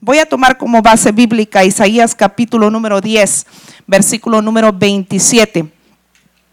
Voy 0.00 0.18
a 0.20 0.26
tomar 0.26 0.58
como 0.58 0.80
base 0.80 1.10
bíblica 1.10 1.64
Isaías 1.64 2.14
capítulo 2.14 2.70
número 2.70 3.00
10, 3.00 3.46
versículo 3.88 4.40
número 4.40 4.72
27. 4.72 5.66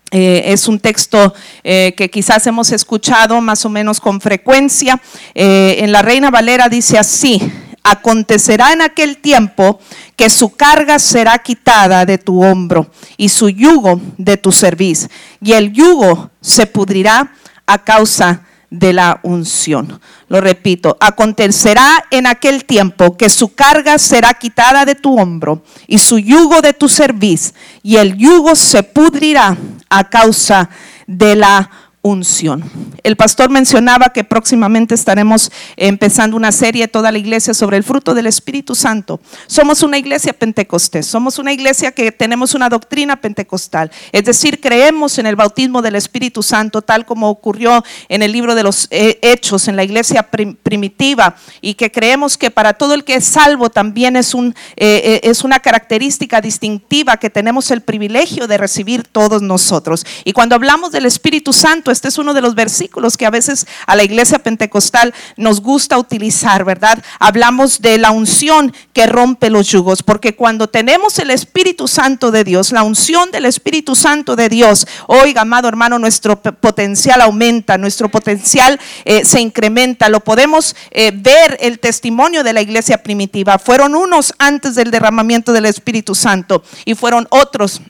Eh, 0.10 0.44
es 0.48 0.68
un 0.68 0.79
texto 0.79 1.31
eh, 1.63 1.94
que 1.96 2.10
quizás 2.10 2.47
hemos 2.47 2.71
escuchado 2.71 3.39
más 3.42 3.63
o 3.63 3.70
menos 3.70 4.00
con 4.00 4.20
frecuencia. 4.20 5.00
Eh, 5.36 5.76
en 5.81 5.92
la 5.92 6.02
Reina 6.02 6.31
Valera 6.31 6.70
dice 6.70 6.97
así, 6.97 7.39
acontecerá 7.84 8.73
en 8.73 8.81
aquel 8.81 9.17
tiempo 9.17 9.79
que 10.15 10.31
su 10.31 10.49
carga 10.49 10.97
será 10.97 11.37
quitada 11.37 12.03
de 12.03 12.17
tu 12.17 12.43
hombro 12.43 12.89
y 13.15 13.29
su 13.29 13.49
yugo 13.49 14.01
de 14.17 14.37
tu 14.37 14.51
cerviz, 14.51 15.07
y 15.39 15.51
el 15.51 15.71
yugo 15.71 16.31
se 16.41 16.66
pudrirá 16.66 17.31
a 17.67 17.84
causa 17.84 18.45
de 18.80 18.94
la 18.94 19.20
unción. 19.23 19.99
Lo 20.27 20.41
repito, 20.41 20.98
acontecerá 20.99 22.05
en 22.12 22.27
aquel 22.27 22.66
tiempo 22.66 23.16
que 23.16 23.30
su 23.30 23.53
carga 23.53 23.98
será 23.98 24.34
quitada 24.34 24.85
de 24.85 24.95
tu 24.95 25.17
hombro 25.20 25.63
y 25.88 26.00
su 26.00 26.20
yugo 26.20 26.62
de 26.62 26.73
tu 26.73 26.90
cerviz, 26.90 27.53
y 27.84 27.98
el 27.98 28.17
yugo 28.17 28.55
se 28.55 28.84
pudrirá 28.84 29.55
a 29.90 30.09
causa 30.09 30.70
de 31.08 31.36
la 31.36 31.70
unción. 32.05 32.64
El 33.02 33.16
pastor 33.16 33.50
mencionaba 33.50 34.09
que 34.09 34.23
próximamente 34.23 34.94
estaremos 34.94 35.52
empezando 35.76 36.38
una 36.38 36.52
serie 36.52 36.88
toda 36.88 37.12
la 37.12 37.18
iglesia 37.18 37.55
sobre 37.55 37.78
el 37.78 37.84
fruto 37.84 38.14
del 38.14 38.28
Espíritu 38.28 38.76
Santo. 38.76 39.20
Somos 39.48 39.81
una 39.81 39.98
iglesia 39.98 40.31
pentecostés, 40.31 41.08
somos 41.08 41.40
una 41.40 41.52
iglesia 41.52 41.91
que 41.91 42.12
tenemos 42.12 42.54
una 42.54 42.70
doctrina 42.70 43.16
pentecostal, 43.16 43.91
es 44.12 44.23
decir, 44.23 44.62
creemos 44.62 45.18
en 45.18 45.26
el 45.26 45.36
bautismo 45.36 45.81
del 45.81 45.95
Espíritu 45.95 46.44
Santo 46.44 46.84
tal 46.84 47.08
como 47.08 47.28
ocurrió 47.28 47.84
en 48.08 48.22
el 48.22 48.31
libro 48.31 48.53
de 48.53 48.62
los 48.62 48.88
eh, 48.92 49.17
Hechos 49.23 49.67
en 49.67 49.76
la 49.76 49.84
iglesia 49.84 50.30
primitiva 50.62 51.36
y 51.59 51.73
que 51.73 51.92
creemos 51.92 52.38
que 52.38 52.52
para 52.52 52.73
todo 52.73 52.94
el 52.94 53.03
que 53.03 53.16
es 53.16 53.26
salvo 53.26 53.72
también 53.72 54.16
es, 54.16 54.36
un, 54.36 54.53
eh, 54.76 55.02
eh, 55.03 55.22
es 55.23 55.44
una 55.44 55.59
característica 55.59 56.40
distintiva 56.40 57.17
que 57.17 57.31
tenemos 57.31 57.72
el 57.72 57.81
privilegio 57.81 58.45
de 58.45 58.59
recibir 58.59 59.08
todos 59.08 59.42
nosotros. 59.42 60.06
Y 60.23 60.33
cuando 60.33 60.53
hablamos 60.53 60.92
del 60.92 61.08
Espíritu 61.08 61.52
Santo, 61.52 61.95
este 61.96 62.10
es 62.10 62.18
uno 62.18 62.34
de 62.34 62.42
los 62.42 62.56
versículos 62.56 63.16
que 63.16 63.26
a 63.26 63.30
veces 63.30 63.66
a 63.88 63.96
la 63.96 64.04
iglesia 64.04 64.40
pentecostal 64.40 65.14
nos 65.38 65.62
gusta 65.62 65.98
utilizar, 65.98 66.66
¿verdad? 66.66 67.02
Hablamos 67.20 67.82
de 67.82 67.98
la 67.98 68.12
unción 68.12 68.74
que 68.92 69.08
rompe 69.08 69.50
los 69.50 69.68
yugos, 69.68 70.04
porque 70.04 70.36
cuando 70.36 70.68
tenemos 70.68 71.18
el 71.20 71.32
Espíritu 71.32 71.88
Santo 71.88 72.32
de 72.32 72.44
Dios, 72.44 72.73
la 72.73 72.84
unción 72.84 73.32
del 73.32 73.46
Espíritu 73.46 73.96
Santo 73.96 74.36
de 74.36 74.50
Dios, 74.50 74.86
oiga, 75.08 75.42
amado 75.42 75.70
hermano, 75.70 75.98
nuestro 75.98 76.42
potencial 76.42 77.22
aumenta, 77.22 77.78
nuestro 77.78 78.10
potencial 78.10 78.78
eh, 79.06 79.23
se 79.23 79.40
incrementa. 79.40 80.10
Lo 80.10 80.20
podemos 80.20 80.76
eh, 80.92 81.12
ver 81.16 81.58
el 81.62 81.80
testimonio 81.80 82.44
de 82.44 82.52
la 82.54 82.62
iglesia 82.62 83.02
primitiva. 83.02 83.58
Fueron 83.58 83.96
unos 83.96 84.34
antes 84.38 84.76
del 84.76 84.92
derramamiento 84.92 85.54
del 85.54 85.66
Espíritu 85.66 86.14
Santo 86.14 86.62
y 86.84 86.96
fueron 86.96 87.28
otros 87.30 87.82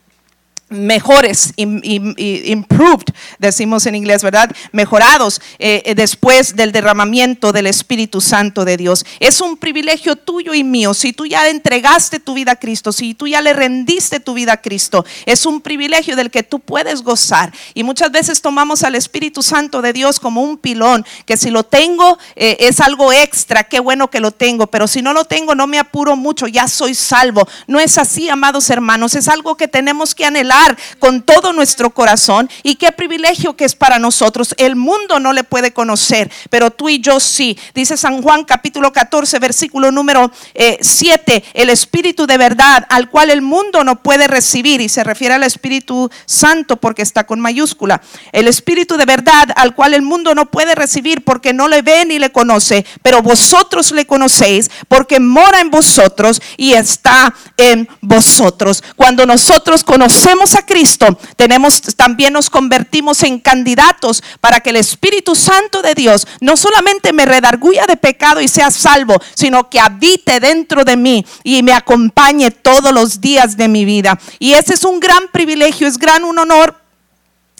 mejores, 0.76 1.54
improved, 1.58 3.06
decimos 3.40 3.86
en 3.86 3.96
inglés, 3.96 4.24
¿verdad? 4.24 4.52
Mejorados 4.72 5.42
eh, 5.60 5.84
eh, 5.86 5.96
después 5.96 6.56
del 6.56 6.72
derramamiento 6.72 7.52
del 7.52 7.68
Espíritu 7.68 8.22
Santo 8.22 8.66
de 8.66 8.78
Dios. 8.78 9.06
Es 9.20 9.42
un 9.42 9.58
privilegio 9.58 10.16
tuyo 10.16 10.54
y 10.54 10.64
mío. 10.64 10.94
Si 10.94 11.14
tú 11.14 11.26
ya 11.26 11.48
entregaste 11.50 12.20
tu 12.20 12.34
vida 12.34 12.54
a 12.54 12.56
Cristo, 12.56 12.92
si 12.92 13.14
tú 13.14 13.28
ya 13.28 13.42
le 13.42 13.54
rendiste 13.54 14.20
tu 14.20 14.34
vida 14.34 14.54
a 14.54 14.62
Cristo, 14.62 15.06
es 15.26 15.46
un 15.46 15.62
privilegio 15.62 16.16
del 16.16 16.32
que 16.32 16.44
tú 16.44 16.60
puedes 16.60 17.02
gozar. 17.02 17.52
Y 17.74 17.84
muchas 17.84 18.12
veces 18.12 18.42
tomamos 18.42 18.84
al 18.84 18.96
Espíritu 18.96 19.42
Santo 19.42 19.82
de 19.82 19.94
Dios 19.94 20.20
como 20.20 20.42
un 20.42 20.58
pilón, 20.58 21.06
que 21.26 21.38
si 21.38 21.50
lo 21.50 21.64
tengo 21.64 22.18
eh, 22.36 22.58
es 22.60 22.80
algo 22.80 23.12
extra, 23.12 23.64
qué 23.64 23.80
bueno 23.80 24.10
que 24.10 24.20
lo 24.20 24.32
tengo, 24.32 24.68
pero 24.68 24.88
si 24.88 25.02
no 25.02 25.14
lo 25.14 25.26
tengo 25.26 25.56
no 25.56 25.68
me 25.68 25.80
apuro 25.80 26.16
mucho, 26.16 26.48
ya 26.48 26.68
soy 26.68 26.96
salvo. 26.96 27.48
No 27.68 27.80
es 27.80 27.98
así, 27.98 28.30
amados 28.30 28.70
hermanos, 28.70 29.16
es 29.16 29.28
algo 29.28 29.56
que 29.56 29.68
tenemos 29.68 30.16
que 30.16 30.26
anhelar 30.26 30.65
con 31.00 31.22
todo 31.22 31.54
nuestro 31.54 31.90
corazón 31.90 32.50
y 32.64 32.76
qué 32.76 32.92
privilegio 32.92 33.56
que 33.56 33.66
es 33.66 33.76
para 33.76 34.00
nosotros. 34.00 34.56
El 34.58 34.76
mundo 34.76 35.20
no 35.20 35.34
le 35.34 35.44
puede 35.44 35.72
conocer, 35.72 36.32
pero 36.50 36.72
tú 36.72 36.90
y 36.90 37.00
yo 37.00 37.20
sí. 37.20 37.58
Dice 37.74 37.98
San 37.98 38.22
Juan 38.22 38.44
capítulo 38.44 38.92
14, 38.92 39.40
versículo 39.40 39.92
número 39.92 40.32
7, 40.80 41.36
eh, 41.36 41.44
el 41.54 41.70
Espíritu 41.70 42.26
de 42.26 42.38
verdad 42.38 42.86
al 42.90 43.10
cual 43.10 43.30
el 43.30 43.42
mundo 43.42 43.84
no 43.84 44.02
puede 44.02 44.28
recibir 44.28 44.82
y 44.82 44.90
se 44.90 45.04
refiere 45.04 45.36
al 45.36 45.44
Espíritu 45.44 46.10
Santo 46.26 46.78
porque 46.78 47.02
está 47.02 47.26
con 47.26 47.40
mayúscula. 47.40 48.02
El 48.32 48.48
Espíritu 48.48 48.98
de 48.98 49.06
verdad 49.06 49.50
al 49.56 49.76
cual 49.76 49.94
el 49.94 50.02
mundo 50.02 50.36
no 50.36 50.46
puede 50.48 50.76
recibir 50.76 51.24
porque 51.24 51.54
no 51.54 51.68
le 51.68 51.82
ve 51.82 52.06
ni 52.06 52.20
le 52.20 52.32
conoce, 52.32 52.86
pero 53.02 53.22
vosotros 53.22 53.92
le 53.92 54.06
conocéis 54.06 54.70
porque 54.88 55.20
mora 55.20 55.60
en 55.60 55.70
vosotros 55.70 56.42
y 56.58 56.74
está 56.74 57.34
en 57.58 57.88
vosotros. 58.02 58.84
Cuando 58.96 59.26
nosotros 59.26 59.84
conocemos 59.84 60.45
a 60.54 60.66
Cristo, 60.66 61.18
tenemos 61.36 61.82
también 61.96 62.34
nos 62.34 62.52
convertimos 62.52 63.24
en 63.24 63.40
candidatos 63.40 64.22
para 64.40 64.60
que 64.60 64.70
el 64.70 64.76
Espíritu 64.76 65.34
Santo 65.34 65.82
de 65.82 65.96
Dios 65.96 66.28
no 66.42 66.56
solamente 66.56 67.14
me 67.14 67.26
redarguya 67.26 67.88
de 67.88 67.98
pecado 67.98 68.42
y 68.42 68.48
sea 68.48 68.70
salvo, 68.70 69.16
sino 69.34 69.70
que 69.70 69.80
habite 69.80 70.40
dentro 70.40 70.84
de 70.84 70.98
mí 70.98 71.26
y 71.44 71.64
me 71.64 71.74
acompañe 71.74 72.52
todos 72.52 72.94
los 72.94 73.22
días 73.22 73.58
de 73.58 73.68
mi 73.68 73.86
vida. 73.86 74.20
Y 74.38 74.54
ese 74.54 74.76
es 74.76 74.84
un 74.84 75.00
gran 75.00 75.30
privilegio, 75.32 75.88
es 75.88 75.98
gran 75.98 76.24
un 76.24 76.38
honor 76.38 76.85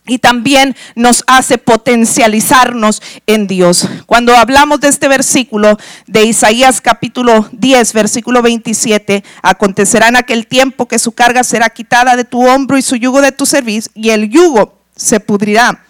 y 0.08 0.20
también 0.20 0.76
nos 0.96 1.24
hace 1.28 1.58
potencializarnos 1.58 3.02
en 3.26 3.48
Dios. 3.48 3.88
Cuando 4.06 4.36
hablamos 4.36 4.80
de 4.80 4.90
este 4.90 5.08
versículo 5.08 5.78
de 6.08 6.26
Isaías 6.26 6.82
capítulo 6.82 7.48
10, 7.52 7.94
versículo 7.94 8.42
27, 8.42 9.24
acontecerá 9.42 10.08
en 10.08 10.18
aquel 10.18 10.48
tiempo 10.48 10.88
que 10.88 11.00
su 11.00 11.12
carga 11.12 11.44
será 11.44 11.70
quitada 11.70 12.16
de 12.16 12.26
tu 12.26 12.46
hombro 12.46 12.78
y 12.78 12.82
su 12.82 12.96
yugo 12.96 13.22
de 13.22 13.32
tu 13.32 13.46
servicio 13.46 13.92
y 13.96 14.10
el 14.10 14.30
yugo 14.30 14.80
se 14.96 15.20
pudrirá 15.20 15.85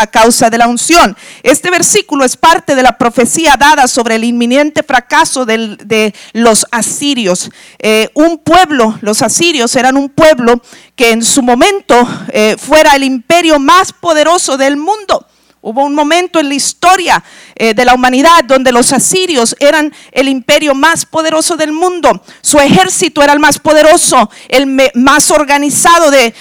a 0.00 0.06
causa 0.06 0.50
de 0.50 0.58
la 0.58 0.68
unción. 0.68 1.16
Este 1.42 1.70
versículo 1.70 2.24
es 2.24 2.36
parte 2.36 2.74
de 2.74 2.82
la 2.82 2.96
profecía 2.98 3.56
dada 3.58 3.86
sobre 3.86 4.16
el 4.16 4.24
inminente 4.24 4.82
fracaso 4.82 5.44
de 5.46 6.14
los 6.32 6.66
asirios. 6.70 7.50
Eh, 7.78 8.08
un 8.14 8.38
pueblo, 8.38 8.98
los 9.02 9.22
asirios 9.22 9.74
eran 9.76 9.96
un 9.96 10.08
pueblo 10.08 10.62
que 10.96 11.12
en 11.12 11.24
su 11.24 11.42
momento 11.42 11.94
eh, 12.32 12.56
fuera 12.58 12.94
el 12.96 13.04
imperio 13.04 13.58
más 13.58 13.92
poderoso 13.92 14.56
del 14.56 14.76
mundo. 14.76 15.26
Hubo 15.62 15.84
un 15.84 15.94
momento 15.94 16.40
en 16.40 16.48
la 16.48 16.54
historia 16.54 17.22
eh, 17.54 17.74
de 17.74 17.84
la 17.84 17.92
humanidad 17.92 18.44
donde 18.44 18.72
los 18.72 18.94
asirios 18.94 19.54
eran 19.60 19.92
el 20.10 20.26
imperio 20.26 20.74
más 20.74 21.04
poderoso 21.04 21.54
del 21.54 21.72
mundo. 21.72 22.22
Su 22.40 22.58
ejército 22.58 23.22
era 23.22 23.34
el 23.34 23.40
más 23.40 23.58
poderoso, 23.58 24.30
el 24.48 24.90
más 24.94 25.30
organizado 25.30 26.10
de, 26.10 26.32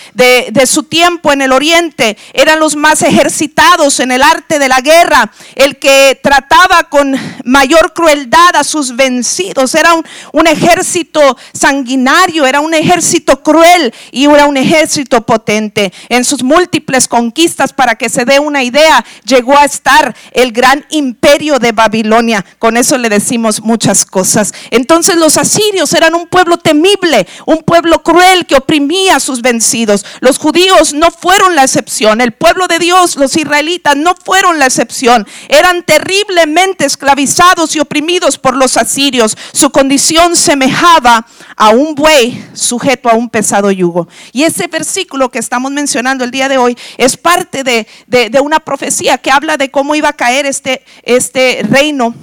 su 0.66 0.84
tiempo 0.84 1.34
en 1.34 1.42
el 1.42 1.52
oriente. 1.52 2.18
Eran 2.32 2.62
los 2.62 2.78
más 2.78 3.02
ejercitados 3.02 4.00
en 4.00 4.14
el 4.14 4.24
arte 4.24 4.58
de 4.58 4.70
la 4.70 4.80
guerra. 4.80 5.30
El 5.54 5.80
que 5.80 6.18
trataba 6.24 6.84
con 6.84 7.14
mayor 7.44 7.92
crueldad 7.94 8.56
a 8.56 8.64
sus 8.64 8.96
vencidos. 8.96 9.76
Era 9.76 9.96
un, 9.96 10.06
un 10.32 10.48
ejército 10.48 11.36
sanguinario, 11.52 12.46
era 12.46 12.62
un 12.62 12.74
ejército 12.74 13.44
cruel 13.44 13.94
y 14.12 14.28
era 14.28 14.46
un 14.46 14.56
ejército 14.56 15.26
potente. 15.26 15.92
En 16.08 16.24
sus 16.24 16.42
múltiples 16.42 17.10
conquistas, 17.10 17.74
para 17.74 17.96
que 17.96 18.08
se 18.08 18.24
dé 18.24 18.40
una 18.40 18.64
idea, 18.64 19.04
llegó 19.26 19.58
a 19.58 19.66
estar 19.66 20.16
el 20.32 20.52
gran 20.52 20.86
imperio 20.90 21.60
de 21.60 21.72
Babilonia. 21.72 22.46
Con 22.60 22.78
eso 22.78 22.98
le 22.98 23.10
decimos 23.10 23.62
muchas 23.62 24.06
cosas. 24.06 24.54
Entonces 24.72 25.16
los 25.18 25.38
asirios 25.38 25.94
eran 25.94 26.16
un 26.16 26.28
pueblo 26.28 26.58
temible, 26.58 27.28
un 27.46 27.60
pueblo 27.60 28.04
cruel 28.04 28.46
que 28.46 28.56
oprimía 28.56 29.18
a 29.18 29.20
sus 29.20 29.42
vencidos. 29.42 30.06
Los 30.20 30.38
judíos 30.38 30.94
no 30.94 31.12
fueron 31.12 31.56
la 31.56 31.64
excepción. 31.64 32.22
El 32.22 32.34
pueblo 32.34 32.68
de 32.68 32.80
Dios, 32.80 33.16
los 33.16 33.36
israelitas, 33.36 33.96
no 33.96 34.16
fueron 34.16 34.60
la 34.60 34.66
excepción. 34.66 35.28
Eran 35.48 35.84
terriblemente 35.84 36.86
esclavizados 36.86 37.76
y 37.76 37.80
oprimidos 37.80 38.38
por 38.38 38.56
los 38.56 38.78
asirios. 38.78 39.38
Su 39.54 39.70
condición 39.70 40.36
semejaba 40.36 41.26
a 41.56 41.70
un 41.70 41.96
buey 41.96 42.46
sujeto 42.54 43.10
a 43.10 43.16
un 43.16 43.30
pesado 43.30 43.72
yugo. 43.72 44.08
Y 44.32 44.44
ese 44.44 44.68
versículo 44.68 45.30
que 45.30 45.40
estamos 45.40 45.72
mencionando 45.72 46.24
el 46.24 46.32
día 46.32 46.50
de 46.50 46.58
hoy 46.58 46.78
es 46.98 47.18
parte 47.18 47.64
de, 47.64 47.88
de 48.08 48.40
una 48.40 48.60
profecía 48.60 48.99
que 49.18 49.32
habla 49.32 49.58
de 49.58 49.72
cómo 49.72 49.96
iba 49.96 50.10
a 50.10 50.14
caer 50.14 50.46
este, 50.46 50.84
este 51.04 51.62
reino 51.70 52.14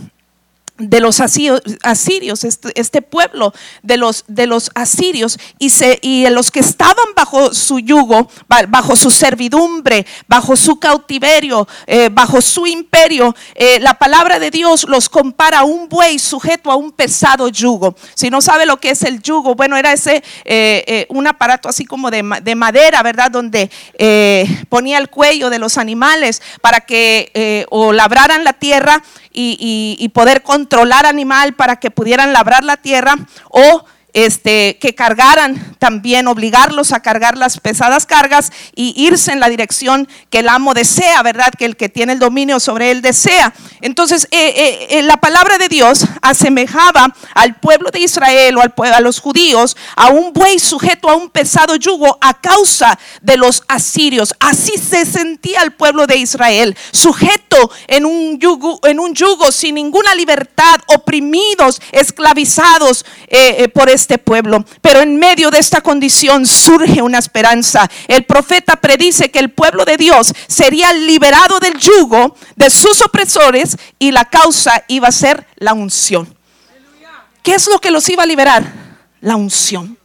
de 0.79 1.01
los 1.01 1.21
asirios, 1.21 2.45
este, 2.45 2.79
este, 2.79 3.03
pueblo 3.03 3.55
de 3.83 3.97
los, 3.97 4.25
de 4.29 4.47
los 4.47 4.71
asirios, 4.75 5.39
y, 5.59 5.71
se, 5.71 5.99
y 6.03 6.29
los 6.29 6.51
que 6.51 6.61
estaban 6.61 7.07
bajo 7.15 7.55
su 7.55 7.79
yugo, 7.79 8.29
bajo 8.69 8.97
su 8.97 9.11
servidumbre, 9.11 10.07
bajo 10.29 10.57
su 10.57 10.79
cautiverio, 10.79 11.67
eh, 11.87 12.11
bajo 12.13 12.41
su 12.41 12.67
imperio, 12.67 13.35
eh, 13.55 13.79
la 13.81 13.95
palabra 13.95 14.39
de 14.39 14.51
Dios 14.51 14.85
los 14.89 15.09
compara 15.09 15.61
a 15.61 15.65
un 15.65 15.89
buey 15.89 16.19
sujeto 16.19 16.71
a 16.71 16.77
un 16.77 16.93
pesado 16.93 17.49
yugo. 17.49 17.97
Si 18.15 18.29
no 18.29 18.41
sabe 18.41 18.67
lo 18.67 18.77
que 18.79 18.91
es 18.91 19.03
el 19.03 19.23
yugo, 19.23 19.55
bueno, 19.55 19.77
era 19.77 19.93
ese 19.93 20.23
eh, 20.45 21.07
un 21.09 21.27
aparato 21.27 21.69
así 21.69 21.87
como 21.87 22.11
de, 22.11 22.23
de 22.43 22.55
madera, 22.55 23.03
¿verdad? 23.03 23.31
Donde 23.31 23.71
ponía 24.69 24.99
el 24.99 25.09
cuello 25.09 25.49
de 25.49 25.59
los 25.59 25.79
animales 25.79 26.43
para 26.61 26.81
que 26.81 27.67
o 27.71 27.93
labraran 27.93 28.45
la 28.45 28.53
tierra 28.53 29.03
y, 29.33 29.97
y, 29.99 30.05
y 30.05 30.09
poder 30.11 30.43
controlar 30.43 30.66
controlar 30.67 31.07
animal 31.07 31.55
para 31.55 31.77
que 31.77 31.93
pudieran 31.93 32.33
labrar 32.33 32.65
la 32.65 32.77
tierra 32.77 33.15
o 33.49 33.85
este, 34.17 34.79
que 34.81 34.95
cargaran 34.95 35.77
también, 35.79 36.27
obligarlos 36.27 36.95
a 36.95 37.01
cargar 37.01 37.37
las 37.37 37.61
pesadas 37.61 38.07
cargas 38.07 38.51
y 38.75 38.95
irse 38.97 39.31
en 39.31 39.41
la 39.41 39.51
dirección 39.51 40.09
que 40.31 40.39
el 40.39 40.49
amo 40.49 40.73
desea, 40.73 41.23
¿verdad? 41.23 41.53
Que 41.57 41.67
el 41.67 41.77
que 41.77 41.91
tiene 41.91 42.15
el 42.15 42.19
dominio 42.19 42.59
sobre 42.59 42.91
él 42.91 43.03
desea. 43.03 43.53
Entonces, 43.83 44.27
eh, 44.31 44.55
eh, 44.57 44.87
eh, 44.99 45.03
la 45.03 45.19
palabra 45.19 45.59
de 45.59 45.69
Dios 45.69 46.07
asemejaba 46.23 47.15
al 47.35 47.57
pueblo 47.57 47.91
de 47.91 48.01
Israel 48.01 48.57
o 48.57 48.63
al, 48.63 48.73
a 48.95 49.01
los 49.01 49.21
judíos 49.21 49.77
a 49.97 50.09
un 50.09 50.33
buey 50.33 50.59
sujeto 50.59 51.11
a 51.11 51.17
un 51.17 51.29
pesado 51.29 51.77
yugo 51.77 52.17
a 52.23 52.41
causa 52.41 52.99
de 53.21 53.37
los 53.37 53.65
asirios. 53.69 54.35
Así 54.41 54.79
se 54.79 55.05
sentía 55.05 55.61
el 55.61 55.73
pueblo 55.73 56.07
de 56.07 56.17
Israel, 56.17 56.75
sujeto 56.91 57.71
en 57.87 58.07
un 58.07 58.39
yugo, 58.39 58.81
en 58.85 58.99
un 58.99 59.15
yugo 59.15 59.53
sin 59.53 59.75
ninguna 59.75 60.15
libertad, 60.15 60.81
oprimidos, 60.87 61.83
esclavizados 61.93 63.05
por 63.75 63.91
este 63.91 64.06
este 64.07 64.19
pueblo. 64.19 64.65
Pero 64.81 65.01
en 65.01 65.17
medio 65.19 65.51
de 65.51 65.59
esta 65.59 65.81
condición 65.81 66.47
surge 66.47 67.03
una 67.03 67.19
esperanza. 67.19 67.91
El 68.07 68.25
profeta 68.25 68.77
predice 68.77 69.33
que 69.33 69.41
el 69.41 69.51
pueblo 69.51 69.85
de 69.85 69.97
Dios 69.97 70.33
sería 70.47 70.93
liberado 70.93 71.59
del 71.59 71.77
yugo 71.77 72.37
de 72.55 72.71
sus 72.71 73.03
opresores 73.03 73.77
y 73.99 74.13
la 74.13 74.25
causa 74.27 74.85
iba 74.87 75.09
a 75.09 75.13
ser 75.13 75.45
la 75.57 75.73
unción. 75.73 76.33
¿Qué 77.43 77.55
es 77.55 77.67
lo 77.67 77.81
que 77.81 77.91
los 77.91 78.09
iba 78.09 78.23
a 78.23 78.27
liberar? 78.27 78.73
La 79.21 79.35
unción. 79.35 79.99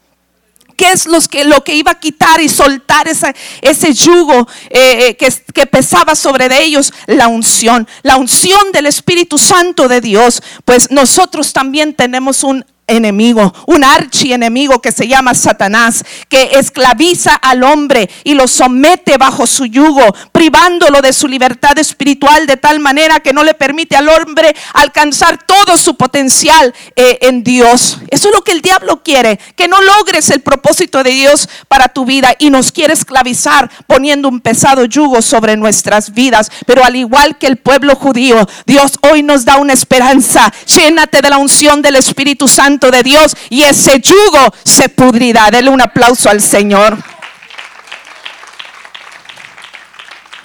¿Qué 0.76 0.92
es 0.92 1.06
los 1.06 1.28
que, 1.28 1.44
lo 1.44 1.64
que 1.64 1.76
iba 1.76 1.92
a 1.92 2.00
quitar 2.00 2.42
y 2.42 2.50
soltar 2.50 3.08
ese 3.08 3.94
yugo 3.94 4.48
eh, 4.72 5.10
eh, 5.10 5.16
que, 5.16 5.32
que 5.54 5.68
pesaba 5.68 6.16
sobre 6.16 6.50
de 6.50 6.60
ellos? 6.60 6.92
La 7.06 7.28
unción, 7.28 7.88
la 8.02 8.18
unción 8.18 8.72
del 8.72 8.88
Espíritu 8.88 9.38
Santo 9.38 9.88
de 9.88 10.02
Dios. 10.02 10.42
Pues 10.66 10.90
nosotros 10.90 11.54
también 11.54 11.94
tenemos 11.94 12.44
un 12.44 12.66
enemigo, 12.88 13.54
un 13.68 13.84
archienemigo 13.84 14.82
que 14.82 14.92
se 14.92 15.08
llama 15.08 15.34
Satanás, 15.34 16.04
que 16.28 16.52
esclaviza 16.54 17.36
al 17.36 17.64
hombre 17.64 18.10
y 18.24 18.34
lo 18.34 18.48
somete 18.48 19.18
bajo 19.18 19.48
su 19.48 19.66
yugo, 19.66 20.14
privándolo 20.32 21.02
de 21.02 21.14
su 21.14 21.28
libertad 21.28 21.78
espiritual 21.78 22.46
de 22.48 22.58
tal 22.58 22.80
manera 22.80 23.20
que 23.20 23.34
no 23.34 23.44
le 23.44 23.54
permite 23.54 23.96
al 23.96 24.10
hombre 24.10 24.56
alcanzar 24.74 25.40
todo 25.46 25.78
su 25.78 25.96
potencial 25.96 26.74
eh, 26.96 27.20
en 27.22 27.44
Dios. 27.44 28.00
Eso 28.10 28.30
es 28.30 28.36
lo 28.36 28.44
que 28.44 28.52
el 28.52 28.62
diablo 28.62 29.02
quiere, 29.04 29.40
que 29.56 29.68
no 29.68 29.82
logres 29.82 30.30
el 30.30 30.42
propósito 30.42 31.04
de 31.04 31.12
Dios 31.12 31.48
para 31.68 31.90
tu 31.90 32.06
vida 32.06 32.36
y 32.40 32.50
nos 32.50 32.72
quiere 32.72 32.94
esclavizar 32.94 33.70
poniendo 33.88 34.28
un 34.28 34.42
pesado 34.42 34.86
yugo 34.86 35.22
sobre 35.22 35.56
nuestras 35.56 36.14
vidas. 36.14 36.52
Pero 36.66 36.84
al 36.84 36.96
igual 36.96 37.38
que 37.38 37.48
el 37.48 37.58
pueblo 37.58 37.96
judío, 37.96 38.48
Dios 38.66 39.00
hoy 39.02 39.24
nos 39.24 39.46
da 39.46 39.58
una 39.58 39.74
esperanza. 39.74 40.52
Llénate 40.66 41.22
de 41.22 41.30
la 41.30 41.38
unción 41.38 41.82
del 41.82 41.96
Espíritu 41.96 42.48
Santo 42.48 42.71
de 42.80 43.04
Dios 43.04 43.36
y 43.50 43.64
ese 43.64 44.00
yugo 44.00 44.54
se 44.64 44.90
pudrirá. 44.90 45.52
Dele 45.52 45.70
un 45.70 45.82
aplauso 45.82 46.30
al 46.30 46.42
Señor. 46.42 46.98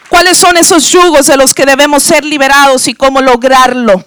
¿Cuáles 0.08 0.38
son 0.38 0.56
esos 0.56 0.90
yugos 0.90 1.26
de 1.26 1.36
los 1.36 1.52
que 1.52 1.66
debemos 1.66 2.02
ser 2.02 2.24
liberados 2.24 2.88
y 2.88 2.94
cómo 2.94 3.20
lograrlo? 3.20 4.04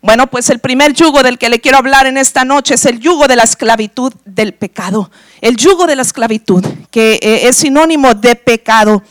Bueno, 0.00 0.26
pues 0.26 0.50
el 0.50 0.58
primer 0.58 0.92
yugo 0.94 1.22
del 1.22 1.38
que 1.38 1.48
le 1.48 1.60
quiero 1.60 1.78
hablar 1.78 2.06
en 2.06 2.16
esta 2.16 2.44
noche 2.44 2.74
es 2.74 2.84
el 2.86 2.98
yugo 2.98 3.28
de 3.28 3.36
la 3.36 3.44
esclavitud 3.44 4.12
del 4.24 4.52
pecado. 4.52 5.12
El 5.40 5.56
yugo 5.56 5.86
de 5.86 5.94
la 5.94 6.02
esclavitud, 6.02 6.66
que 6.90 7.20
eh, 7.22 7.48
es 7.48 7.58
sinónimo 7.58 8.12
de 8.14 8.34
pecado. 8.34 9.04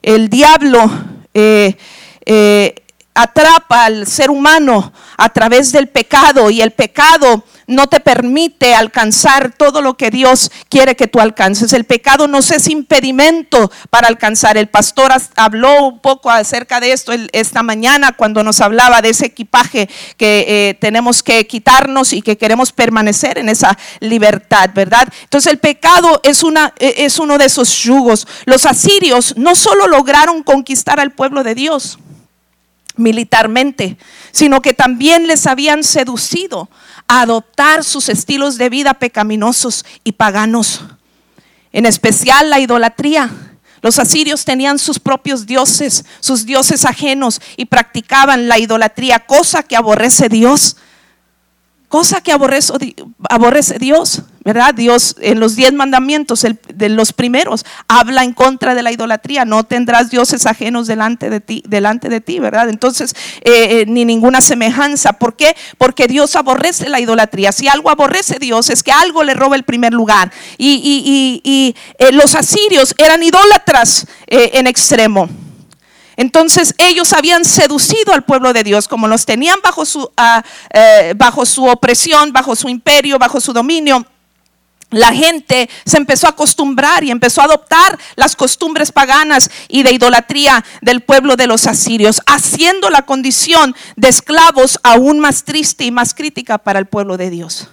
El 0.00 0.30
diablo 0.30 0.90
eh, 1.34 1.76
eh, 2.24 2.74
atrapa 3.22 3.84
al 3.84 4.06
ser 4.06 4.30
humano 4.30 4.92
a 5.16 5.28
través 5.28 5.72
del 5.72 5.88
pecado 5.88 6.50
y 6.50 6.60
el 6.60 6.72
pecado 6.72 7.44
no 7.66 7.86
te 7.86 8.00
permite 8.00 8.74
alcanzar 8.74 9.52
todo 9.56 9.80
lo 9.80 9.96
que 9.96 10.10
Dios 10.10 10.50
quiere 10.68 10.96
que 10.96 11.06
tú 11.06 11.20
alcances. 11.20 11.72
El 11.72 11.84
pecado 11.84 12.26
no 12.26 12.38
es 12.38 12.68
impedimento 12.68 13.70
para 13.90 14.08
alcanzar. 14.08 14.56
El 14.56 14.68
pastor 14.68 15.12
habló 15.36 15.86
un 15.86 16.00
poco 16.00 16.30
acerca 16.30 16.80
de 16.80 16.92
esto 16.92 17.12
esta 17.32 17.62
mañana 17.62 18.12
cuando 18.12 18.42
nos 18.42 18.60
hablaba 18.60 19.02
de 19.02 19.10
ese 19.10 19.26
equipaje 19.26 19.88
que 20.16 20.44
eh, 20.48 20.74
tenemos 20.80 21.22
que 21.22 21.46
quitarnos 21.46 22.12
y 22.12 22.22
que 22.22 22.36
queremos 22.36 22.72
permanecer 22.72 23.38
en 23.38 23.48
esa 23.48 23.78
libertad, 24.00 24.70
¿verdad? 24.74 25.08
Entonces 25.22 25.52
el 25.52 25.58
pecado 25.58 26.20
es, 26.24 26.42
una, 26.42 26.74
e, 26.78 27.04
es 27.04 27.20
uno 27.20 27.38
de 27.38 27.44
esos 27.44 27.72
yugos. 27.82 28.26
Los 28.46 28.66
asirios 28.66 29.34
no 29.36 29.54
solo 29.54 29.86
lograron 29.86 30.42
conquistar 30.42 30.98
al 30.98 31.12
pueblo 31.12 31.44
de 31.44 31.54
Dios, 31.54 31.98
militarmente, 32.96 33.96
sino 34.32 34.62
que 34.62 34.74
también 34.74 35.26
les 35.26 35.46
habían 35.46 35.84
seducido 35.84 36.68
a 37.08 37.22
adoptar 37.22 37.84
sus 37.84 38.08
estilos 38.08 38.58
de 38.58 38.68
vida 38.68 38.94
pecaminosos 38.94 39.84
y 40.04 40.12
paganos, 40.12 40.82
en 41.72 41.86
especial 41.86 42.50
la 42.50 42.60
idolatría. 42.60 43.30
Los 43.82 43.98
asirios 43.98 44.44
tenían 44.44 44.78
sus 44.78 44.98
propios 44.98 45.46
dioses, 45.46 46.04
sus 46.20 46.44
dioses 46.44 46.84
ajenos 46.84 47.40
y 47.56 47.64
practicaban 47.64 48.46
la 48.46 48.58
idolatría, 48.58 49.20
cosa 49.20 49.62
que 49.62 49.76
aborrece 49.76 50.28
Dios 50.28 50.76
cosa 51.90 52.20
que 52.20 52.30
aborrece, 52.30 53.78
Dios, 53.80 54.22
¿verdad? 54.44 54.72
Dios 54.72 55.16
en 55.20 55.40
los 55.40 55.56
diez 55.56 55.72
mandamientos, 55.72 56.46
de 56.72 56.88
los 56.88 57.12
primeros, 57.12 57.66
habla 57.88 58.22
en 58.22 58.32
contra 58.32 58.76
de 58.76 58.84
la 58.84 58.92
idolatría, 58.92 59.44
no 59.44 59.64
tendrás 59.64 60.08
dioses 60.08 60.46
ajenos 60.46 60.86
delante 60.86 61.28
de 61.30 61.40
ti, 61.40 61.64
delante 61.66 62.08
de 62.08 62.20
ti 62.20 62.38
¿verdad? 62.38 62.68
Entonces, 62.68 63.16
eh, 63.40 63.80
eh, 63.80 63.84
ni 63.88 64.04
ninguna 64.04 64.40
semejanza. 64.40 65.14
¿Por 65.14 65.34
qué? 65.34 65.56
Porque 65.78 66.06
Dios 66.06 66.36
aborrece 66.36 66.88
la 66.88 67.00
idolatría. 67.00 67.50
Si 67.50 67.66
algo 67.66 67.90
aborrece 67.90 68.38
Dios, 68.38 68.70
es 68.70 68.84
que 68.84 68.92
algo 68.92 69.24
le 69.24 69.34
roba 69.34 69.56
el 69.56 69.64
primer 69.64 69.92
lugar. 69.92 70.30
Y, 70.58 71.74
eh, 71.98 72.12
los 72.12 72.36
asirios 72.36 72.94
eran 72.98 73.20
idólatras 73.24 74.06
en 74.28 74.68
extremo. 74.68 75.28
Entonces 76.16 76.74
ellos 76.78 77.12
habían 77.12 77.44
seducido 77.44 78.12
al 78.12 78.22
pueblo 78.22 78.52
de 78.52 78.64
Dios, 78.64 78.88
como 78.88 79.08
los 79.08 79.26
tenían 79.26 79.58
bajo 79.62 79.84
su, 79.84 80.10
eh, 80.72 81.14
bajo 81.16 81.46
su 81.46 81.64
opresión, 81.64 82.32
bajo 82.32 82.54
su 82.56 82.68
imperio, 82.68 83.18
bajo 83.18 83.40
su 83.40 83.52
dominio. 83.52 84.06
La 84.90 85.12
gente 85.12 85.70
se 85.84 85.98
empezó 85.98 86.26
a 86.26 86.30
acostumbrar 86.30 87.04
y 87.04 87.12
empezó 87.12 87.40
a 87.40 87.44
adoptar 87.44 87.96
las 88.16 88.34
costumbres 88.34 88.90
paganas 88.90 89.48
y 89.68 89.84
de 89.84 89.92
idolatría 89.92 90.64
del 90.82 91.00
pueblo 91.00 91.36
de 91.36 91.46
los 91.46 91.68
asirios, 91.68 92.20
haciendo 92.26 92.90
la 92.90 93.02
condición 93.02 93.76
de 93.94 94.08
esclavos 94.08 94.80
aún 94.82 95.20
más 95.20 95.44
triste 95.44 95.84
y 95.84 95.92
más 95.92 96.12
crítica 96.12 96.58
para 96.58 96.80
el 96.80 96.86
pueblo 96.86 97.16
de 97.16 97.30
Dios 97.30 97.68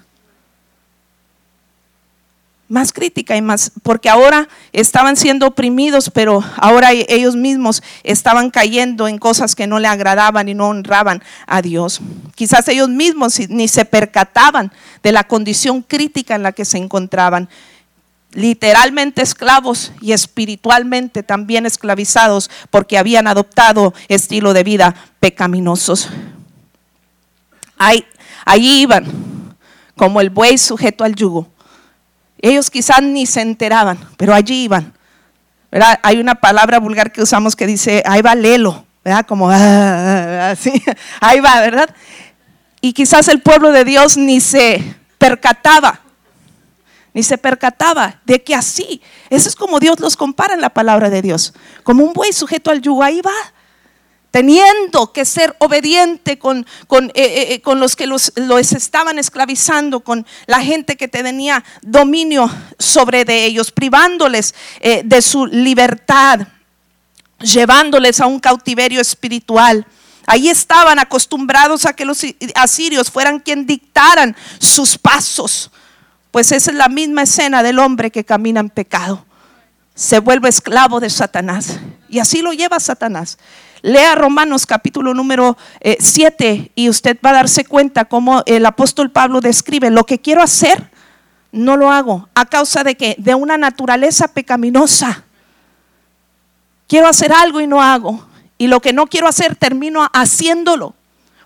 más 2.70 2.92
crítica 2.92 3.38
y 3.38 3.42
más, 3.42 3.72
porque 3.82 4.10
ahora 4.10 4.50
estaban 4.74 5.16
siendo 5.16 5.48
oprimidos, 5.48 6.10
pero 6.10 6.44
ahora 6.58 6.94
e-, 6.94 7.06
ellos 7.10 7.36
mismos 7.36 7.82
estaban 8.04 8.50
cayendo 8.50 9.08
en 9.08 9.18
cosas 9.18 9.56
que 9.56 9.68
no 9.68 9.80
le 9.80 9.88
agradaban 9.88 10.50
y 10.50 10.54
no 10.54 10.68
honraban 10.68 11.24
a 11.46 11.62
Dios. 11.62 12.02
Quizás 12.36 12.68
ellos 12.68 12.90
mismos 12.90 13.40
ni 13.50 13.68
se 13.68 13.86
percataban 13.86 14.72
de 15.02 15.12
la 15.12 15.24
condición 15.24 15.82
crítica 15.82 16.36
en 16.36 16.44
la 16.44 16.52
que 16.52 16.66
se 16.66 16.78
encontraban. 16.78 17.50
Literalmente 18.34 19.22
esclavos 19.22 19.94
y 20.02 20.12
espiritualmente 20.12 21.24
también 21.24 21.66
esclavizados 21.66 22.52
porque 22.70 22.98
habían 22.98 23.28
adoptado 23.28 23.94
estilo 24.10 24.54
de 24.54 24.64
vida 24.64 24.94
pecaminosos. 25.22 26.10
Ahí, 27.78 28.06
allí 28.46 28.82
iban 28.82 29.06
como 29.96 30.20
el 30.20 30.30
buey 30.30 30.58
sujeto 30.58 31.06
al 31.06 31.16
yugo 31.16 31.48
ellos 32.40 32.70
quizás 32.70 33.02
ni 33.02 33.26
se 33.26 33.42
enteraban, 33.42 33.98
pero 34.18 34.34
allí 34.34 34.64
iban. 34.64 34.94
Hay 36.02 36.20
una 36.20 36.36
palabra 36.36 36.80
vulgar 36.80 37.12
que 37.12 37.22
usamos 37.22 37.56
que 37.56 37.68
dice, 37.68 38.02
ahí 38.06 38.22
va 38.22 38.36
Lelo, 38.36 38.86
¿verdad? 39.04 39.26
Como 39.26 39.50
así, 39.52 40.82
ahí 41.20 41.40
va, 41.40 41.60
¿verdad? 41.60 41.90
Y 42.82 42.94
quizás 42.94 43.28
el 43.28 43.42
pueblo 43.42 43.72
de 43.72 43.84
Dios 43.84 44.18
ni 44.18 44.40
se 44.40 44.96
percataba, 45.18 46.00
ni 47.14 47.24
se 47.24 47.38
percataba 47.38 48.22
de 48.26 48.44
que 48.44 48.56
así, 48.56 49.02
eso 49.30 49.50
es 49.50 49.56
como 49.56 49.80
Dios 49.80 50.00
los 50.00 50.16
compara 50.16 50.54
en 50.54 50.62
la 50.62 50.70
palabra 50.70 51.10
de 51.10 51.22
Dios, 51.22 51.54
como 51.84 52.04
un 52.04 52.14
buey 52.14 52.32
sujeto 52.32 52.72
al 52.72 52.82
yugo, 52.82 53.04
ahí 53.04 53.22
va 53.22 53.34
teniendo 54.38 55.12
que 55.12 55.26
ser 55.26 55.56
obediente 55.58 56.38
con, 56.38 56.64
con, 56.86 57.06
eh, 57.06 57.12
eh, 57.16 57.54
eh, 57.54 57.62
con 57.62 57.80
los 57.80 57.96
que 57.96 58.06
los, 58.06 58.32
los, 58.36 58.72
estaban 58.72 59.18
esclavizando, 59.18 60.02
con 60.02 60.28
la 60.46 60.62
gente 60.62 60.96
que 60.96 61.08
tenía 61.08 61.64
dominio 61.82 62.48
sobre 62.78 63.26
de 63.26 63.46
ellos, 63.46 63.72
privándoles 63.72 64.54
de 64.80 65.22
su 65.24 65.48
libertad, 65.48 66.42
llevándoles 67.40 68.20
a 68.22 68.28
un 68.28 68.40
cautiverio 68.40 69.02
espiritual. 69.02 69.88
Ahí 70.28 70.50
estaban 70.50 71.00
acostumbrados 71.00 71.88
a 71.88 71.94
que 71.94 72.06
los 72.06 72.22
asirios 72.54 73.10
fueran 73.10 73.40
quien 73.40 73.66
dictaran 73.66 74.36
sus 74.60 75.00
pasos, 75.00 75.72
pues 76.30 76.52
esa 76.52 76.70
es 76.70 76.78
la 76.78 76.90
misma 76.90 77.24
escena 77.24 77.64
del 77.64 77.80
hombre 77.80 78.12
que 78.12 78.24
camina 78.24 78.60
en 78.60 78.70
pecado. 78.70 79.26
Se 79.96 80.20
vuelve 80.20 80.48
esclavo 80.48 81.00
de 81.00 81.10
Satanás 81.10 81.80
Y 82.08 82.20
así 82.20 82.44
lo 82.44 82.54
lleva 82.54 82.80
Satanás. 82.80 83.40
Lea 83.82 84.16
Romanos 84.16 84.66
capítulo 84.66 85.14
número 85.14 85.58
7 85.82 86.50
eh, 86.50 86.72
y 86.76 86.90
usted 86.90 87.18
va 87.26 87.32
a 87.32 87.34
darse 87.34 87.66
cuenta 87.66 88.06
cómo 88.06 88.44
el 88.46 88.66
apóstol 88.66 89.12
Pablo 89.12 89.42
describe 89.42 89.90
lo 89.90 90.06
que 90.06 90.20
quiero 90.20 90.42
hacer, 90.42 90.90
no 91.52 91.78
lo 91.78 91.92
hago 91.92 92.30
a 92.36 92.46
causa 92.46 92.84
de 92.84 92.96
que 92.96 93.16
de 93.18 93.36
una 93.36 93.58
naturaleza 93.58 94.28
pecaminosa. 94.28 95.24
Quiero 96.88 97.08
hacer 97.08 97.34
algo 97.34 97.62
y 97.62 97.68
no 97.68 97.82
hago. 97.82 98.26
Y 98.58 98.68
lo 98.68 98.80
que 98.82 98.94
no 98.94 99.08
quiero 99.08 99.28
hacer 99.28 99.56
termino 99.56 100.08
haciéndolo. 100.14 100.96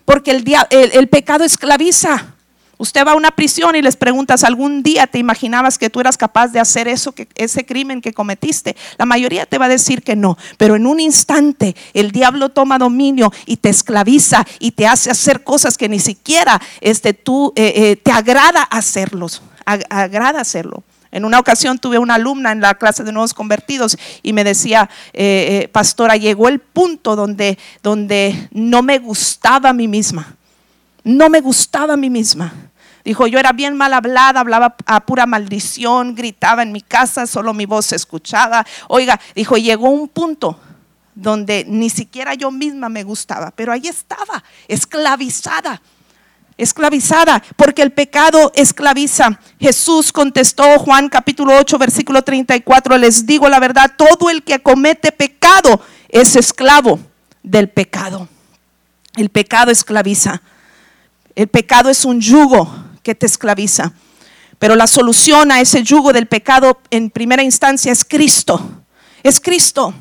Porque 0.05 0.31
el, 0.31 0.43
el, 0.69 0.91
el 0.93 1.07
pecado 1.09 1.43
esclaviza. 1.43 2.35
Usted 2.81 3.05
va 3.05 3.11
a 3.11 3.15
una 3.15 3.29
prisión 3.29 3.75
y 3.75 3.83
les 3.83 3.95
preguntas, 3.95 4.43
¿algún 4.43 4.81
día 4.81 5.05
te 5.05 5.19
imaginabas 5.19 5.77
que 5.77 5.91
tú 5.91 5.99
eras 5.99 6.17
capaz 6.17 6.47
de 6.47 6.59
hacer 6.59 6.87
eso, 6.87 7.11
que, 7.11 7.27
ese 7.35 7.63
crimen 7.63 8.01
que 8.01 8.11
cometiste? 8.11 8.75
La 8.97 9.05
mayoría 9.05 9.45
te 9.45 9.59
va 9.59 9.65
a 9.65 9.69
decir 9.69 10.01
que 10.01 10.15
no, 10.15 10.35
pero 10.57 10.75
en 10.75 10.87
un 10.87 10.99
instante 10.99 11.75
el 11.93 12.09
diablo 12.11 12.49
toma 12.49 12.79
dominio 12.79 13.31
y 13.45 13.57
te 13.57 13.69
esclaviza 13.69 14.47
y 14.57 14.71
te 14.71 14.87
hace 14.87 15.11
hacer 15.11 15.43
cosas 15.43 15.77
que 15.77 15.89
ni 15.89 15.99
siquiera 15.99 16.59
este, 16.79 17.13
tú 17.13 17.53
eh, 17.55 17.71
eh, 17.75 17.95
te 17.97 18.11
agrada 18.11 18.63
hacerlos, 18.63 19.43
agrada 19.63 20.41
hacerlo. 20.41 20.83
En 21.11 21.23
una 21.23 21.37
ocasión 21.37 21.77
tuve 21.77 21.99
una 21.99 22.15
alumna 22.15 22.51
en 22.51 22.61
la 22.61 22.73
clase 22.73 23.03
de 23.03 23.11
nuevos 23.11 23.35
convertidos 23.35 23.95
y 24.23 24.33
me 24.33 24.43
decía, 24.43 24.89
eh, 25.13 25.69
pastora, 25.71 26.17
llegó 26.17 26.47
el 26.47 26.57
punto 26.57 27.15
donde, 27.15 27.59
donde 27.83 28.49
no 28.49 28.81
me 28.81 28.97
gustaba 28.97 29.69
a 29.69 29.73
mí 29.73 29.87
misma. 29.87 30.35
No 31.03 31.29
me 31.29 31.41
gustaba 31.41 31.93
a 31.93 31.97
mí 31.97 32.09
misma. 32.09 32.70
Dijo, 33.03 33.27
yo 33.27 33.39
era 33.39 33.51
bien 33.51 33.75
mal 33.75 33.93
hablada, 33.93 34.39
hablaba 34.39 34.75
a 34.85 35.05
pura 35.05 35.25
maldición, 35.25 36.15
gritaba 36.15 36.63
en 36.63 36.71
mi 36.71 36.81
casa, 36.81 37.27
solo 37.27 37.53
mi 37.53 37.65
voz 37.65 37.87
se 37.87 37.95
escuchaba. 37.95 38.65
Oiga, 38.87 39.19
dijo, 39.35 39.57
llegó 39.57 39.89
un 39.89 40.07
punto 40.07 40.59
donde 41.15 41.65
ni 41.67 41.89
siquiera 41.89 42.33
yo 42.33 42.51
misma 42.51 42.89
me 42.89 43.03
gustaba, 43.03 43.51
pero 43.51 43.71
ahí 43.71 43.87
estaba, 43.87 44.43
esclavizada, 44.67 45.81
esclavizada, 46.57 47.41
porque 47.55 47.81
el 47.81 47.91
pecado 47.91 48.51
esclaviza. 48.55 49.39
Jesús 49.59 50.11
contestó 50.11 50.79
Juan 50.79 51.09
capítulo 51.09 51.55
8, 51.57 51.77
versículo 51.77 52.21
34, 52.21 52.97
les 52.97 53.25
digo 53.25 53.49
la 53.49 53.59
verdad, 53.59 53.93
todo 53.97 54.29
el 54.29 54.43
que 54.43 54.61
comete 54.61 55.11
pecado 55.11 55.81
es 56.09 56.35
esclavo 56.35 56.99
del 57.43 57.69
pecado. 57.69 58.27
El 59.15 59.29
pecado 59.29 59.71
esclaviza. 59.71 60.41
El 61.35 61.47
pecado 61.47 61.89
es 61.89 62.05
un 62.05 62.19
yugo 62.21 62.69
que 63.03 63.15
te 63.15 63.25
esclaviza. 63.25 63.93
Pero 64.59 64.75
la 64.75 64.87
solución 64.87 65.51
a 65.51 65.59
ese 65.59 65.83
yugo 65.83 66.13
del 66.13 66.27
pecado 66.27 66.79
en 66.91 67.09
primera 67.09 67.43
instancia 67.43 67.91
es 67.91 68.05
Cristo. 68.05 68.83
Es 69.23 69.39
Cristo. 69.39 69.93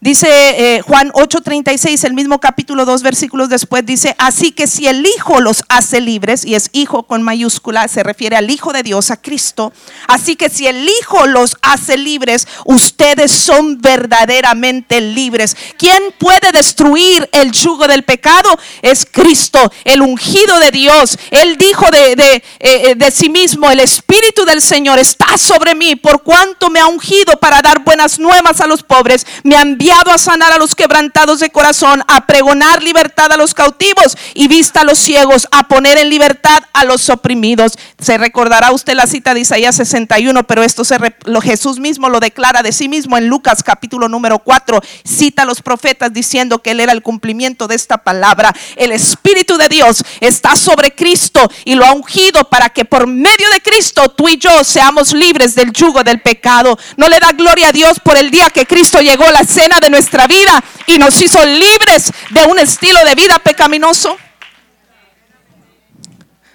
Dice 0.00 0.28
eh, 0.28 0.82
Juan 0.82 1.10
8:36, 1.12 2.04
el 2.04 2.12
mismo 2.12 2.38
capítulo 2.38 2.84
2 2.84 3.02
versículos 3.02 3.48
después, 3.48 3.84
dice, 3.86 4.14
así 4.18 4.52
que 4.52 4.66
si 4.66 4.86
el 4.86 5.06
Hijo 5.06 5.40
los 5.40 5.64
hace 5.68 6.02
libres, 6.02 6.44
y 6.44 6.54
es 6.54 6.68
Hijo 6.72 7.04
con 7.04 7.22
mayúscula, 7.22 7.88
se 7.88 8.02
refiere 8.02 8.36
al 8.36 8.50
Hijo 8.50 8.74
de 8.74 8.82
Dios, 8.82 9.10
a 9.10 9.16
Cristo, 9.16 9.72
así 10.06 10.36
que 10.36 10.50
si 10.50 10.66
el 10.66 10.86
Hijo 10.86 11.26
los 11.26 11.56
hace 11.62 11.96
libres, 11.96 12.46
ustedes 12.66 13.32
son 13.32 13.80
verdaderamente 13.80 15.00
libres. 15.00 15.56
¿Quién 15.78 16.02
puede 16.18 16.52
destruir 16.52 17.28
el 17.32 17.52
yugo 17.52 17.88
del 17.88 18.02
pecado? 18.02 18.50
Es 18.82 19.06
Cristo, 19.10 19.72
el 19.84 20.02
ungido 20.02 20.58
de 20.58 20.70
Dios. 20.72 21.18
Él 21.30 21.56
dijo 21.56 21.86
de, 21.90 22.16
de, 22.16 22.44
eh, 22.60 22.94
de 22.96 23.10
sí 23.10 23.30
mismo, 23.30 23.70
el 23.70 23.80
Espíritu 23.80 24.44
del 24.44 24.60
Señor 24.60 24.98
está 24.98 25.38
sobre 25.38 25.74
mí, 25.74 25.96
por 25.96 26.22
cuanto 26.22 26.68
me 26.68 26.80
ha 26.80 26.86
ungido 26.86 27.38
para 27.40 27.62
dar 27.62 27.82
buenas 27.82 28.18
nuevas 28.18 28.60
a 28.60 28.66
los 28.66 28.82
pobres, 28.82 29.26
me 29.42 29.56
ha 29.90 29.96
a 30.06 30.18
sanar 30.18 30.52
a 30.52 30.58
los 30.58 30.74
quebrantados 30.74 31.40
de 31.40 31.50
corazón, 31.50 32.02
a 32.06 32.26
pregonar 32.26 32.82
libertad 32.82 33.32
a 33.32 33.36
los 33.36 33.54
cautivos 33.54 34.16
y 34.34 34.46
vista 34.46 34.80
a 34.80 34.84
los 34.84 34.98
ciegos, 34.98 35.48
a 35.50 35.68
poner 35.68 35.98
en 35.98 36.10
libertad 36.10 36.62
a 36.72 36.84
los 36.84 37.08
oprimidos. 37.08 37.72
Se 37.98 38.18
recordará 38.18 38.72
usted 38.72 38.94
la 38.94 39.06
cita 39.06 39.34
de 39.34 39.40
Isaías 39.40 39.76
61, 39.76 40.44
pero 40.44 40.62
esto 40.62 40.84
se 40.84 40.96
lo, 41.24 41.40
Jesús 41.40 41.78
mismo 41.78 42.08
lo 42.08 42.20
declara 42.20 42.62
de 42.62 42.72
sí 42.72 42.88
mismo 42.88 43.18
en 43.18 43.28
Lucas 43.28 43.62
capítulo 43.62 44.08
número 44.08 44.38
4. 44.38 44.80
Cita 45.04 45.42
a 45.42 45.46
los 45.46 45.62
profetas 45.62 46.12
diciendo 46.12 46.60
que 46.60 46.70
él 46.70 46.80
era 46.80 46.92
el 46.92 47.02
cumplimiento 47.02 47.66
de 47.66 47.74
esta 47.74 47.98
palabra. 47.98 48.54
El 48.76 48.92
Espíritu 48.92 49.56
de 49.56 49.68
Dios 49.68 50.04
está 50.20 50.56
sobre 50.56 50.94
Cristo 50.94 51.40
y 51.64 51.74
lo 51.74 51.84
ha 51.84 51.92
ungido 51.92 52.44
para 52.48 52.68
que 52.70 52.84
por 52.84 53.06
medio 53.06 53.50
de 53.52 53.60
Cristo 53.60 54.08
tú 54.10 54.28
y 54.28 54.36
yo 54.36 54.62
seamos 54.62 55.12
libres 55.12 55.54
del 55.54 55.72
yugo 55.72 56.04
del 56.04 56.20
pecado. 56.20 56.78
No 56.96 57.08
le 57.08 57.18
da 57.18 57.32
gloria 57.32 57.68
a 57.68 57.72
Dios 57.72 57.98
por 58.00 58.16
el 58.16 58.30
día 58.30 58.50
que 58.50 58.66
Cristo 58.66 59.00
llegó 59.00 59.24
a 59.24 59.32
la 59.32 59.44
cena 59.44 59.75
de 59.80 59.90
nuestra 59.90 60.26
vida 60.26 60.62
y 60.86 60.98
nos 60.98 61.20
hizo 61.20 61.44
libres 61.44 62.12
de 62.30 62.42
un 62.44 62.58
estilo 62.58 63.04
de 63.04 63.14
vida 63.14 63.38
pecaminoso. 63.38 64.16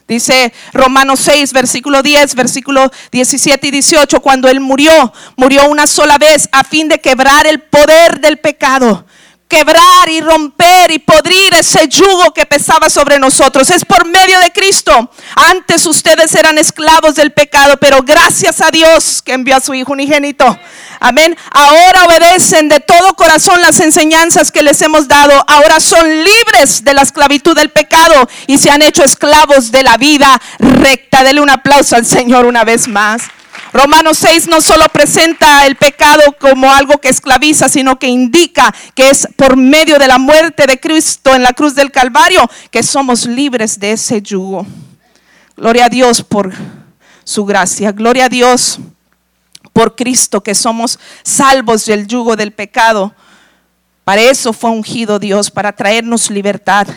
Dice 0.07 0.51
Romanos 0.73 1.21
6, 1.21 1.53
versículo 1.53 2.03
10, 2.03 2.35
versículo 2.35 2.91
17 3.11 3.67
y 3.67 3.71
18, 3.71 4.19
cuando 4.19 4.49
Él 4.49 4.59
murió, 4.59 5.13
murió 5.37 5.69
una 5.69 5.87
sola 5.87 6.17
vez 6.17 6.49
a 6.51 6.65
fin 6.65 6.89
de 6.89 6.99
quebrar 6.99 7.47
el 7.47 7.61
poder 7.61 8.19
del 8.19 8.37
pecado 8.37 9.05
quebrar 9.51 10.10
y 10.10 10.22
romper 10.22 10.91
y 10.91 11.00
podrir 11.00 11.53
ese 11.53 11.86
yugo 11.89 12.34
que 12.34 12.46
pesaba 12.46 12.89
sobre 12.89 13.20
nosotros. 13.20 13.70
Es 13.70 13.84
por 13.84 14.05
medio 14.05 14.39
de 14.39 14.50
Cristo. 14.53 15.12
Antes 15.36 15.86
ustedes 15.86 16.34
eran 16.36 16.58
esclavos 16.58 17.15
del 17.15 17.34
pecado, 17.34 17.75
pero 17.75 18.01
gracias 18.01 18.62
a 18.62 18.72
Dios 18.72 19.22
que 19.22 19.34
envió 19.34 19.58
a 19.58 19.60
su 19.60 19.74
Hijo 19.74 19.91
unigénito. 19.91 20.58
Amén. 21.01 21.36
Ahora 21.51 22.05
obedecen 22.05 22.70
de 22.70 22.79
todo 22.79 23.13
corazón 23.15 23.60
las 23.62 23.81
enseñanzas 23.81 24.53
que 24.53 24.63
les 24.63 24.81
hemos 24.81 25.10
dado. 25.10 25.43
Ahora 25.48 25.81
son 25.81 26.08
libres 26.24 26.86
de 26.86 26.93
la 26.93 27.01
esclavitud 27.01 27.53
del 27.53 27.72
pecado 27.72 28.29
y 28.48 28.58
se 28.58 28.72
han 28.72 28.81
hecho 28.81 29.03
esclavos 29.03 29.70
de 29.70 29.84
la 29.84 29.98
vida 29.98 30.41
recta. 30.60 31.25
Dele 31.25 31.41
un 31.41 31.50
aplauso 31.50 31.98
al 31.98 32.05
Señor 32.05 32.46
una 32.46 32.63
vez 32.63 32.88
más. 32.88 33.24
Romanos 33.73 34.17
6 34.17 34.47
no 34.47 34.61
solo 34.61 34.85
presenta 34.89 35.65
el 35.65 35.77
pecado 35.77 36.35
como 36.39 36.71
algo 36.71 36.99
que 36.99 37.07
esclaviza, 37.07 37.69
sino 37.69 37.97
que 37.97 38.07
indica 38.07 38.73
que 38.93 39.09
es 39.09 39.27
por 39.37 39.55
medio 39.55 39.97
de 39.97 40.07
la 40.07 40.17
muerte 40.17 40.67
de 40.67 40.79
Cristo 40.79 41.33
en 41.33 41.43
la 41.43 41.53
cruz 41.53 41.73
del 41.73 41.91
Calvario 41.91 42.49
que 42.69 42.83
somos 42.83 43.25
libres 43.25 43.79
de 43.79 43.93
ese 43.93 44.21
yugo. 44.21 44.65
Gloria 45.55 45.85
a 45.85 45.89
Dios 45.89 46.21
por 46.21 46.53
su 47.23 47.45
gracia. 47.45 47.93
Gloria 47.93 48.25
a 48.25 48.29
Dios 48.29 48.79
por 49.71 49.95
Cristo 49.95 50.41
que 50.41 50.53
somos 50.53 50.99
salvos 51.23 51.85
del 51.85 52.07
yugo 52.07 52.35
del 52.35 52.51
pecado. 52.51 53.13
Para 54.03 54.21
eso 54.21 54.51
fue 54.51 54.69
ungido 54.71 55.17
Dios, 55.17 55.49
para 55.49 55.71
traernos 55.71 56.29
libertad. 56.29 56.87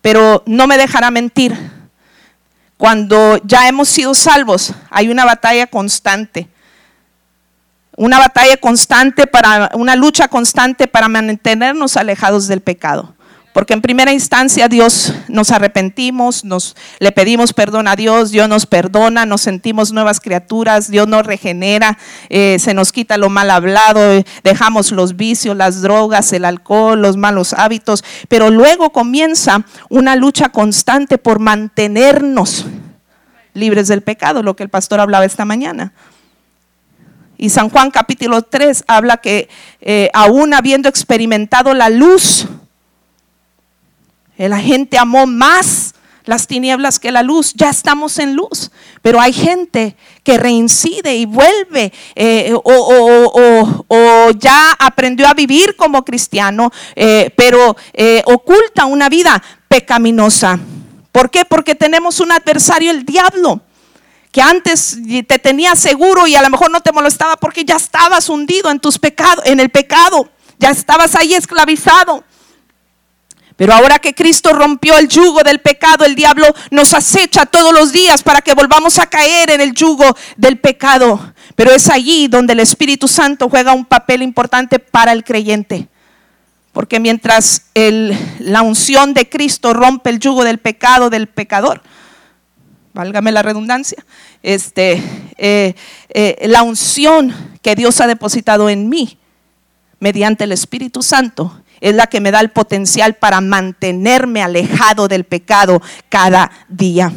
Pero 0.00 0.44
no 0.46 0.68
me 0.68 0.78
dejará 0.78 1.10
mentir 1.10 1.73
cuando 2.76 3.38
ya 3.44 3.68
hemos 3.68 3.88
sido 3.88 4.14
salvos, 4.14 4.72
hay 4.90 5.08
una 5.08 5.24
batalla 5.24 5.66
constante. 5.66 6.48
Una 7.96 8.18
batalla 8.18 8.56
constante 8.56 9.26
para, 9.26 9.70
una 9.74 9.94
lucha 9.94 10.26
constante 10.28 10.88
para 10.88 11.08
mantenernos 11.08 11.96
alejados 11.96 12.48
del 12.48 12.60
pecado. 12.60 13.13
Porque 13.54 13.72
en 13.72 13.82
primera 13.82 14.12
instancia 14.12 14.66
Dios 14.66 15.14
nos 15.28 15.52
arrepentimos, 15.52 16.44
nos 16.44 16.74
le 16.98 17.12
pedimos 17.12 17.52
perdón 17.52 17.86
a 17.86 17.94
Dios, 17.94 18.32
Dios 18.32 18.48
nos 18.48 18.66
perdona, 18.66 19.26
nos 19.26 19.42
sentimos 19.42 19.92
nuevas 19.92 20.18
criaturas, 20.18 20.90
Dios 20.90 21.06
nos 21.06 21.24
regenera, 21.24 21.96
eh, 22.30 22.58
se 22.58 22.74
nos 22.74 22.90
quita 22.90 23.16
lo 23.16 23.30
mal 23.30 23.52
hablado, 23.52 24.12
eh, 24.12 24.24
dejamos 24.42 24.90
los 24.90 25.14
vicios, 25.14 25.56
las 25.56 25.82
drogas, 25.82 26.32
el 26.32 26.46
alcohol, 26.46 27.00
los 27.00 27.16
malos 27.16 27.52
hábitos, 27.52 28.02
pero 28.26 28.50
luego 28.50 28.90
comienza 28.90 29.64
una 29.88 30.16
lucha 30.16 30.48
constante 30.48 31.16
por 31.16 31.38
mantenernos 31.38 32.66
libres 33.52 33.86
del 33.86 34.02
pecado, 34.02 34.42
lo 34.42 34.56
que 34.56 34.64
el 34.64 34.68
pastor 34.68 34.98
hablaba 34.98 35.26
esta 35.26 35.44
mañana. 35.44 35.92
Y 37.38 37.50
San 37.50 37.70
Juan 37.70 37.92
capítulo 37.92 38.42
3 38.42 38.82
habla 38.88 39.18
que 39.18 39.48
eh, 39.80 40.10
aún 40.12 40.54
habiendo 40.54 40.88
experimentado 40.88 41.72
la 41.72 41.88
luz, 41.88 42.48
la 44.36 44.58
gente 44.58 44.98
amó 44.98 45.26
más 45.26 45.94
las 46.24 46.46
tinieblas 46.46 46.98
que 46.98 47.12
la 47.12 47.22
luz. 47.22 47.52
Ya 47.54 47.70
estamos 47.70 48.18
en 48.18 48.34
luz, 48.34 48.70
pero 49.02 49.20
hay 49.20 49.32
gente 49.32 49.96
que 50.22 50.38
reincide 50.38 51.14
y 51.14 51.26
vuelve 51.26 51.92
eh, 52.14 52.52
o, 52.54 54.30
ya 54.38 54.72
aprendió 54.78 55.28
a 55.28 55.34
vivir 55.34 55.76
como 55.76 56.04
cristiano, 56.04 56.72
eh, 56.96 57.30
pero 57.36 57.76
eh, 57.92 58.22
oculta 58.26 58.86
una 58.86 59.08
vida 59.08 59.42
pecaminosa. 59.68 60.58
¿Por 61.12 61.30
qué? 61.30 61.44
Porque 61.44 61.74
tenemos 61.74 62.20
un 62.20 62.32
adversario, 62.32 62.90
el 62.90 63.04
diablo 63.04 63.60
que 64.32 64.42
antes 64.42 64.98
te 65.28 65.38
tenía 65.38 65.76
seguro 65.76 66.26
y 66.26 66.34
a 66.34 66.42
lo 66.42 66.50
mejor 66.50 66.68
no 66.68 66.80
te 66.80 66.90
molestaba 66.90 67.36
porque 67.36 67.64
ya 67.64 67.76
estabas 67.76 68.28
hundido 68.28 68.68
en 68.68 68.80
tus 68.80 68.98
pecados, 68.98 69.46
en 69.46 69.60
el 69.60 69.70
pecado, 69.70 70.28
ya 70.58 70.70
estabas 70.70 71.14
ahí 71.14 71.34
esclavizado. 71.34 72.24
Pero 73.56 73.72
ahora 73.72 74.00
que 74.00 74.14
Cristo 74.14 74.52
rompió 74.52 74.98
el 74.98 75.08
yugo 75.08 75.42
del 75.44 75.60
pecado, 75.60 76.04
el 76.04 76.16
diablo 76.16 76.46
nos 76.70 76.92
acecha 76.92 77.46
todos 77.46 77.72
los 77.72 77.92
días 77.92 78.22
para 78.22 78.42
que 78.42 78.54
volvamos 78.54 78.98
a 78.98 79.06
caer 79.06 79.50
en 79.50 79.60
el 79.60 79.74
yugo 79.74 80.16
del 80.36 80.58
pecado. 80.58 81.34
Pero 81.54 81.70
es 81.70 81.88
allí 81.88 82.26
donde 82.26 82.54
el 82.54 82.60
Espíritu 82.60 83.06
Santo 83.06 83.48
juega 83.48 83.72
un 83.72 83.84
papel 83.84 84.22
importante 84.22 84.80
para 84.80 85.12
el 85.12 85.22
creyente. 85.22 85.88
Porque 86.72 86.98
mientras 86.98 87.66
la 88.40 88.62
unción 88.62 89.14
de 89.14 89.28
Cristo 89.28 89.72
rompe 89.72 90.10
el 90.10 90.18
yugo 90.18 90.42
del 90.42 90.58
pecado 90.58 91.08
del 91.08 91.28
pecador, 91.28 91.82
válgame 92.92 93.30
la 93.30 93.42
redundancia, 93.42 94.04
este, 94.42 95.00
eh, 95.38 95.74
eh, 96.08 96.46
la 96.48 96.64
unción 96.64 97.32
que 97.62 97.76
Dios 97.76 98.00
ha 98.00 98.08
depositado 98.08 98.68
en 98.68 98.88
mí 98.88 99.18
mediante 100.00 100.42
el 100.42 100.50
Espíritu 100.50 101.04
Santo 101.04 101.60
es 101.84 101.94
la 101.94 102.06
que 102.06 102.20
me 102.20 102.30
da 102.30 102.40
el 102.40 102.48
potencial 102.48 103.12
para 103.12 103.42
mantenerme 103.42 104.42
alejado 104.42 105.06
del 105.06 105.24
pecado 105.24 105.82
cada 106.08 106.50
día. 106.66 107.12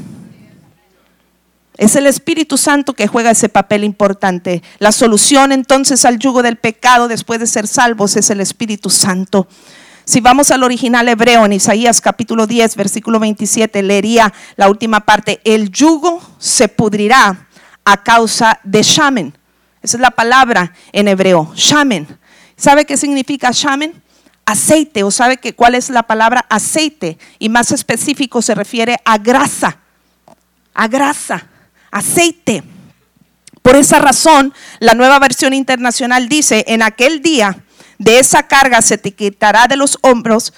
Es 1.77 1.95
el 1.95 2.05
Espíritu 2.05 2.57
Santo 2.57 2.91
que 2.91 3.07
juega 3.07 3.31
ese 3.31 3.47
papel 3.47 3.85
importante. 3.85 4.61
La 4.79 4.91
solución 4.91 5.53
entonces 5.53 6.03
al 6.03 6.19
yugo 6.19 6.43
del 6.43 6.57
pecado 6.57 7.07
después 7.07 7.39
de 7.39 7.47
ser 7.47 7.65
salvos 7.65 8.17
es 8.17 8.29
el 8.29 8.41
Espíritu 8.41 8.89
Santo. 8.89 9.47
Si 10.03 10.19
vamos 10.19 10.51
al 10.51 10.63
original 10.63 11.07
hebreo 11.07 11.45
en 11.45 11.53
Isaías 11.53 12.01
capítulo 12.01 12.45
10, 12.45 12.75
versículo 12.75 13.21
27, 13.21 13.81
leería 13.83 14.33
la 14.57 14.69
última 14.69 14.99
parte, 14.99 15.39
el 15.45 15.71
yugo 15.71 16.21
se 16.39 16.67
pudrirá 16.67 17.47
a 17.85 18.03
causa 18.03 18.59
de 18.65 18.83
shamen. 18.83 19.33
Esa 19.81 19.95
es 19.95 20.01
la 20.01 20.11
palabra 20.11 20.73
en 20.91 21.07
hebreo, 21.07 21.53
shamen. 21.55 22.05
¿Sabe 22.57 22.83
qué 22.83 22.97
significa 22.97 23.51
shamen? 23.53 24.03
Aceite, 24.49 25.03
o 25.03 25.11
sabe 25.11 25.37
que 25.37 25.53
cuál 25.53 25.75
es 25.75 25.89
la 25.89 26.03
palabra 26.03 26.45
aceite, 26.49 27.17
y 27.37 27.49
más 27.49 27.73
específico 27.73 28.41
se 28.41 28.55
refiere 28.55 28.97
a 29.03 29.17
grasa, 29.17 29.79
a 30.73 30.87
grasa 30.87 31.47
aceite. 31.91 32.63
Por 33.61 33.75
esa 33.75 33.99
razón, 33.99 34.53
la 34.79 34.93
nueva 34.93 35.19
versión 35.19 35.53
internacional 35.53 36.29
dice, 36.29 36.63
en 36.69 36.81
aquel 36.81 37.21
día 37.21 37.63
de 37.97 38.19
esa 38.19 38.47
carga 38.47 38.81
se 38.81 38.97
te 38.97 39.13
quitará 39.13 39.67
de 39.67 39.75
los 39.75 39.97
hombros, 40.01 40.53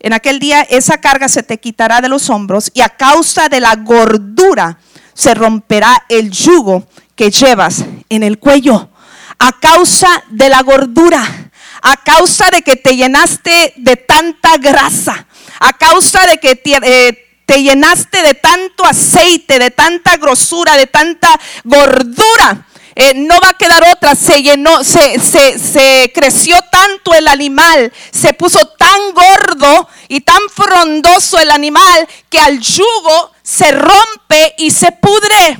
en 0.00 0.12
aquel 0.12 0.38
día 0.38 0.60
esa 0.62 0.98
carga 0.98 1.28
se 1.28 1.42
te 1.42 1.58
quitará 1.58 2.00
de 2.00 2.10
los 2.10 2.28
hombros 2.28 2.70
y 2.74 2.82
a 2.82 2.90
causa 2.90 3.48
de 3.48 3.60
la 3.60 3.76
gordura 3.76 4.78
se 5.14 5.32
romperá 5.32 6.04
el 6.08 6.30
yugo 6.30 6.86
que 7.14 7.30
llevas 7.30 7.84
en 8.08 8.22
el 8.22 8.38
cuello. 8.38 8.90
A 9.38 9.52
causa 9.58 10.24
de 10.28 10.48
la 10.48 10.62
gordura, 10.62 11.51
a 11.82 11.96
causa 11.96 12.46
de 12.50 12.62
que 12.62 12.76
te 12.76 12.96
llenaste 12.96 13.74
de 13.76 13.96
tanta 13.96 14.56
grasa, 14.56 15.26
a 15.58 15.72
causa 15.72 16.24
de 16.26 16.38
que 16.38 16.60
eh, 16.64 17.40
te 17.44 17.62
llenaste 17.62 18.22
de 18.22 18.34
tanto 18.34 18.86
aceite, 18.86 19.58
de 19.58 19.70
tanta 19.70 20.16
grosura, 20.16 20.76
de 20.76 20.86
tanta 20.86 21.38
gordura. 21.64 22.66
Eh, 22.94 23.14
no 23.14 23.40
va 23.40 23.50
a 23.50 23.54
quedar 23.54 23.82
otra, 23.90 24.14
se 24.14 24.42
llenó, 24.42 24.84
se, 24.84 26.12
creció 26.14 26.56
tanto 26.70 27.14
el 27.14 27.26
animal, 27.26 27.92
se 28.10 28.34
puso 28.34 28.58
tan 28.78 29.12
gordo 29.14 29.88
y 30.08 30.20
tan 30.20 30.42
frondoso 30.54 31.38
el 31.38 31.50
animal 31.50 32.06
que 32.28 32.38
al 32.38 32.60
yugo 32.60 33.32
se 33.42 33.72
rompe 33.72 34.54
y 34.58 34.70
se 34.70 34.92
pudre. 34.92 35.58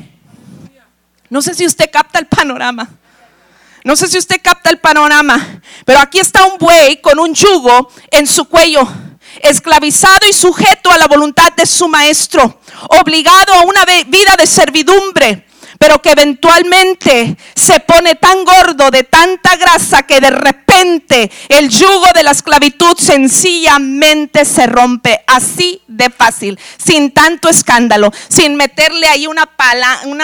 No 1.30 1.40
sé 1.40 1.54
si 1.54 1.64
usted 1.64 1.90
capta 1.90 2.18
el 2.18 2.26
panorama. 2.26 2.88
No 3.84 3.96
sé 3.96 4.08
si 4.08 4.18
usted 4.18 4.40
capta 4.42 4.70
el 4.70 4.78
panorama, 4.78 5.60
pero 5.84 5.98
aquí 6.00 6.20
está 6.20 6.44
un 6.44 6.58
buey 6.58 7.00
con 7.00 7.18
un 7.18 7.34
yugo 7.34 7.90
en 8.10 8.26
su 8.26 8.44
cuello 8.44 8.86
esclavizado 9.40 10.26
y 10.28 10.32
sujeto 10.32 10.90
a 10.90 10.98
la 10.98 11.06
voluntad 11.08 11.52
de 11.52 11.66
su 11.66 11.88
maestro, 11.88 12.60
obligado 13.00 13.54
a 13.54 13.62
una 13.62 13.84
vida 13.84 14.34
de 14.36 14.46
servidumbre, 14.46 15.46
pero 15.82 16.00
que 16.00 16.10
eventualmente 16.10 17.36
se 17.56 17.80
pone 17.80 18.14
tan 18.14 18.44
gordo 18.44 18.92
de 18.92 19.02
tanta 19.02 19.56
grasa 19.56 20.04
que 20.04 20.20
de 20.20 20.30
repente 20.30 21.28
el 21.48 21.68
yugo 21.70 22.06
de 22.14 22.22
la 22.22 22.30
esclavitud 22.30 22.96
sencillamente 22.96 24.44
se 24.44 24.68
rompe 24.68 25.24
así 25.26 25.82
de 25.88 26.08
fácil, 26.08 26.56
sin 26.78 27.10
tanto 27.10 27.48
escándalo, 27.48 28.12
sin 28.28 28.54
meterle 28.54 29.08
ahí 29.08 29.26
una, 29.26 29.46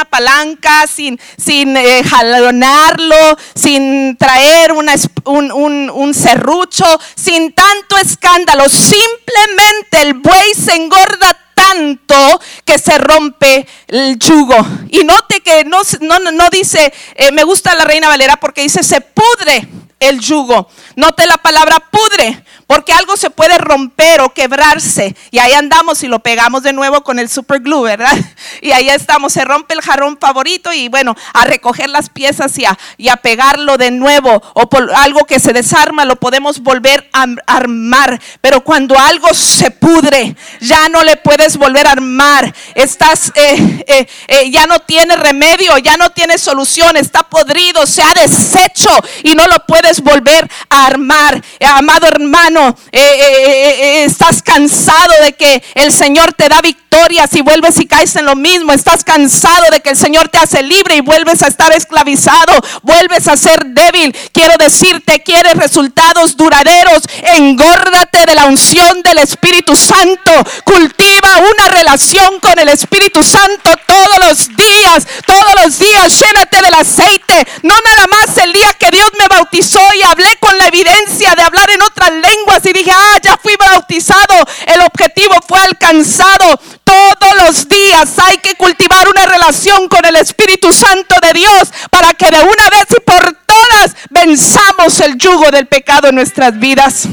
palanca, 0.08 0.86
sin, 0.86 1.18
eh, 1.48 2.04
jalonarlo, 2.08 3.37
sin 3.56 4.16
traer 4.16 4.70
un, 4.70 4.88
un, 5.24 5.90
un 5.90 6.14
serrucho, 6.14 6.87
sin 7.16 7.52
tanto 7.52 7.96
escándalo, 7.96 8.68
simplemente 8.68 10.02
el 10.02 10.14
buey 10.14 10.54
se 10.54 10.76
engorda 10.76 11.37
tanto 11.59 12.40
que 12.64 12.79
se 12.79 12.97
rompe 12.99 13.66
el 13.88 14.18
yugo. 14.18 14.57
Y 14.90 15.03
note 15.05 15.40
que 15.40 15.64
no, 15.64 15.83
no, 16.01 16.51
dice, 16.51 16.92
eh, 17.14 17.33
me 17.33 17.42
gusta 17.42 17.75
la 17.75 17.85
Reina 17.85 18.09
Valera 18.09 18.37
porque 18.37 18.62
dice, 18.62 18.83
se 18.85 19.01
pudre 19.01 19.66
el 19.99 20.21
yugo. 20.21 20.68
Note 20.94 21.27
la 21.27 21.38
palabra 21.38 21.83
pudre, 21.90 22.44
porque 22.68 22.92
algo 22.92 23.16
se 23.16 23.31
puede 23.31 23.57
romper 23.57 24.20
o 24.20 24.35
quebrarse. 24.35 25.16
Y 25.31 25.38
ahí 25.38 25.54
andamos 25.54 26.02
y 26.02 26.07
lo 26.07 26.18
pegamos 26.18 26.62
de 26.62 26.74
nuevo 26.74 27.02
con 27.02 27.18
el 27.18 27.31
super 27.31 27.61
glue, 27.61 27.83
¿verdad? 27.83 28.14
Y 28.61 28.72
ahí 28.72 28.88
estamos, 28.88 29.33
se 29.33 29.44
rompe 29.44 29.72
el 29.72 29.81
jarrón 29.81 30.18
favorito 30.20 30.72
y 30.72 30.88
bueno, 30.88 31.16
a 31.33 31.44
recoger 31.44 31.88
las 31.88 32.11
piezas 32.11 32.59
y 32.59 32.64
a, 32.64 32.76
y 32.96 33.09
a 33.09 33.16
pegarlo 33.16 33.78
de 33.78 33.90
nuevo. 33.90 34.42
O 34.54 34.68
por 34.68 34.92
algo 34.94 35.24
que 35.24 35.38
se 35.38 35.52
desarma 35.52 36.04
lo 36.04 36.16
podemos 36.16 36.61
volver 36.61 37.09
a 37.12 37.26
armar. 37.46 38.20
Pero 38.40 38.62
cuando 38.62 38.98
algo 38.98 39.33
se 39.33 39.70
pudre, 39.70 40.37
ya 40.61 40.88
no 40.88 41.04
le 41.04 41.16
puedes 41.16 41.57
volver 41.57 41.87
a 41.87 41.92
armar. 41.92 42.54
Estás, 42.74 43.33
eh, 43.35 43.85
eh, 43.87 44.09
eh, 44.26 44.50
ya 44.50 44.66
no 44.66 44.81
tiene 44.81 45.16
remedio, 45.16 45.78
ya 45.78 45.96
no 45.96 46.11
tiene 46.11 46.37
solución, 46.37 46.96
está 46.96 47.22
podrido, 47.22 47.87
se 47.87 48.02
ha 48.02 48.12
deshecho 48.12 48.90
y 49.22 49.35
no 49.35 49.46
lo 49.46 49.64
puedes 49.66 50.02
volver 50.02 50.50
a 50.68 50.87
armar. 50.87 51.42
amado 51.61 52.09
hermano 52.09 52.58
eh, 52.59 52.75
eh, 52.92 53.01
eh, 53.01 54.05
estás 54.05 54.42
cansado 54.42 55.14
de 55.23 55.33
que 55.33 55.62
el 55.75 55.92
Señor 55.92 56.33
te 56.33 56.49
da 56.49 56.61
victoria 56.61 56.88
si 57.31 57.42
vuelves 57.42 57.79
y 57.79 57.87
caes 57.87 58.16
en 58.16 58.27
lo 58.27 58.35
mismo, 58.35 58.73
estás 58.73 59.05
cansado 59.05 59.71
de 59.71 59.81
que 59.81 59.90
el 59.90 59.97
Señor 59.97 60.29
te 60.29 60.38
hace 60.38 60.62
libre 60.62 60.97
y 60.97 61.01
vuelves 61.01 61.42
a 61.42 61.47
estar 61.47 61.73
esclavizado, 61.73 62.53
vuelves 62.83 63.29
a 63.29 63.37
ser 63.37 63.66
débil. 63.66 64.14
Quiero 64.33 64.55
decirte, 64.59 65.23
quieres 65.23 65.55
resultados 65.55 66.37
duraderos, 66.37 67.03
engórdate 67.37 68.27
de 68.27 68.35
la 68.35 68.47
unción 68.47 69.03
del 69.03 69.18
Espíritu 69.18 69.77
Santo, 69.77 70.33
cultiva 70.64 71.31
una 71.38 71.68
relación 71.68 72.40
con 72.40 72.59
el 72.59 72.68
Espíritu 72.68 73.23
Santo 73.23 73.71
todos 73.87 74.29
los 74.29 74.49
días, 74.57 75.07
todos 75.25 75.64
los 75.64 75.79
días, 75.79 76.18
llénate 76.18 76.61
del 76.62 76.75
aceite, 76.75 77.47
no 77.62 77.75
nada 77.75 78.07
más 78.11 78.37
el 78.38 78.53
día 78.53 78.73
que 78.79 78.90
Dios 78.90 79.11
me 79.18 79.29
bautizó 79.29 79.81
y 79.99 80.03
hablé 80.03 80.37
con 80.40 80.57
la 80.59 80.66
evidencia 80.66 81.35
de 81.35 81.42
hablar 81.42 81.71
en 81.71 81.83
otras 81.83 82.11
lenguas 82.11 82.47
y 82.64 82.72
dije, 82.72 82.90
ah, 82.92 83.18
ya 83.22 83.37
fui 83.37 83.54
bautizado. 83.58 84.34
El 84.66 84.80
objetivo 84.82 85.34
fue 85.46 85.61
alcanzado. 85.61 86.61
Todos 86.84 87.46
los 87.46 87.68
días 87.68 88.18
hay 88.18 88.38
que 88.38 88.54
cultivar 88.54 89.08
una 89.08 89.26
relación 89.26 89.88
con 89.88 90.04
el 90.04 90.16
Espíritu 90.16 90.72
Santo 90.72 91.14
de 91.22 91.32
Dios 91.32 91.68
para 91.90 92.14
que 92.14 92.30
de 92.30 92.40
una 92.40 92.70
vez 92.70 92.87
y 92.96 93.00
por 93.00 93.37
todas 93.46 93.94
venzamos 94.11 95.00
el 95.00 95.16
yugo 95.16 95.50
del 95.50 95.66
pecado 95.66 96.08
en 96.08 96.14
nuestras 96.16 96.58
vidas. 96.58 97.06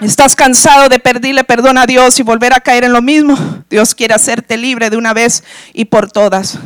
Estás 0.00 0.36
cansado 0.36 0.88
de 0.88 1.00
pedirle 1.00 1.42
perdón 1.42 1.76
a 1.76 1.84
Dios 1.84 2.20
y 2.20 2.22
volver 2.22 2.52
a 2.52 2.60
caer 2.60 2.84
en 2.84 2.92
lo 2.92 3.02
mismo. 3.02 3.36
Dios 3.68 3.96
quiere 3.96 4.14
hacerte 4.14 4.56
libre 4.56 4.90
de 4.90 4.96
una 4.96 5.12
vez 5.12 5.42
y 5.72 5.86
por 5.86 6.12
todas, 6.12 6.56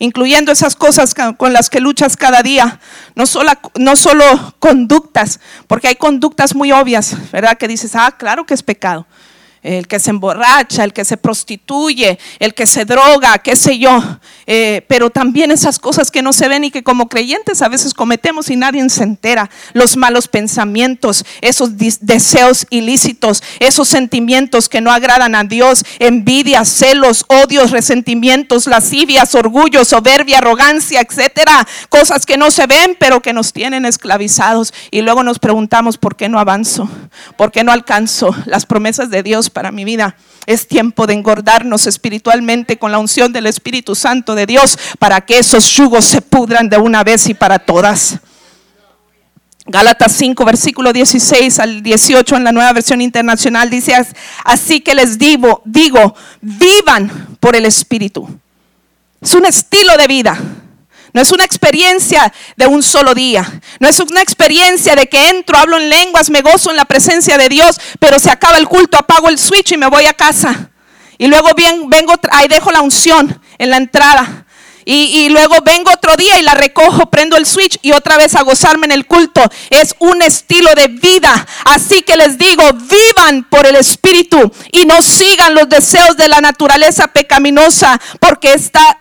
incluyendo 0.00 0.50
esas 0.50 0.74
cosas 0.74 1.14
con 1.36 1.52
las 1.52 1.70
que 1.70 1.78
luchas 1.78 2.16
cada 2.16 2.42
día. 2.42 2.80
No 3.14 3.26
solo, 3.26 3.52
no 3.78 3.94
solo 3.94 4.56
conductas, 4.58 5.38
porque 5.68 5.86
hay 5.86 5.94
conductas 5.94 6.56
muy 6.56 6.72
obvias, 6.72 7.14
¿verdad? 7.30 7.56
Que 7.56 7.68
dices, 7.68 7.94
ah, 7.94 8.16
claro 8.18 8.44
que 8.44 8.54
es 8.54 8.64
pecado 8.64 9.06
el 9.62 9.86
que 9.86 9.98
se 9.98 10.10
emborracha, 10.10 10.84
el 10.84 10.92
que 10.92 11.04
se 11.04 11.16
prostituye, 11.16 12.18
el 12.38 12.54
que 12.54 12.66
se 12.66 12.84
droga, 12.84 13.38
qué 13.38 13.56
sé 13.56 13.78
yo. 13.78 14.00
Eh, 14.46 14.84
pero 14.88 15.10
también 15.10 15.50
esas 15.50 15.78
cosas 15.78 16.10
que 16.10 16.22
no 16.22 16.32
se 16.32 16.48
ven 16.48 16.64
y 16.64 16.70
que 16.70 16.82
como 16.82 17.08
creyentes 17.08 17.62
a 17.62 17.68
veces 17.68 17.94
cometemos 17.94 18.50
y 18.50 18.56
nadie 18.56 18.88
se 18.88 19.02
entera. 19.02 19.50
Los 19.74 19.96
malos 19.96 20.28
pensamientos, 20.28 21.24
esos 21.40 21.72
deseos 21.76 22.66
ilícitos, 22.70 23.42
esos 23.58 23.88
sentimientos 23.88 24.68
que 24.68 24.80
no 24.80 24.90
agradan 24.90 25.34
a 25.34 25.44
Dios, 25.44 25.84
envidia, 25.98 26.64
celos, 26.64 27.24
odios, 27.28 27.70
resentimientos, 27.70 28.66
lascivias, 28.66 29.34
orgullo, 29.34 29.84
soberbia, 29.84 30.38
arrogancia, 30.38 31.00
etcétera. 31.00 31.66
Cosas 31.88 32.24
que 32.24 32.36
no 32.36 32.50
se 32.50 32.66
ven 32.66 32.96
pero 32.98 33.20
que 33.20 33.32
nos 33.32 33.52
tienen 33.52 33.84
esclavizados. 33.84 34.72
Y 34.90 35.02
luego 35.02 35.22
nos 35.22 35.38
preguntamos, 35.38 35.98
¿por 35.98 36.16
qué 36.16 36.28
no 36.28 36.38
avanzo? 36.38 36.88
¿Por 37.36 37.52
qué 37.52 37.62
no 37.62 37.72
alcanzo 37.72 38.34
las 38.46 38.66
promesas 38.66 39.10
de 39.10 39.22
Dios? 39.22 39.49
Para 39.50 39.70
mi 39.70 39.84
vida. 39.84 40.16
Es 40.46 40.66
tiempo 40.66 41.06
de 41.06 41.14
engordarnos 41.14 41.86
espiritualmente 41.86 42.78
con 42.78 42.92
la 42.92 42.98
unción 42.98 43.32
del 43.32 43.46
Espíritu 43.46 43.94
Santo 43.94 44.34
de 44.34 44.46
Dios 44.46 44.78
para 44.98 45.20
que 45.20 45.38
esos 45.38 45.70
yugos 45.72 46.04
se 46.04 46.22
pudran 46.22 46.68
de 46.68 46.78
una 46.78 47.04
vez 47.04 47.28
y 47.28 47.34
para 47.34 47.58
todas. 47.58 48.18
Gálatas 49.66 50.12
5, 50.12 50.44
versículo 50.44 50.92
16 50.92 51.58
al 51.60 51.82
18 51.82 52.36
en 52.36 52.44
la 52.44 52.52
nueva 52.52 52.72
versión 52.72 53.00
internacional 53.00 53.70
dice, 53.70 53.94
así 54.44 54.80
que 54.80 54.94
les 54.94 55.18
digo, 55.18 55.62
digo, 55.64 56.14
vivan 56.40 57.36
por 57.38 57.54
el 57.54 57.66
Espíritu. 57.66 58.28
Es 59.20 59.34
un 59.34 59.44
estilo 59.44 59.96
de 59.96 60.06
vida. 60.06 60.38
No 61.12 61.22
es 61.22 61.32
una 61.32 61.44
experiencia 61.44 62.32
de 62.56 62.66
un 62.66 62.82
solo 62.82 63.14
día. 63.14 63.60
No 63.78 63.88
es 63.88 63.98
una 64.00 64.22
experiencia 64.22 64.94
de 64.94 65.08
que 65.08 65.28
entro, 65.28 65.58
hablo 65.58 65.76
en 65.76 65.88
lenguas, 65.88 66.30
me 66.30 66.42
gozo 66.42 66.70
en 66.70 66.76
la 66.76 66.84
presencia 66.84 67.36
de 67.36 67.48
Dios, 67.48 67.80
pero 67.98 68.18
se 68.18 68.30
acaba 68.30 68.58
el 68.58 68.68
culto, 68.68 68.96
apago 68.98 69.28
el 69.28 69.38
switch 69.38 69.72
y 69.72 69.76
me 69.76 69.88
voy 69.88 70.06
a 70.06 70.14
casa. 70.14 70.70
Y 71.18 71.26
luego 71.26 71.50
bien, 71.54 71.90
vengo, 71.90 72.14
ahí 72.30 72.48
dejo 72.48 72.70
la 72.70 72.80
unción 72.80 73.40
en 73.58 73.70
la 73.70 73.76
entrada. 73.76 74.46
Y, 74.86 75.28
luego 75.28 75.56
vengo 75.62 75.92
otro 75.92 76.16
día 76.16 76.38
y 76.40 76.42
la 76.42 76.54
recojo, 76.54 77.10
prendo 77.10 77.36
el 77.36 77.46
switch 77.46 77.78
y 77.82 77.92
otra 77.92 78.16
vez 78.16 78.34
a 78.34 78.42
gozarme 78.42 78.86
en 78.86 78.92
el 78.92 79.06
culto. 79.06 79.42
Es 79.68 79.94
un 79.98 80.20
estilo 80.22 80.74
de 80.74 80.88
vida. 80.88 81.46
Así 81.64 82.02
que 82.02 82.16
les 82.16 82.38
digo, 82.38 82.64
vivan 82.72 83.44
por 83.44 83.66
el 83.66 83.76
Espíritu 83.76 84.50
y 84.72 84.86
no 84.86 85.00
sigan 85.02 85.54
los 85.54 85.68
deseos 85.68 86.16
de 86.16 86.26
la 86.26 86.40
naturaleza 86.40 87.08
pecaminosa, 87.08 88.00
porque 88.18 88.54
esta 88.54 88.98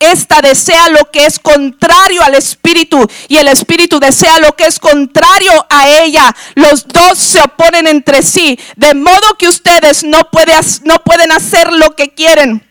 esta 0.00 0.40
desea 0.40 0.88
lo 0.88 1.10
que 1.10 1.26
es 1.26 1.38
contrario 1.38 2.22
al 2.22 2.34
espíritu 2.34 3.06
y 3.28 3.36
el 3.36 3.48
espíritu 3.48 4.00
desea 4.00 4.38
lo 4.38 4.56
que 4.56 4.64
es 4.64 4.80
contrario 4.80 5.66
a 5.68 5.88
ella. 5.88 6.34
Los 6.54 6.88
dos 6.88 7.18
se 7.18 7.40
oponen 7.40 7.86
entre 7.86 8.22
sí, 8.22 8.58
de 8.76 8.94
modo 8.94 9.36
que 9.38 9.48
ustedes 9.48 10.02
no, 10.02 10.22
pueden 10.30 11.32
hacer 11.32 11.72
lo 11.72 11.94
que 11.94 12.14
quieren. 12.14 12.66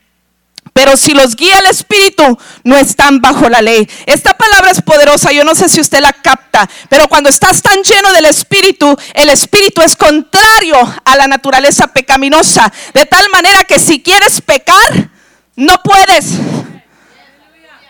Pero 0.73 0.97
si 0.97 1.13
los 1.13 1.35
guía 1.35 1.59
el 1.59 1.65
Espíritu, 1.65 2.37
no 2.63 2.77
están 2.77 3.21
bajo 3.21 3.49
la 3.49 3.61
ley. 3.61 3.89
Esta 4.05 4.33
palabra 4.37 4.71
es 4.71 4.81
poderosa, 4.81 5.31
yo 5.31 5.43
no 5.43 5.53
sé 5.53 5.67
si 5.67 5.81
usted 5.81 5.99
la 5.99 6.13
capta, 6.13 6.69
pero 6.89 7.07
cuando 7.07 7.29
estás 7.29 7.61
tan 7.61 7.83
lleno 7.83 8.13
del 8.13 8.25
Espíritu, 8.25 8.95
el 9.13 9.29
Espíritu 9.29 9.81
es 9.81 9.95
contrario 9.95 10.77
a 11.03 11.17
la 11.17 11.27
naturaleza 11.27 11.87
pecaminosa. 11.87 12.71
De 12.93 13.05
tal 13.05 13.29
manera 13.29 13.63
que 13.65 13.77
si 13.77 14.01
quieres 14.01 14.41
pecar, 14.41 15.09
no 15.55 15.81
puedes. 15.83 16.35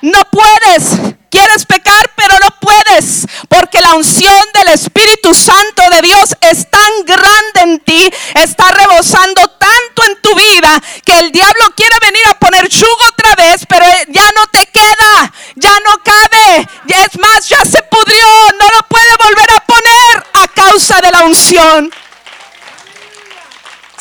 No 0.01 0.21
puedes. 0.31 1.15
Quieres 1.29 1.65
pecar, 1.65 2.11
pero 2.15 2.39
no 2.39 2.49
puedes, 2.59 3.27
porque 3.47 3.79
la 3.81 3.93
unción 3.93 4.33
del 4.55 4.73
Espíritu 4.73 5.35
Santo 5.35 5.83
de 5.91 6.01
Dios 6.01 6.35
es 6.41 6.67
tan 6.71 7.05
grande 7.05 7.61
en 7.61 7.79
ti, 7.81 8.09
está 8.33 8.71
rebosando 8.71 9.47
tanto 9.47 10.03
en 10.07 10.21
tu 10.23 10.33
vida, 10.33 10.81
que 11.05 11.19
el 11.19 11.31
diablo 11.31 11.65
quiere 11.75 11.95
venir 12.01 12.23
a 12.29 12.33
poner 12.33 12.67
yugo 12.67 13.03
otra 13.13 13.35
vez, 13.35 13.63
pero 13.67 13.85
ya 14.07 14.25
no 14.31 14.47
te 14.51 14.65
queda, 14.71 15.31
ya 15.55 15.73
no 15.85 16.01
cabe, 16.03 16.67
es 16.87 17.19
más, 17.19 17.47
ya 17.47 17.63
se 17.63 17.83
pudrió, 17.83 18.25
no 18.59 18.65
lo 18.75 18.87
puede 18.87 19.15
volver 19.23 19.51
a 19.55 19.65
poner 19.65 20.25
a 20.33 20.47
causa 20.47 20.99
de 20.99 21.11
la 21.11 21.25
unción. 21.25 21.91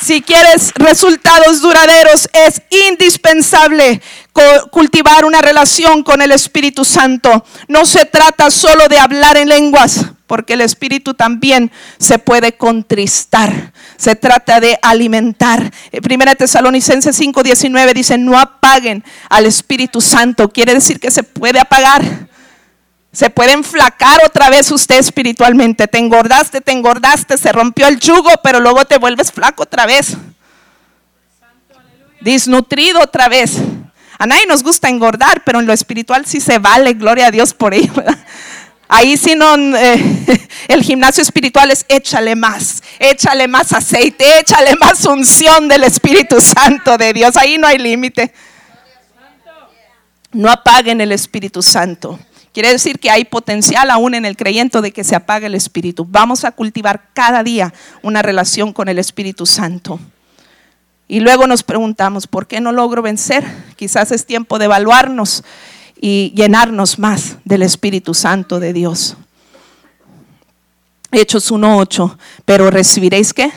Si 0.08 0.22
quieres 0.22 0.72
resultados 0.74 1.60
duraderos, 1.60 2.30
es 2.32 2.62
indispensable 2.88 4.00
cultivar 4.70 5.26
una 5.26 5.42
relación 5.42 6.02
con 6.02 6.22
el 6.22 6.32
Espíritu 6.32 6.82
Santo. 6.82 7.44
No 7.68 7.84
se 7.84 8.06
trata 8.06 8.50
solo 8.50 8.88
de 8.88 8.98
hablar 8.98 9.36
en 9.36 9.50
lenguas, 9.50 10.06
porque 10.26 10.54
el 10.54 10.62
Espíritu 10.62 11.12
también 11.12 11.70
se 11.98 12.18
puede 12.18 12.56
contristar. 12.56 13.74
Se 13.98 14.16
trata 14.16 14.60
de 14.60 14.78
alimentar. 14.80 15.70
Primera 16.02 16.34
Tesalonicenses 16.34 17.20
5:19 17.20 17.92
dice, 17.92 18.16
no 18.16 18.38
apaguen 18.38 19.04
al 19.28 19.44
Espíritu 19.44 20.00
Santo. 20.00 20.48
Quiere 20.48 20.72
decir 20.72 21.00
que 21.00 21.10
se 21.10 21.22
puede 21.22 21.60
apagar. 21.60 22.28
Se 23.18 23.30
puede 23.30 23.50
enflacar 23.50 24.20
otra 24.24 24.48
vez 24.48 24.70
usted 24.70 24.96
espiritualmente. 24.96 25.88
Te 25.88 25.98
engordaste, 25.98 26.60
te 26.60 26.70
engordaste, 26.70 27.36
se 27.36 27.50
rompió 27.50 27.88
el 27.88 27.98
yugo, 27.98 28.30
pero 28.44 28.60
luego 28.60 28.84
te 28.84 28.96
vuelves 28.96 29.32
flaco 29.32 29.64
otra 29.64 29.86
vez. 29.86 30.16
Disnutrido 32.20 33.00
otra 33.00 33.28
vez. 33.28 33.56
A 34.20 34.26
nadie 34.28 34.46
nos 34.46 34.62
gusta 34.62 34.88
engordar, 34.88 35.42
pero 35.42 35.58
en 35.58 35.66
lo 35.66 35.72
espiritual 35.72 36.26
sí 36.26 36.40
se 36.40 36.60
vale, 36.60 36.92
gloria 36.92 37.26
a 37.26 37.30
Dios 37.32 37.54
por 37.54 37.74
ello. 37.74 37.92
Ahí 38.86 39.16
sí 39.16 39.34
no, 39.34 39.56
eh, 39.76 40.48
el 40.68 40.84
gimnasio 40.84 41.24
espiritual 41.24 41.72
es 41.72 41.86
échale 41.88 42.36
más, 42.36 42.84
échale 43.00 43.48
más 43.48 43.72
aceite, 43.72 44.38
échale 44.38 44.76
más 44.76 45.04
unción 45.06 45.66
del 45.66 45.82
Espíritu 45.82 46.40
Santo 46.40 46.96
de 46.96 47.12
Dios. 47.12 47.36
Ahí 47.36 47.58
no 47.58 47.66
hay 47.66 47.78
límite. 47.78 48.32
No 50.30 50.48
apaguen 50.52 51.00
el 51.00 51.10
Espíritu 51.10 51.62
Santo. 51.62 52.20
Quiere 52.58 52.72
decir 52.72 52.98
que 52.98 53.08
hay 53.08 53.24
potencial 53.24 53.88
aún 53.88 54.16
en 54.16 54.24
el 54.24 54.36
creyente 54.36 54.80
de 54.80 54.90
que 54.90 55.04
se 55.04 55.14
apague 55.14 55.46
el 55.46 55.54
Espíritu. 55.54 56.04
Vamos 56.04 56.44
a 56.44 56.50
cultivar 56.50 57.10
cada 57.12 57.44
día 57.44 57.72
una 58.02 58.20
relación 58.20 58.72
con 58.72 58.88
el 58.88 58.98
Espíritu 58.98 59.46
Santo. 59.46 60.00
Y 61.06 61.20
luego 61.20 61.46
nos 61.46 61.62
preguntamos, 61.62 62.26
¿por 62.26 62.48
qué 62.48 62.60
no 62.60 62.72
logro 62.72 63.00
vencer? 63.00 63.44
Quizás 63.76 64.10
es 64.10 64.26
tiempo 64.26 64.58
de 64.58 64.64
evaluarnos 64.64 65.44
y 66.00 66.32
llenarnos 66.34 66.98
más 66.98 67.36
del 67.44 67.62
Espíritu 67.62 68.12
Santo 68.12 68.58
de 68.58 68.72
Dios. 68.72 69.16
Hechos 71.12 71.52
1.8, 71.52 72.16
pero 72.44 72.72
recibiréis 72.72 73.32
qué? 73.32 73.52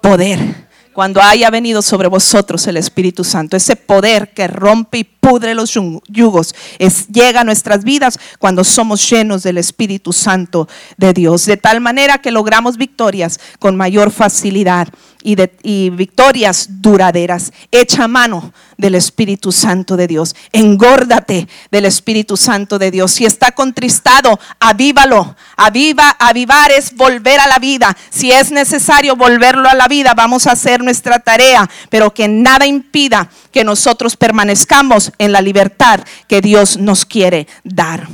Poder. 0.00 0.63
Cuando 0.94 1.20
haya 1.20 1.50
venido 1.50 1.82
sobre 1.82 2.06
vosotros 2.06 2.64
el 2.68 2.76
Espíritu 2.76 3.24
Santo, 3.24 3.56
ese 3.56 3.74
poder 3.74 4.32
que 4.32 4.46
rompe 4.46 4.98
y 4.98 5.04
pudre 5.04 5.52
los 5.56 5.76
yugos, 6.06 6.54
es, 6.78 7.08
llega 7.08 7.40
a 7.40 7.44
nuestras 7.44 7.82
vidas 7.82 8.20
cuando 8.38 8.62
somos 8.62 9.10
llenos 9.10 9.42
del 9.42 9.58
Espíritu 9.58 10.12
Santo 10.12 10.68
de 10.96 11.12
Dios, 11.12 11.46
de 11.46 11.56
tal 11.56 11.80
manera 11.80 12.18
que 12.18 12.30
logramos 12.30 12.76
victorias 12.76 13.40
con 13.58 13.76
mayor 13.76 14.12
facilidad 14.12 14.86
y, 15.24 15.34
de, 15.34 15.90
victorias 15.92 16.68
duraderas. 16.80 17.52
Echa 17.72 18.06
mano 18.06 18.52
del 18.76 18.94
Espíritu 18.94 19.50
Santo 19.50 19.96
de 19.96 20.06
Dios. 20.06 20.36
Engórdate 20.52 21.48
del 21.70 21.86
Espíritu 21.86 22.36
Santo 22.36 22.78
de 22.78 22.90
Dios. 22.90 23.10
Si 23.10 23.24
está 23.24 23.50
contristado, 23.52 24.38
avívalo. 24.60 25.34
Aviva, 25.56 26.10
avivar 26.10 26.70
es 26.70 26.94
volver 26.94 27.40
a 27.40 27.48
la 27.48 27.58
vida. 27.58 27.96
Si 28.10 28.30
es 28.30 28.52
necesario 28.52 29.16
volverlo 29.16 29.68
a 29.68 29.74
la 29.74 29.88
vida, 29.88 30.12
vamos 30.14 30.46
a 30.46 30.52
hacer 30.52 30.84
nuestra 30.84 31.18
tarea, 31.18 31.68
pero 31.88 32.12
que 32.12 32.28
nada 32.28 32.66
impida 32.66 33.30
que 33.50 33.64
nosotros 33.64 34.16
permanezcamos 34.16 35.12
en 35.18 35.32
la 35.32 35.40
libertad 35.40 36.00
que 36.28 36.42
Dios 36.42 36.76
nos 36.76 37.06
quiere 37.06 37.48
dar. 37.64 38.08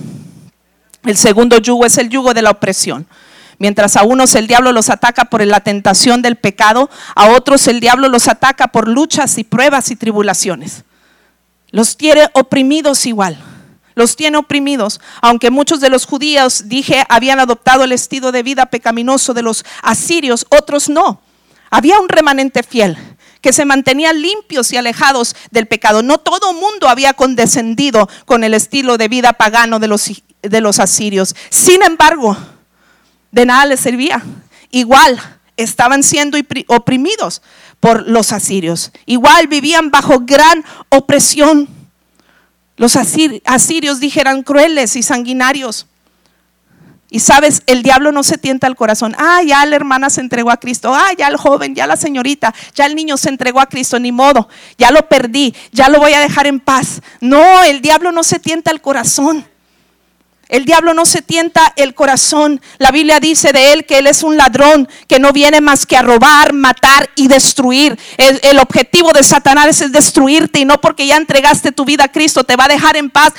El 1.05 1.17
segundo 1.17 1.59
yugo 1.59 1.87
es 1.87 1.99
el 1.99 2.09
yugo 2.09 2.35
de 2.35 2.43
la 2.43 2.51
opresión. 2.51 3.07
Mientras 3.61 3.99
a 3.99 4.05
unos 4.05 4.35
el 4.37 4.47
diablo 4.47 4.73
los 4.73 4.89
ataca 4.89 5.27
por 5.27 5.45
la 5.45 5.61
tentación 5.61 6.23
del 6.23 6.37
pecado, 6.37 6.89
a 7.15 7.29
otros 7.29 7.69
el 7.69 7.79
diablo 7.79 8.09
los 8.09 8.27
ataca 8.27 8.69
por 8.69 8.89
luchas 8.89 9.37
y 9.37 9.45
pruebas 9.45 9.91
y 9.91 9.97
tribulaciones. 9.97 10.85
Los 11.71 11.99
tiene 11.99 12.31
oprimidos 12.33 13.05
igual. 13.05 13.37
Los 13.95 14.17
tiene 14.17 14.39
oprimidos, 14.39 14.99
aunque 15.21 15.51
muchos 15.51 15.81
de 15.81 15.91
los 15.91 16.07
judíos, 16.07 16.69
dije, 16.69 17.05
habían 17.11 17.39
adoptado 17.39 17.85
el 17.85 17.93
estilo 17.93 18.33
de 18.33 18.43
vida 18.43 18.65
pecaminoso 18.65 19.35
de 19.35 19.43
los 19.43 19.67
asirios, 19.83 20.47
otros 20.49 20.89
no. 20.89 21.21
Había 21.69 22.01
un 22.01 22.09
remanente 22.09 22.63
fiel 22.63 22.97
que 23.43 23.53
se 23.53 23.67
mantenían 23.67 24.23
limpios 24.23 24.73
y 24.73 24.79
alejados 24.79 25.37
del 25.51 25.67
pecado. 25.67 26.03
No 26.03 26.17
todo 26.17 26.55
mundo 26.55 26.89
había 26.89 27.13
condescendido 27.13 28.09
con 28.25 28.43
el 28.43 28.55
estilo 28.55 28.97
de 28.97 29.09
vida 29.09 29.35
pagano 29.35 29.81
de 29.81 29.89
los, 29.89 30.11
de 30.41 30.61
los 30.63 30.79
asirios. 30.79 31.37
Sin 31.51 31.83
embargo, 31.83 32.39
de 33.33 33.47
nada 33.47 33.67
les 33.67 33.81
servía. 33.81 34.23
Igual 34.71 35.21
estaban 35.57 36.03
siendo 36.03 36.39
oprimidos 36.69 37.43
por 37.81 38.07
los 38.07 38.33
asirios. 38.33 38.93
Igual 39.07 39.49
vivían 39.49 39.91
bajo 39.91 40.21
gran 40.21 40.65
opresión. 40.89 41.69
Los 42.77 42.97
asirios 42.97 44.01
dijeran 44.01 44.43
crueles 44.43 44.97
y 44.97 45.03
sanguinarios. 45.03 45.87
Y 47.13 47.19
sabes, 47.19 47.63
el 47.67 47.83
diablo 47.83 48.13
no 48.13 48.23
se 48.23 48.39
tienta 48.39 48.69
al 48.69 48.77
corazón. 48.77 49.17
Ah, 49.19 49.43
ya 49.45 49.67
la 49.67 49.75
hermana 49.75 50.11
se 50.11 50.21
entregó 50.21 50.51
a 50.51 50.59
Cristo. 50.59 50.95
Ah, 50.95 51.11
ya 51.19 51.27
el 51.27 51.37
joven, 51.37 51.75
ya 51.75 51.89
la 51.89 51.97
señorita, 51.97 52.55
ya 52.75 52.87
el 52.87 52.95
niño 52.95 53.17
se 53.17 53.29
entregó 53.29 53.61
a 53.61 53.67
Cristo. 53.67 53.99
Ni 53.99 54.13
modo, 54.13 54.49
ya 54.79 54.93
lo 54.93 55.09
perdí, 55.09 55.53
ya 55.73 55.89
lo 55.89 55.99
voy 55.99 56.13
a 56.13 56.21
dejar 56.21 56.47
en 56.47 56.61
paz. 56.61 57.03
No, 57.21 57.65
el 57.65 57.83
diablo 57.83 58.13
no 58.13 58.23
se 58.23 58.39
tienta 58.39 58.71
al 58.71 58.81
corazón. 58.81 59.45
El 60.51 60.65
diablo 60.65 60.95
no 60.95 61.07
se 61.07 61.23
tienta 61.23 61.73
el 61.77 61.95
corazón. 61.95 62.61
La 62.79 62.91
Biblia 62.91 63.21
dice 63.21 63.53
de 63.53 63.73
él 63.73 63.87
que 63.87 63.99
él 63.99 64.09
es 64.09 64.23
un 64.23 64.37
ladrón 64.37 64.89
que 65.07 65.21
no 65.21 65.33
viene 65.33 65.61
más 65.61 65.87
que 65.87 65.97
a 65.97 66.03
robar, 66.03 66.53
matar 66.53 67.09
y 67.15 67.29
destruir. 67.29 67.99
El, 68.17 68.59
objetivo 68.59 69.13
de 69.13 69.23
Satanás 69.23 69.81
es 69.81 69.93
destruirte 69.93 70.59
y 70.61 70.65
no 70.65 70.81
porque 70.81 71.07
ya 71.07 71.17
entregaste 71.17 71.73
tu 71.73 71.85
vida 71.85 72.05
a 72.05 72.13
Cristo 72.13 72.45
te 72.45 72.57
va 72.57 72.65
a 72.65 72.69
dejar 72.69 72.97
en 72.97 73.11
paz. 73.11 73.33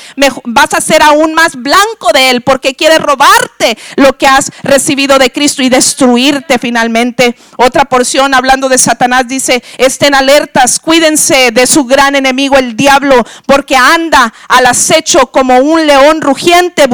vas 0.45 0.73
a 0.73 0.81
ser 0.81 1.03
aún 1.03 1.33
más 1.33 1.55
blanco 1.55 2.11
de 2.13 2.31
él 2.31 2.41
porque 2.41 2.75
quiere 2.75 2.97
robarte 2.97 3.77
lo 3.97 4.17
que 4.17 4.27
has 4.27 4.51
recibido 4.63 5.19
de 5.19 5.31
Cristo 5.31 5.61
y 5.61 5.69
destruirte 5.69 6.57
finalmente. 6.59 7.35
Otra 7.57 7.85
porción 7.85 8.33
hablando 8.33 8.69
de 8.69 8.77
Satanás 8.77 9.27
dice, 9.27 9.63
estén 9.77 10.15
alertas, 10.15 10.79
cuídense 10.79 11.51
de 11.51 11.67
su 11.67 11.85
gran 11.85 12.15
enemigo 12.15 12.57
el 12.57 12.75
diablo 12.75 13.23
porque 13.45 13.75
anda 13.75 14.33
al 14.47 14.65
acecho 14.65 15.27
como 15.27 15.59
un 15.59 15.85
león 15.85 16.21
rugiente 16.21 16.87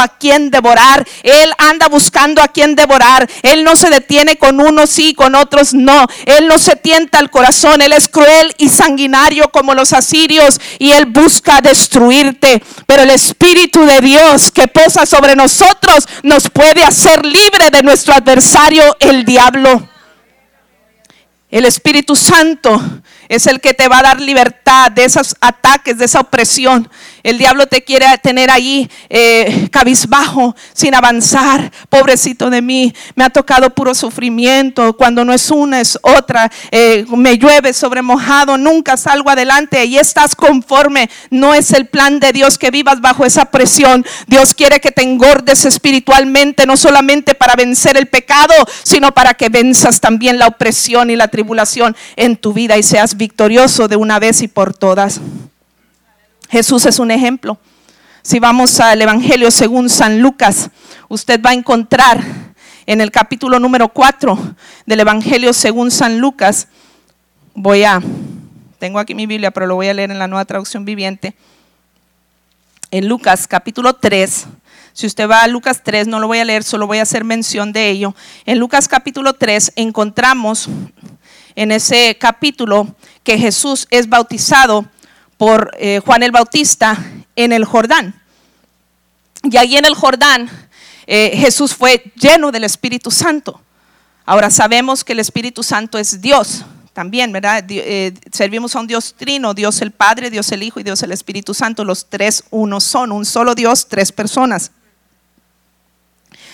a 0.00 0.08
quien 0.08 0.50
devorar. 0.50 1.06
Él 1.22 1.52
anda 1.58 1.88
buscando 1.88 2.42
a 2.42 2.48
quien 2.48 2.74
devorar. 2.74 3.28
Él 3.42 3.64
no 3.64 3.76
se 3.76 3.90
detiene 3.90 4.36
con 4.36 4.60
unos 4.60 4.90
sí, 4.90 5.14
con 5.14 5.34
otros 5.34 5.74
no. 5.74 6.06
Él 6.26 6.48
no 6.48 6.58
se 6.58 6.76
tienta 6.76 7.18
al 7.18 7.30
corazón. 7.30 7.82
Él 7.82 7.92
es 7.92 8.08
cruel 8.08 8.54
y 8.58 8.68
sanguinario 8.68 9.50
como 9.50 9.74
los 9.74 9.92
asirios 9.92 10.60
y 10.78 10.92
él 10.92 11.06
busca 11.06 11.60
destruirte. 11.60 12.62
Pero 12.86 13.02
el 13.02 13.10
Espíritu 13.10 13.84
de 13.84 14.00
Dios 14.00 14.50
que 14.50 14.68
posa 14.68 15.06
sobre 15.06 15.36
nosotros 15.36 16.06
nos 16.22 16.48
puede 16.50 16.82
hacer 16.82 17.24
libre 17.24 17.70
de 17.70 17.82
nuestro 17.82 18.14
adversario, 18.14 18.96
el 19.00 19.24
diablo. 19.24 19.88
El 21.50 21.66
Espíritu 21.66 22.16
Santo 22.16 22.82
es 23.28 23.46
el 23.46 23.60
que 23.60 23.74
te 23.74 23.86
va 23.86 23.98
a 23.98 24.02
dar 24.02 24.20
libertad 24.20 24.90
de 24.90 25.04
esos 25.04 25.36
ataques, 25.40 25.98
de 25.98 26.06
esa 26.06 26.20
opresión. 26.20 26.90
El 27.24 27.38
diablo 27.38 27.66
te 27.66 27.82
quiere 27.82 28.06
tener 28.22 28.50
ahí 28.50 28.86
eh, 29.08 29.68
cabizbajo, 29.72 30.54
sin 30.74 30.94
avanzar. 30.94 31.72
Pobrecito 31.88 32.50
de 32.50 32.60
mí, 32.60 32.94
me 33.14 33.24
ha 33.24 33.30
tocado 33.30 33.70
puro 33.70 33.94
sufrimiento. 33.94 34.94
Cuando 34.94 35.24
no 35.24 35.32
es 35.32 35.50
una, 35.50 35.80
es 35.80 35.98
otra. 36.02 36.52
Eh, 36.70 37.06
me 37.16 37.38
llueve 37.38 37.72
sobre 37.72 38.02
mojado, 38.02 38.58
nunca 38.58 38.98
salgo 38.98 39.30
adelante 39.30 39.86
y 39.86 39.96
estás 39.96 40.36
conforme. 40.36 41.08
No 41.30 41.54
es 41.54 41.72
el 41.72 41.86
plan 41.86 42.20
de 42.20 42.30
Dios 42.32 42.58
que 42.58 42.70
vivas 42.70 43.00
bajo 43.00 43.24
esa 43.24 43.46
presión. 43.46 44.04
Dios 44.26 44.52
quiere 44.52 44.80
que 44.80 44.92
te 44.92 45.00
engordes 45.00 45.64
espiritualmente, 45.64 46.66
no 46.66 46.76
solamente 46.76 47.34
para 47.34 47.56
vencer 47.56 47.96
el 47.96 48.06
pecado, 48.06 48.52
sino 48.82 49.12
para 49.12 49.32
que 49.32 49.48
venzas 49.48 49.98
también 49.98 50.38
la 50.38 50.48
opresión 50.48 51.08
y 51.08 51.16
la 51.16 51.28
tribulación 51.28 51.96
en 52.16 52.36
tu 52.36 52.52
vida 52.52 52.76
y 52.76 52.82
seas 52.82 53.16
victorioso 53.16 53.88
de 53.88 53.96
una 53.96 54.18
vez 54.18 54.42
y 54.42 54.48
por 54.48 54.74
todas. 54.74 55.22
Jesús 56.48 56.86
es 56.86 56.98
un 56.98 57.10
ejemplo. 57.10 57.58
Si 58.22 58.38
vamos 58.38 58.80
al 58.80 59.00
Evangelio 59.02 59.50
según 59.50 59.88
San 59.90 60.20
Lucas, 60.20 60.70
usted 61.08 61.40
va 61.42 61.50
a 61.50 61.54
encontrar 61.54 62.22
en 62.86 63.00
el 63.00 63.10
capítulo 63.10 63.58
número 63.58 63.88
4 63.88 64.56
del 64.86 65.00
Evangelio 65.00 65.52
según 65.52 65.90
San 65.90 66.18
Lucas, 66.18 66.68
voy 67.54 67.84
a, 67.84 68.00
tengo 68.78 68.98
aquí 68.98 69.14
mi 69.14 69.26
Biblia, 69.26 69.50
pero 69.50 69.66
lo 69.66 69.74
voy 69.74 69.88
a 69.88 69.94
leer 69.94 70.10
en 70.10 70.18
la 70.18 70.28
nueva 70.28 70.44
traducción 70.44 70.84
viviente. 70.84 71.34
En 72.90 73.08
Lucas 73.08 73.48
capítulo 73.48 73.94
3, 73.94 74.46
si 74.92 75.06
usted 75.06 75.28
va 75.28 75.42
a 75.42 75.48
Lucas 75.48 75.82
3, 75.82 76.06
no 76.06 76.20
lo 76.20 76.26
voy 76.26 76.38
a 76.38 76.44
leer, 76.44 76.62
solo 76.62 76.86
voy 76.86 76.98
a 76.98 77.02
hacer 77.02 77.24
mención 77.24 77.72
de 77.72 77.90
ello. 77.90 78.14
En 78.46 78.58
Lucas 78.58 78.86
capítulo 78.86 79.32
3 79.32 79.72
encontramos 79.76 80.68
en 81.56 81.72
ese 81.72 82.16
capítulo 82.18 82.94
que 83.22 83.38
Jesús 83.38 83.86
es 83.90 84.08
bautizado 84.08 84.86
por 85.36 85.70
eh, 85.78 86.00
Juan 86.04 86.22
el 86.22 86.30
Bautista 86.30 86.96
en 87.36 87.52
el 87.52 87.64
Jordán. 87.64 88.20
Y 89.42 89.56
ahí 89.56 89.76
en 89.76 89.84
el 89.84 89.94
Jordán 89.94 90.50
eh, 91.06 91.32
Jesús 91.36 91.74
fue 91.74 92.12
lleno 92.16 92.50
del 92.50 92.64
Espíritu 92.64 93.10
Santo. 93.10 93.60
Ahora 94.24 94.50
sabemos 94.50 95.04
que 95.04 95.12
el 95.12 95.20
Espíritu 95.20 95.62
Santo 95.62 95.98
es 95.98 96.20
Dios 96.20 96.64
también, 96.94 97.32
¿verdad? 97.32 97.64
Eh, 97.68 98.14
servimos 98.32 98.74
a 98.74 98.80
un 98.80 98.86
Dios 98.86 99.14
trino, 99.18 99.52
Dios 99.52 99.82
el 99.82 99.90
Padre, 99.90 100.30
Dios 100.30 100.50
el 100.52 100.62
Hijo 100.62 100.80
y 100.80 100.84
Dios 100.84 101.02
el 101.02 101.12
Espíritu 101.12 101.52
Santo. 101.52 101.84
Los 101.84 102.08
tres 102.08 102.44
uno 102.50 102.80
son, 102.80 103.12
un 103.12 103.26
solo 103.26 103.54
Dios, 103.54 103.88
tres 103.88 104.12
personas. 104.12 104.70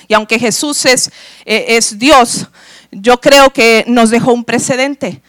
Y 0.08 0.14
aunque 0.14 0.40
Jesús 0.40 0.86
es, 0.86 1.12
es 1.44 1.96
Dios, 1.98 2.48
yo 2.90 3.20
creo 3.20 3.50
que 3.50 3.84
nos 3.86 4.10
dejó 4.10 4.32
un 4.32 4.44
precedente. 4.44 5.22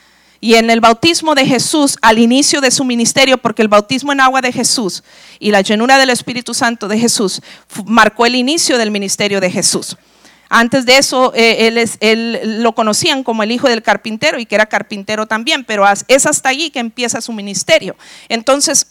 Y 0.44 0.56
en 0.56 0.72
el 0.72 0.82
bautismo 0.82 1.36
de 1.36 1.46
Jesús, 1.46 1.98
al 2.02 2.18
inicio 2.18 2.62
de 2.62 2.72
su 2.72 2.84
ministerio, 2.84 3.38
porque 3.38 3.62
el 3.62 3.68
bautismo 3.68 4.12
en 4.12 4.20
agua 4.20 4.42
de 4.42 4.52
Jesús 4.52 5.04
y 5.40 5.52
la 5.52 5.62
llenura 5.62 6.00
del 6.00 6.10
Espíritu 6.10 6.56
Santo 6.56 6.88
de 6.88 6.98
Jesús 6.98 7.42
marcó 7.86 8.26
el 8.26 8.34
inicio 8.34 8.80
del 8.80 8.90
ministerio 8.90 9.40
de 9.40 9.52
Jesús. 9.52 9.96
Antes 10.50 10.88
de 10.88 10.98
eso, 10.98 11.32
eh, 11.36 11.68
él, 11.68 11.90
él, 12.00 12.62
lo 12.64 12.74
conocían 12.74 13.24
como 13.24 13.44
el 13.44 13.52
hijo 13.52 13.70
del 13.70 13.84
carpintero 13.84 14.40
y 14.40 14.48
que 14.48 14.56
era 14.56 14.66
carpintero 14.66 15.28
también, 15.28 15.64
pero 15.64 15.86
es 16.08 16.26
hasta 16.26 16.50
allí 16.50 16.72
que 16.72 16.80
empieza 16.80 17.22
su 17.22 17.32
ministerio. 17.32 17.96
Entonces, 18.28 18.88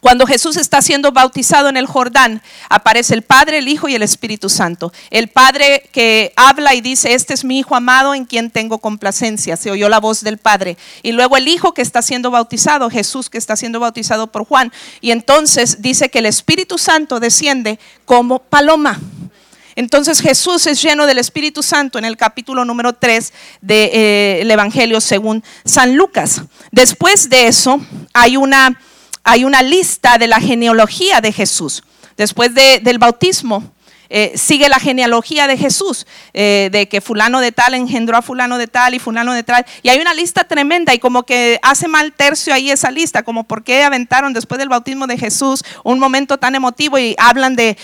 cuando 0.00 0.26
Jesús 0.26 0.56
está 0.56 0.80
siendo 0.80 1.12
bautizado 1.12 1.68
en 1.68 1.76
el 1.76 1.86
Jordán, 1.86 2.42
aparece 2.68 3.12
el 3.12 3.22
Padre, 3.22 3.58
el 3.58 3.68
Hijo 3.68 3.88
y 3.88 3.94
el 3.94 4.02
Espíritu 4.02 4.48
Santo. 4.48 4.92
El 5.10 5.28
Padre 5.28 5.88
que 5.92 6.32
habla 6.36 6.74
y 6.74 6.80
dice, 6.80 7.12
este 7.12 7.34
es 7.34 7.44
mi 7.44 7.58
Hijo 7.58 7.74
amado 7.74 8.14
en 8.14 8.24
quien 8.24 8.50
tengo 8.50 8.78
complacencia. 8.78 9.56
Se 9.56 9.70
oyó 9.70 9.88
la 9.88 10.00
voz 10.00 10.22
del 10.22 10.38
Padre. 10.38 10.78
Y 11.02 11.12
luego 11.12 11.36
el 11.36 11.48
Hijo 11.48 11.74
que 11.74 11.82
está 11.82 12.00
siendo 12.00 12.30
bautizado, 12.30 12.88
Jesús 12.88 13.28
que 13.28 13.36
está 13.36 13.56
siendo 13.56 13.78
bautizado 13.80 14.28
por 14.28 14.46
Juan. 14.46 14.72
Y 15.00 15.10
entonces 15.10 15.82
dice 15.82 16.08
que 16.08 16.20
el 16.20 16.26
Espíritu 16.26 16.78
Santo 16.78 17.20
desciende 17.20 17.78
como 18.06 18.38
paloma. 18.38 18.98
Entonces 19.76 20.20
Jesús 20.20 20.66
es 20.66 20.82
lleno 20.82 21.06
del 21.06 21.18
Espíritu 21.18 21.62
Santo 21.62 21.98
en 21.98 22.04
el 22.04 22.16
capítulo 22.16 22.64
número 22.64 22.92
3 22.92 23.32
del 23.60 23.90
eh, 23.92 24.52
Evangelio 24.52 25.00
según 25.00 25.44
San 25.64 25.96
Lucas. 25.96 26.42
Después 26.70 27.28
de 27.28 27.46
eso 27.46 27.80
hay 28.12 28.36
una 28.36 28.78
hay 29.30 29.44
una 29.44 29.62
lista 29.62 30.18
de 30.18 30.26
la 30.26 30.40
genealogía 30.40 31.20
de 31.20 31.30
Jesús. 31.30 31.84
Después 32.16 32.52
del 32.52 32.98
bautismo, 32.98 33.62
eh, 34.08 34.32
sigue 34.34 34.68
la 34.68 34.80
genealogía 34.80 35.46
de 35.46 35.56
Jesús, 35.56 36.04
eh, 36.34 36.68
de 36.72 36.88
que 36.88 37.00
fulano 37.00 37.40
de 37.40 37.52
tal 37.52 37.74
engendró 37.74 38.16
a 38.16 38.22
fulano 38.22 38.58
de 38.58 38.66
tal 38.66 38.92
y 38.94 38.98
fulano 38.98 39.32
de 39.32 39.44
tal. 39.44 39.64
Y 39.84 39.88
hay 39.88 40.00
una 40.00 40.14
lista 40.14 40.42
tremenda 40.42 40.92
y 40.94 40.98
como 40.98 41.22
que 41.22 41.60
hace 41.62 41.86
mal 41.86 42.12
tercio 42.12 42.52
ahí 42.52 42.72
esa 42.72 42.90
lista, 42.90 43.22
como 43.22 43.44
por 43.44 43.62
qué 43.62 43.84
aventaron 43.84 44.32
después 44.32 44.58
del 44.58 44.68
bautismo 44.68 45.06
de 45.06 45.16
Jesús 45.16 45.62
un 45.84 46.00
momento 46.00 46.38
tan 46.38 46.56
emotivo 46.56 46.98
y 46.98 47.14
hablan 47.16 47.54
de, 47.54 47.76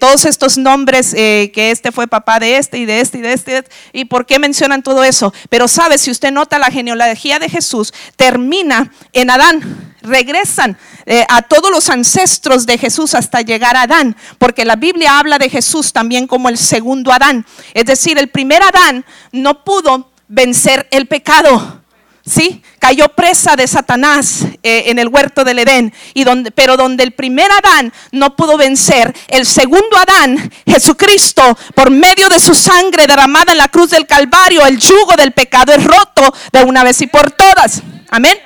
todos 0.00 0.24
estos 0.24 0.58
nombres, 0.58 1.14
eh, 1.14 1.52
que 1.54 1.70
este 1.70 1.92
fue 1.92 2.08
papá 2.08 2.40
de 2.40 2.56
este 2.56 2.78
y 2.78 2.86
de 2.86 3.00
este 3.00 3.18
y 3.18 3.20
de 3.20 3.32
este, 3.34 3.64
y 3.92 4.06
por 4.06 4.26
qué 4.26 4.40
mencionan 4.40 4.82
todo 4.82 5.04
eso. 5.04 5.32
Pero 5.48 5.68
sabe, 5.68 5.96
si 5.98 6.10
usted 6.10 6.32
nota 6.32 6.58
la 6.58 6.72
genealogía 6.72 7.38
de 7.38 7.48
Jesús, 7.48 7.94
termina 8.16 8.90
en 9.12 9.30
Adán 9.30 9.94
regresan 10.06 10.78
eh, 11.04 11.26
a 11.28 11.42
todos 11.42 11.70
los 11.70 11.90
ancestros 11.90 12.64
de 12.64 12.78
Jesús 12.78 13.14
hasta 13.14 13.42
llegar 13.42 13.76
a 13.76 13.82
Adán, 13.82 14.16
porque 14.38 14.64
la 14.64 14.76
Biblia 14.76 15.18
habla 15.18 15.38
de 15.38 15.50
Jesús 15.50 15.92
también 15.92 16.26
como 16.26 16.48
el 16.48 16.58
segundo 16.58 17.12
Adán. 17.12 17.44
Es 17.74 17.84
decir, 17.84 18.18
el 18.18 18.28
primer 18.28 18.62
Adán 18.62 19.04
no 19.32 19.64
pudo 19.64 20.10
vencer 20.28 20.86
el 20.90 21.06
pecado. 21.06 21.82
¿Sí? 22.28 22.60
Cayó 22.80 23.06
presa 23.10 23.54
de 23.54 23.68
Satanás 23.68 24.40
eh, 24.64 24.84
en 24.86 24.98
el 24.98 25.06
huerto 25.06 25.44
del 25.44 25.60
Edén, 25.60 25.94
y 26.12 26.24
donde, 26.24 26.50
pero 26.50 26.76
donde 26.76 27.04
el 27.04 27.12
primer 27.12 27.48
Adán 27.52 27.92
no 28.10 28.34
pudo 28.34 28.56
vencer, 28.56 29.14
el 29.28 29.46
segundo 29.46 29.96
Adán, 29.96 30.52
Jesucristo, 30.66 31.56
por 31.76 31.92
medio 31.92 32.28
de 32.28 32.40
su 32.40 32.52
sangre 32.52 33.06
derramada 33.06 33.52
en 33.52 33.58
la 33.58 33.68
cruz 33.68 33.90
del 33.90 34.08
Calvario, 34.08 34.66
el 34.66 34.76
yugo 34.76 35.14
del 35.16 35.30
pecado 35.30 35.72
es 35.72 35.84
roto 35.84 36.34
de 36.50 36.64
una 36.64 36.82
vez 36.82 37.00
y 37.00 37.06
por 37.06 37.30
todas. 37.30 37.80
Amén. 38.10 38.36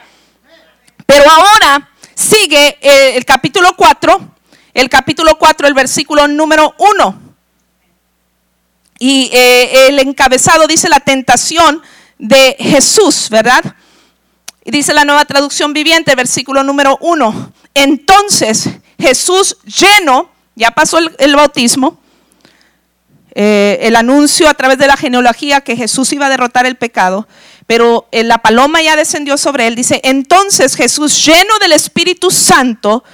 Pero 1.10 1.28
ahora 1.28 1.90
sigue 2.14 2.78
eh, 2.80 3.16
el 3.16 3.24
capítulo 3.24 3.74
4, 3.76 4.30
el 4.72 4.88
capítulo 4.88 5.36
4, 5.36 5.66
el 5.66 5.74
versículo 5.74 6.28
número 6.28 6.72
1. 6.78 7.20
Y 9.00 9.28
eh, 9.32 9.88
el 9.88 9.98
encabezado 9.98 10.68
dice 10.68 10.88
la 10.88 11.00
tentación 11.00 11.82
de 12.16 12.54
Jesús, 12.60 13.28
¿verdad? 13.28 13.74
Y 14.64 14.70
dice 14.70 14.94
la 14.94 15.04
nueva 15.04 15.24
traducción 15.24 15.72
viviente, 15.72 16.14
versículo 16.14 16.62
número 16.62 16.96
1. 17.00 17.54
Entonces 17.74 18.70
Jesús 18.96 19.56
lleno, 19.64 20.30
ya 20.54 20.70
pasó 20.70 20.98
el, 20.98 21.34
bautismo, 21.34 21.98
eh, 23.34 23.80
el 23.82 23.96
anuncio 23.96 24.48
a 24.48 24.54
través 24.54 24.78
de 24.78 24.86
la 24.86 24.96
genealogía 24.96 25.60
que 25.60 25.74
Jesús 25.74 26.12
iba 26.12 26.26
a 26.26 26.30
derrotar 26.30 26.66
el 26.66 26.76
pecado, 26.76 27.26
pero 27.70 28.08
eh, 28.10 28.24
la 28.24 28.38
paloma 28.38 28.82
ya 28.82 28.96
descendió 28.96 29.38
sobre 29.38 29.68
él. 29.68 29.76
Dice, 29.76 30.00
entonces 30.02 30.74
Jesús, 30.74 31.24
lleno 31.24 31.56
del 31.60 31.70
Espíritu 31.70 32.32
Santo, 32.32 33.04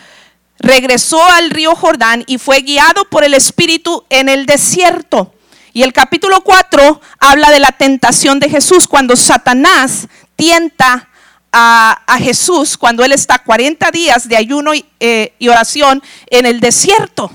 regresó 0.58 1.22
al 1.22 1.50
río 1.50 1.74
Jordán 1.76 2.24
y 2.26 2.38
fue 2.38 2.62
guiado 2.62 3.04
por 3.10 3.22
el 3.22 3.34
Espíritu 3.34 4.06
en 4.08 4.30
el 4.30 4.46
desierto. 4.46 5.34
Y 5.74 5.82
el 5.82 5.92
capítulo 5.92 6.40
4 6.40 7.02
habla 7.18 7.50
de 7.50 7.60
la 7.60 7.72
tentación 7.72 8.40
de 8.40 8.48
Jesús, 8.48 8.88
cuando 8.88 9.14
Satanás 9.14 10.08
tienta 10.36 11.10
a, 11.52 12.16
Jesús, 12.18 12.78
cuando 12.78 13.04
él 13.04 13.12
está 13.12 13.38
40 13.38 13.90
días 13.90 14.26
de 14.26 14.38
ayuno 14.38 14.72
eh, 15.00 15.34
y, 15.38 15.48
oración 15.48 16.02
en 16.28 16.46
el 16.46 16.60
desierto. 16.60 17.30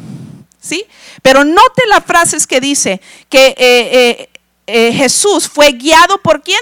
¿Sí? 0.60 0.88
Pero 1.22 1.44
note 1.44 1.84
las 1.88 2.04
frases 2.04 2.48
que 2.48 2.60
dice 2.60 3.00
que 3.30 3.54
eh, 4.66 4.92
Jesús 4.92 5.48
fue 5.48 5.74
guiado 5.74 6.18
por 6.18 6.42
quién? 6.42 6.60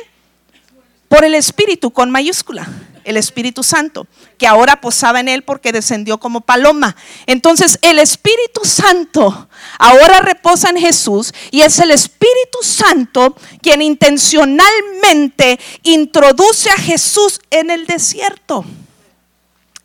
Por 1.10 1.26
el 1.26 1.36
Espíritu 1.36 1.92
con 1.92 2.12
mayúscula, 2.12 2.68
el 3.04 3.18
Espíritu 3.18 3.64
Santo, 3.64 4.08
que 4.38 4.46
ahora 4.46 4.80
posaba 4.80 5.20
en 5.20 5.28
él 5.28 5.42
porque 5.42 5.72
descendió 5.72 6.20
como 6.20 6.42
paloma. 6.42 6.96
Entonces 7.26 7.80
el 7.82 7.98
Espíritu 7.98 8.62
Santo 8.64 9.50
ahora 9.80 10.20
reposa 10.20 10.70
en 10.70 10.78
Jesús 10.78 11.34
y 11.50 11.62
es 11.62 11.80
el 11.80 11.90
Espíritu 11.90 12.60
Santo 12.62 13.36
quien 13.62 13.82
intencionalmente 13.82 15.60
introduce 15.82 16.70
a 16.70 16.78
Jesús 16.78 17.42
en 17.50 17.72
el 17.72 17.88
desierto. 17.88 18.64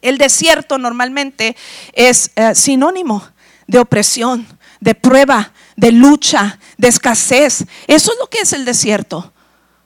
El 0.02 0.18
desierto 0.18 0.76
normalmente 0.76 1.56
es 1.94 2.32
eh, 2.36 2.54
sinónimo 2.54 3.26
de 3.66 3.78
opresión, 3.78 4.46
de 4.80 4.94
prueba, 4.94 5.54
de 5.76 5.90
lucha, 5.92 6.58
de 6.76 6.88
escasez. 6.88 7.64
Eso 7.86 8.12
es 8.12 8.18
lo 8.20 8.28
que 8.28 8.40
es 8.40 8.52
el 8.52 8.66
desierto 8.66 9.33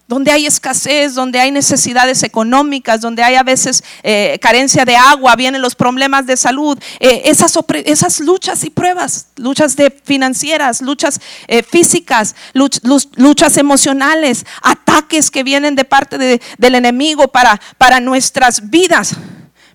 donde 0.08 0.32
hay 0.32 0.46
escasez, 0.46 1.14
donde 1.14 1.38
hay 1.38 1.50
necesidades 1.52 2.22
económicas, 2.22 3.02
donde 3.02 3.22
hay 3.22 3.34
a 3.34 3.42
veces 3.42 3.84
eh, 4.02 4.38
carencia 4.40 4.86
de 4.86 4.96
agua, 4.96 5.36
vienen 5.36 5.60
los 5.60 5.74
problemas 5.74 6.26
de 6.26 6.38
salud, 6.38 6.78
eh, 6.98 7.22
esas, 7.26 8.20
luchas 8.20 8.64
y 8.64 8.70
pruebas, 8.70 9.28
luchas 9.36 9.76
financieras, 10.02 10.80
luchas 10.80 11.20
eh, 11.46 11.62
físicas, 11.62 12.34
luchas 12.54 13.56
emocionales, 13.58 14.46
ataques 14.62 15.30
que 15.30 15.42
vienen 15.42 15.76
de 15.76 15.84
parte 15.84 16.16
del 16.16 16.74
enemigo 16.74 17.28
para, 17.28 17.60
para 17.76 18.00
nuestras 18.00 18.70
vidas. 18.70 19.14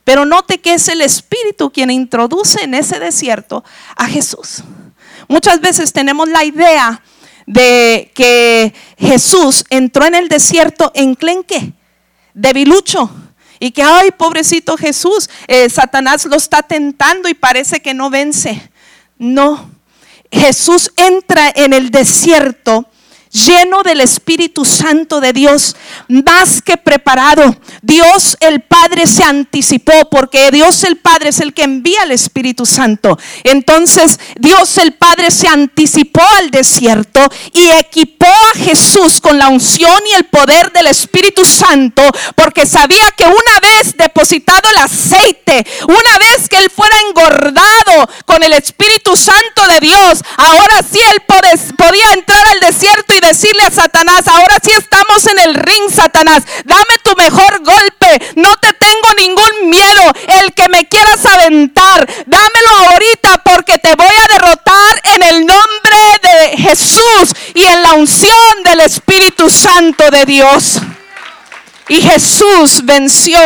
Pero 0.03 0.25
note 0.25 0.59
que 0.59 0.73
es 0.73 0.87
el 0.87 1.01
Espíritu 1.01 1.71
quien 1.71 1.91
introduce 1.91 2.61
en 2.63 2.73
ese 2.73 2.99
desierto 2.99 3.63
a 3.95 4.07
Jesús. 4.07 4.63
Muchas 5.27 5.61
veces 5.61 5.93
tenemos 5.93 6.27
la 6.27 6.43
idea 6.43 7.01
de 7.45 8.11
que 8.13 8.73
Jesús 8.97 9.65
entró 9.69 10.05
en 10.05 10.15
el 10.15 10.29
desierto 10.29 10.91
en 10.95 11.15
clenque, 11.15 11.73
debilucho. 12.33 13.09
Y 13.59 13.71
que, 13.71 13.81
ay, 13.81 14.11
pobrecito 14.11 14.75
Jesús, 14.75 15.29
eh, 15.47 15.69
Satanás 15.69 16.25
lo 16.25 16.35
está 16.35 16.63
tentando 16.63 17.29
y 17.29 17.33
parece 17.33 17.81
que 17.81 17.93
no 17.93 18.09
vence. 18.09 18.69
No, 19.17 19.71
Jesús 20.31 20.91
entra 20.97 21.51
en 21.55 21.73
el 21.73 21.91
desierto 21.91 22.89
lleno 23.33 23.81
del 23.83 23.99
Espíritu 23.99 24.63
Santo 24.63 25.19
de 25.19 25.33
Dios, 25.33 25.75
más 26.07 26.61
que 26.61 26.77
preparado. 26.77 27.57
Dios 27.81 28.37
el 28.39 28.61
Padre 28.61 29.07
se 29.07 29.23
anticipó 29.23 30.09
porque 30.09 30.51
Dios 30.51 30.83
el 30.83 30.97
Padre 30.97 31.29
es 31.29 31.39
el 31.39 31.53
que 31.53 31.63
envía 31.63 32.03
el 32.03 32.11
Espíritu 32.11 32.65
Santo. 32.65 33.17
Entonces 33.43 34.19
Dios 34.39 34.77
el 34.77 34.93
Padre 34.93 35.31
se 35.31 35.47
anticipó 35.47 36.21
al 36.39 36.51
desierto 36.51 37.19
y 37.51 37.69
equipó 37.71 38.27
a 38.27 38.57
Jesús 38.59 39.19
con 39.19 39.37
la 39.37 39.49
unción 39.49 40.01
y 40.11 40.15
el 40.15 40.25
poder 40.25 40.71
del 40.71 40.87
Espíritu 40.87 41.43
Santo 41.45 42.03
porque 42.35 42.65
sabía 42.65 43.11
que 43.17 43.25
una 43.25 43.59
vez 43.61 43.97
depositado 43.97 44.69
el 44.69 44.77
aceite, 44.77 45.65
una 45.87 46.17
vez 46.19 46.47
que 46.47 46.57
él 46.57 46.69
fuera 46.69 46.95
engordado 47.07 48.09
con 48.25 48.43
el 48.43 48.53
Espíritu 48.53 49.15
Santo 49.15 49.67
de 49.67 49.79
Dios, 49.79 50.23
ahora 50.37 50.83
sí 50.89 50.99
él 51.11 51.23
podía 51.77 52.13
entrar 52.13 52.45
al 52.51 52.59
desierto 52.59 53.13
y 53.15 53.22
decirle 53.23 53.63
a 53.63 53.71
Satanás, 53.71 54.27
ahora 54.27 54.57
sí 54.61 54.71
estamos 54.71 55.25
en 55.27 55.39
el 55.39 55.55
ring, 55.55 55.89
Satanás, 55.91 56.43
dame 56.65 56.97
tu 57.03 57.15
mejor 57.15 57.63
golpe, 57.63 58.33
no 58.35 58.55
te 58.57 58.73
tengo 58.73 59.13
ningún 59.17 59.69
miedo, 59.69 60.13
el 60.41 60.53
que 60.53 60.67
me 60.69 60.87
quieras 60.87 61.25
aventar, 61.25 62.07
dámelo 62.25 62.89
ahorita 62.91 63.41
porque 63.43 63.77
te 63.77 63.95
voy 63.95 64.07
a 64.07 64.33
derrotar 64.33 65.01
en 65.15 65.23
el 65.23 65.45
nombre 65.45 65.97
de 66.21 66.57
Jesús 66.57 67.33
y 67.53 67.63
en 67.63 67.81
la 67.81 67.93
unción 67.93 68.63
del 68.63 68.81
Espíritu 68.81 69.49
Santo 69.49 70.09
de 70.11 70.25
Dios. 70.25 70.81
Y 71.89 72.01
Jesús 72.01 72.85
venció, 72.85 73.39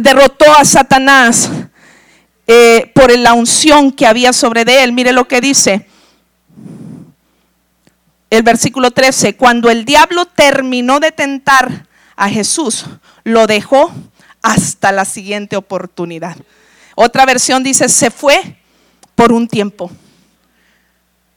derrotó 0.00 0.52
a 0.56 0.64
Satanás 0.64 1.48
eh, 2.46 2.92
por 2.94 3.16
la 3.16 3.32
unción 3.32 3.90
que 3.90 4.06
había 4.06 4.32
sobre 4.32 4.62
él. 4.82 4.92
Mire 4.92 5.12
lo 5.12 5.26
que 5.26 5.40
dice 5.40 5.88
el 8.34 8.42
versículo 8.42 8.90
13, 8.90 9.36
cuando 9.36 9.70
el 9.70 9.84
diablo 9.84 10.26
terminó 10.26 11.00
de 11.00 11.12
tentar 11.12 11.86
a 12.16 12.28
Jesús, 12.28 12.86
lo 13.24 13.46
dejó 13.46 13.92
hasta 14.42 14.92
la 14.92 15.04
siguiente 15.04 15.56
oportunidad. 15.56 16.36
Otra 16.94 17.26
versión 17.26 17.62
dice, 17.62 17.88
se 17.88 18.10
fue 18.10 18.58
por 19.14 19.32
un 19.32 19.48
tiempo. 19.48 19.90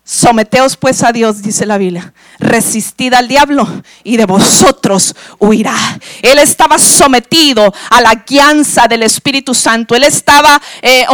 Someteos 0.10 0.78
pues 0.78 1.04
a 1.04 1.12
Dios, 1.12 1.42
dice 1.42 1.66
la 1.66 1.78
Biblia. 1.78 2.14
Resistid 2.40 3.14
al 3.14 3.28
diablo 3.28 3.68
y 4.06 4.16
de 4.16 4.24
vosotros 4.24 5.14
huirá. 5.38 5.76
Él 6.22 6.40
estaba 6.40 6.80
sometido 6.80 7.74
a 7.90 8.00
la 8.00 8.16
guianza 8.26 8.88
del 8.88 9.04
Espíritu 9.04 9.54
Santo. 9.54 9.96
Él 9.96 10.06
estaba 10.06 10.62
eh, 10.82 11.06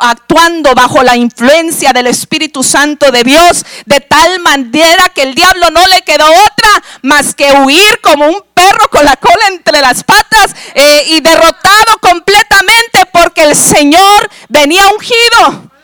actuando 0.00 0.74
bajo 0.74 1.04
la 1.04 1.16
influencia 1.16 1.92
del 1.92 2.08
Espíritu 2.08 2.64
Santo 2.64 3.12
de 3.12 3.22
Dios 3.22 3.64
de 3.86 4.00
tal 4.00 4.40
manera 4.40 5.10
que 5.14 5.22
el 5.22 5.36
diablo 5.36 5.70
no 5.70 5.86
le 5.86 6.02
quedó 6.02 6.26
otra 6.26 6.82
más 7.02 7.36
que 7.36 7.52
huir 7.52 8.00
como 8.02 8.26
un 8.26 8.42
perro 8.52 8.90
con 8.90 9.04
la 9.04 9.14
cola 9.14 9.46
entre 9.46 9.80
las 9.80 10.02
patas 10.02 10.56
eh, 10.74 11.04
y 11.10 11.20
derrotado 11.20 11.98
completamente 12.00 12.98
porque 13.12 13.44
el 13.44 13.54
Señor 13.54 14.28
venía 14.48 14.82
ungido. 14.88 15.77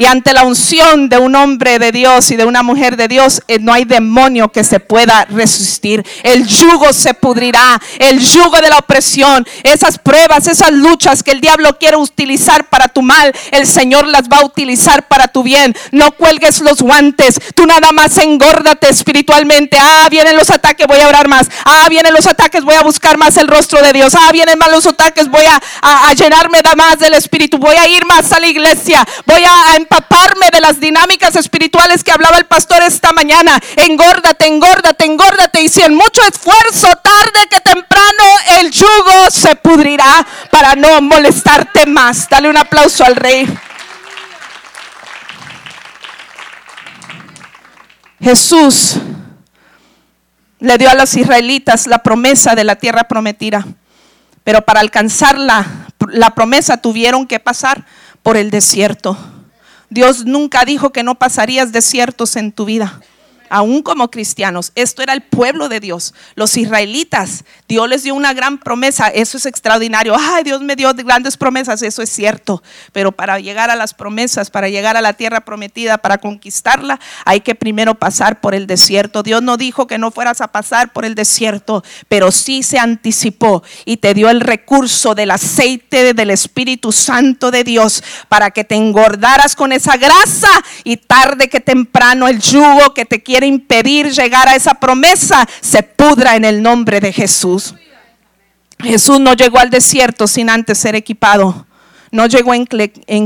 Y 0.00 0.06
ante 0.06 0.32
la 0.32 0.44
unción 0.44 1.10
de 1.10 1.18
un 1.18 1.36
hombre 1.36 1.78
de 1.78 1.92
Dios 1.92 2.30
y 2.30 2.36
de 2.36 2.46
una 2.46 2.62
mujer 2.62 2.96
de 2.96 3.06
Dios, 3.06 3.42
eh, 3.48 3.58
no 3.60 3.74
hay 3.74 3.84
demonio 3.84 4.50
que 4.50 4.64
se 4.64 4.80
pueda 4.80 5.26
resistir. 5.26 6.02
El 6.22 6.46
yugo 6.46 6.94
se 6.94 7.12
pudrirá, 7.12 7.78
el 7.98 8.18
yugo 8.18 8.62
de 8.62 8.70
la 8.70 8.78
opresión, 8.78 9.46
esas 9.62 9.98
pruebas, 9.98 10.46
esas 10.46 10.72
luchas 10.72 11.22
que 11.22 11.32
el 11.32 11.42
diablo 11.42 11.76
quiere 11.78 11.98
utilizar 11.98 12.70
para 12.70 12.88
tu 12.88 13.02
mal, 13.02 13.30
el 13.50 13.66
Señor 13.66 14.08
las 14.08 14.22
va 14.22 14.38
a 14.38 14.46
utilizar 14.46 15.06
para 15.06 15.28
tu 15.28 15.42
bien. 15.42 15.76
No 15.92 16.12
cuelgues 16.12 16.62
los 16.62 16.80
guantes, 16.80 17.38
tú 17.54 17.66
nada 17.66 17.92
más 17.92 18.16
engórdate 18.16 18.88
espiritualmente. 18.88 19.76
Ah, 19.78 20.08
vienen 20.10 20.34
los 20.34 20.48
ataques, 20.48 20.86
voy 20.86 21.00
a 21.00 21.08
orar 21.08 21.28
más. 21.28 21.46
Ah, 21.66 21.86
vienen 21.90 22.14
los 22.14 22.26
ataques, 22.26 22.64
voy 22.64 22.76
a 22.76 22.82
buscar 22.82 23.18
más 23.18 23.36
el 23.36 23.48
rostro 23.48 23.82
de 23.82 23.92
Dios. 23.92 24.14
Ah, 24.14 24.32
vienen 24.32 24.58
más 24.58 24.70
los 24.70 24.86
ataques, 24.86 25.28
voy 25.28 25.44
a, 25.44 25.60
a, 25.82 26.14
llenarme 26.14 26.62
más 26.74 26.98
del 26.98 27.12
Espíritu. 27.12 27.58
Voy 27.58 27.76
a 27.76 27.86
ir 27.86 28.06
más 28.06 28.32
a 28.32 28.40
la 28.40 28.46
iglesia. 28.46 29.06
Voy 29.26 29.42
a 29.44 29.76
empaparme 29.90 30.46
de 30.52 30.60
las 30.60 30.78
dinámicas 30.78 31.34
espirituales 31.34 32.04
que 32.04 32.12
hablaba 32.12 32.38
el 32.38 32.44
pastor 32.44 32.80
esta 32.82 33.12
mañana. 33.12 33.58
Engórdate, 33.76 34.46
engórdate, 34.46 35.04
engórdate. 35.04 35.62
Y 35.62 35.68
si 35.68 35.82
en 35.82 35.94
mucho 35.94 36.20
esfuerzo, 36.22 36.86
tarde 37.02 37.48
que 37.50 37.60
temprano, 37.60 38.24
el 38.60 38.70
yugo 38.70 39.30
se 39.30 39.56
pudrirá 39.56 40.24
para 40.50 40.76
no 40.76 41.00
molestarte 41.00 41.86
más. 41.86 42.28
Dale 42.28 42.48
un 42.48 42.56
aplauso 42.56 43.04
al 43.04 43.16
rey. 43.16 43.46
Jesús 48.20 48.96
le 50.60 50.78
dio 50.78 50.90
a 50.90 50.94
los 50.94 51.14
israelitas 51.16 51.86
la 51.86 51.98
promesa 52.02 52.54
de 52.54 52.64
la 52.64 52.76
tierra 52.76 53.04
prometida. 53.04 53.66
Pero 54.44 54.62
para 54.62 54.80
alcanzar 54.80 55.36
la, 55.38 55.66
la, 56.08 56.30
promesa 56.34 56.76
tuvieron 56.76 57.26
que 57.26 57.40
pasar 57.40 57.84
por 58.22 58.36
el 58.36 58.50
desierto. 58.50 59.16
Dios 59.90 60.24
nunca 60.24 60.64
dijo 60.64 60.90
que 60.90 61.02
no 61.02 61.16
pasarías 61.16 61.72
desiertos 61.72 62.36
en 62.36 62.52
tu 62.52 62.64
vida 62.64 63.00
aún 63.50 63.82
como 63.82 64.10
cristianos. 64.10 64.72
Esto 64.74 65.02
era 65.02 65.12
el 65.12 65.22
pueblo 65.22 65.68
de 65.68 65.80
Dios, 65.80 66.14
los 66.34 66.56
israelitas. 66.56 67.44
Dios 67.68 67.88
les 67.88 68.04
dio 68.04 68.14
una 68.14 68.32
gran 68.32 68.58
promesa, 68.58 69.08
eso 69.08 69.36
es 69.36 69.44
extraordinario. 69.44 70.16
Ay, 70.18 70.44
Dios 70.44 70.62
me 70.62 70.76
dio 70.76 70.94
grandes 70.94 71.36
promesas, 71.36 71.82
eso 71.82 72.00
es 72.00 72.08
cierto. 72.08 72.62
Pero 72.92 73.12
para 73.12 73.38
llegar 73.38 73.70
a 73.70 73.76
las 73.76 73.92
promesas, 73.92 74.50
para 74.50 74.68
llegar 74.68 74.96
a 74.96 75.02
la 75.02 75.12
tierra 75.12 75.42
prometida, 75.42 75.98
para 75.98 76.18
conquistarla, 76.18 77.00
hay 77.24 77.40
que 77.40 77.54
primero 77.54 77.96
pasar 77.96 78.40
por 78.40 78.54
el 78.54 78.66
desierto. 78.66 79.22
Dios 79.22 79.42
no 79.42 79.56
dijo 79.56 79.86
que 79.86 79.98
no 79.98 80.10
fueras 80.10 80.40
a 80.40 80.48
pasar 80.48 80.92
por 80.92 81.04
el 81.04 81.14
desierto, 81.14 81.84
pero 82.08 82.32
sí 82.32 82.62
se 82.62 82.78
anticipó 82.78 83.62
y 83.84 83.98
te 83.98 84.14
dio 84.14 84.30
el 84.30 84.40
recurso 84.40 85.14
del 85.14 85.32
aceite 85.32 86.14
del 86.14 86.30
Espíritu 86.30 86.92
Santo 86.92 87.50
de 87.50 87.64
Dios 87.64 88.02
para 88.28 88.52
que 88.52 88.64
te 88.64 88.76
engordaras 88.76 89.56
con 89.56 89.72
esa 89.72 89.96
grasa 89.96 90.48
y 90.84 90.96
tarde 90.96 91.48
que 91.48 91.60
temprano 91.60 92.28
el 92.28 92.40
yugo 92.40 92.94
que 92.94 93.04
te 93.04 93.22
quiere 93.22 93.39
impedir 93.46 94.10
llegar 94.10 94.48
a 94.48 94.54
esa 94.54 94.74
promesa 94.74 95.46
se 95.60 95.82
pudra 95.82 96.36
en 96.36 96.44
el 96.44 96.62
nombre 96.62 97.00
de 97.00 97.12
Jesús. 97.12 97.74
Jesús 98.78 99.20
no 99.20 99.34
llegó 99.34 99.58
al 99.58 99.70
desierto 99.70 100.26
sin 100.26 100.50
antes 100.50 100.78
ser 100.78 100.94
equipado. 100.94 101.66
No 102.12 102.26
llegó 102.26 102.54
en, 102.54 102.66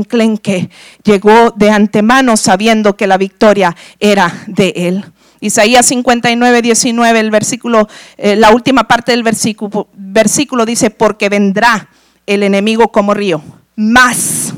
clenque, 0.03 0.69
llegó 1.03 1.51
de 1.51 1.71
antemano 1.71 2.37
sabiendo 2.37 2.95
que 2.95 3.07
la 3.07 3.17
victoria 3.17 3.75
era 3.99 4.43
de 4.45 4.73
él. 4.75 5.05
Isaías 5.39 5.87
59, 5.87 6.61
19, 6.61 7.19
el 7.19 7.31
versículo, 7.31 7.87
eh, 8.17 8.35
la 8.35 8.51
última 8.51 8.87
parte 8.87 9.11
del 9.11 9.23
versículo, 9.23 9.87
versículo 9.93 10.65
dice, 10.65 10.91
porque 10.91 11.29
vendrá 11.29 11.89
el 12.27 12.43
enemigo 12.43 12.91
como 12.91 13.13
río, 13.13 13.41
más 13.75 14.53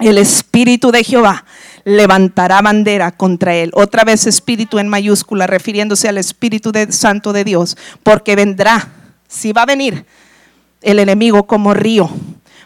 el 0.00 0.18
Espíritu 0.18 0.90
de 0.90 1.04
Jehová 1.04 1.44
levantará 1.86 2.60
bandera 2.62 3.12
contra 3.12 3.54
él. 3.54 3.70
Otra 3.72 4.02
vez 4.02 4.26
espíritu 4.26 4.80
en 4.80 4.88
mayúscula, 4.88 5.46
refiriéndose 5.46 6.08
al 6.08 6.18
Espíritu 6.18 6.72
de, 6.72 6.90
Santo 6.90 7.32
de 7.32 7.44
Dios, 7.44 7.78
porque 8.02 8.34
vendrá, 8.34 8.88
si 9.28 9.52
va 9.52 9.62
a 9.62 9.66
venir 9.66 10.04
el 10.82 10.98
enemigo 10.98 11.46
como 11.46 11.74
río, 11.74 12.10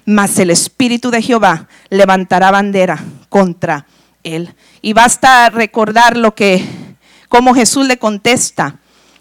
mas 0.06 0.38
el 0.38 0.48
Espíritu 0.48 1.10
de 1.10 1.20
Jehová 1.20 1.68
levantará 1.90 2.50
bandera 2.50 2.98
contra 3.28 3.84
él. 4.22 4.54
Y 4.80 4.94
basta 4.94 5.50
recordar 5.50 6.16
lo 6.16 6.34
que, 6.34 6.64
como 7.28 7.54
Jesús 7.54 7.86
le 7.86 7.98
contesta 7.98 8.76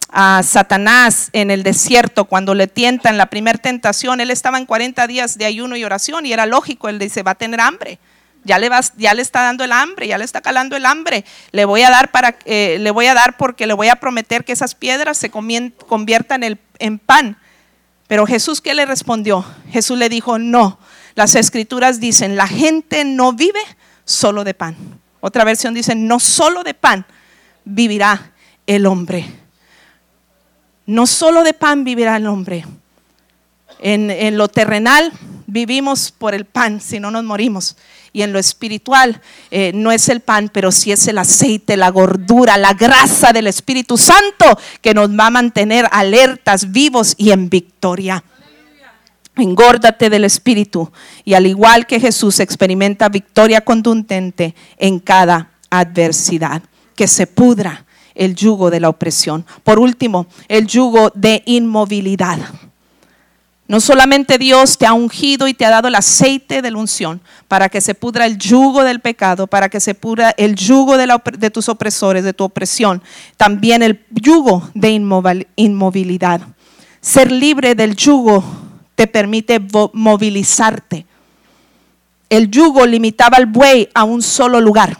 a 0.08 0.44
Satanás 0.44 1.30
en 1.34 1.52
el 1.52 1.62
desierto 1.62 2.24
cuando 2.24 2.56
le 2.56 2.68
tientan 2.68 3.18
la 3.18 3.26
primera 3.26 3.60
tentación. 3.60 4.22
Él 4.22 4.32
estaba 4.32 4.58
en 4.60 4.66
40 4.66 5.06
días 5.08 5.38
de 5.38 5.44
ayuno 5.44 5.76
y 5.76 5.84
oración 5.84 6.26
y 6.26 6.32
era 6.32 6.46
lógico, 6.46 6.88
él 6.88 7.00
dice, 7.00 7.22
va 7.22 7.32
a 7.32 7.36
tener 7.36 7.60
hambre 7.60 8.00
ya 8.50 8.58
le, 8.58 8.68
ya 8.98 9.14
le 9.14 9.22
está 9.22 9.44
dando 9.44 9.64
el 9.64 9.72
hambre, 9.72 10.08
ya 10.08 10.18
le 10.18 10.26
está 10.26 10.42
calando 10.42 10.76
el 10.76 10.88
hambre. 10.88 11.24
Le 11.52 11.66
voy 11.66 11.84
a 11.84 11.92
dar, 11.92 12.10
para, 12.10 12.36
eh, 12.46 12.78
le 12.80 12.90
voy 12.90 13.06
a 13.06 13.14
dar 13.14 13.38
porque 13.38 13.68
le 13.68 13.74
voy 13.74 13.90
a 13.90 13.98
prometer 13.98 14.44
que 14.44 14.54
esas 14.54 14.74
piedras 14.74 15.20
se 15.20 15.30
conviertan 15.30 16.42
en, 16.44 16.60
en 16.80 16.98
pan. 16.98 17.38
Pero 18.08 18.26
Jesús, 18.26 18.60
¿qué 18.60 18.74
le 18.74 18.88
respondió? 18.88 19.46
Jesús 19.70 20.00
le 20.00 20.10
dijo, 20.10 20.40
no, 20.40 20.80
las 21.14 21.36
escrituras 21.36 22.00
dicen, 22.00 22.38
la 22.38 22.48
gente 22.48 23.06
no 23.06 23.34
vive 23.34 23.60
solo 24.04 24.44
de 24.44 24.56
pan. 24.56 24.76
Otra 25.20 25.44
versión 25.44 25.76
dice, 25.76 25.94
no 25.94 26.20
solo 26.20 26.64
de 26.64 26.74
pan 26.74 27.06
vivirá 27.66 28.32
el 28.66 28.88
hombre. 28.88 29.26
No 30.88 31.06
solo 31.06 31.44
de 31.44 31.54
pan 31.54 31.84
vivirá 31.84 32.16
el 32.16 32.26
hombre. 32.26 32.66
En, 33.78 34.38
lo 34.38 34.48
terrenal 34.48 35.12
vivimos 35.52 36.12
por 36.12 36.34
el 36.34 36.46
pan, 36.46 36.82
si 36.82 37.00
no 37.00 37.12
nos 37.12 37.24
morimos. 37.24 37.76
Y 38.12 38.22
en 38.24 38.34
lo 38.34 38.40
espiritual 38.40 39.22
eh, 39.52 39.72
no 39.74 39.92
es 39.92 40.10
el 40.10 40.22
pan, 40.22 40.50
pero 40.52 40.72
sí 40.72 40.92
es 40.92 41.08
el 41.08 41.18
aceite, 41.18 41.78
la 41.78 41.90
gordura, 41.90 42.58
la 42.58 42.74
grasa 42.74 43.32
del 43.34 43.48
Espíritu 43.48 43.98
Santo 43.98 44.58
que 44.82 44.94
nos 44.94 45.10
va 45.10 45.28
a 45.28 45.32
mantener 45.32 45.88
alertas, 45.92 46.72
vivos 46.72 47.14
y 47.18 47.32
en 47.32 47.50
victoria. 47.50 48.24
Engórdate 49.36 50.10
del 50.10 50.26
Espíritu 50.26 50.92
y 51.24 51.34
al 51.34 51.46
igual 51.46 51.88
que 51.88 52.00
Jesús 52.00 52.40
experimenta 52.40 53.10
victoria 53.10 53.62
contundente 53.62 54.56
en 54.78 55.00
cada 55.00 55.52
adversidad. 55.70 56.62
Que 56.96 57.08
se 57.08 57.28
pudra 57.28 57.86
el 58.14 58.36
yugo 58.36 58.70
de 58.70 58.82
la 58.82 58.90
opresión. 58.90 59.46
Por 59.64 59.80
último, 59.80 60.28
el 60.50 60.68
yugo 60.68 61.12
de 61.16 61.42
inmovilidad. 61.46 62.40
No 63.70 63.80
solamente 63.80 64.40
Dios 64.40 64.80
te 64.80 64.88
ha 64.88 64.94
ungido 64.94 65.48
y 65.48 65.54
te 65.54 65.64
ha 65.64 65.70
dado 65.70 65.90
el 65.90 65.94
aceite 65.94 66.64
de 66.64 66.72
la 66.72 66.80
unción 66.80 67.22
para 67.48 67.70
que 67.70 67.82
se 67.82 67.94
pudra 67.94 68.26
el 68.26 68.40
yugo 68.40 68.84
del 68.84 69.00
pecado, 69.00 69.46
para 69.46 69.70
que 69.70 69.80
se 69.80 69.94
pudra 69.94 70.32
el 70.38 70.56
yugo 70.56 70.98
de, 70.98 71.52
tus 71.52 71.70
opresores, 71.70 72.24
de 72.24 72.34
tu 72.34 72.46
opresión, 72.46 73.04
también 73.38 73.84
el 73.84 74.04
yugo 74.10 74.68
de 74.74 74.90
inmovilidad. 75.56 76.42
Ser 77.00 77.32
libre 77.32 77.76
del 77.76 77.96
yugo 77.96 78.44
te 78.96 79.06
permite 79.06 79.62
movilizarte. 79.94 81.06
El 82.28 82.50
yugo 82.50 82.88
limitaba 82.88 83.38
al 83.38 83.46
buey 83.46 83.88
a 83.94 84.04
un 84.04 84.24
solo 84.24 84.60
lugar 84.62 84.98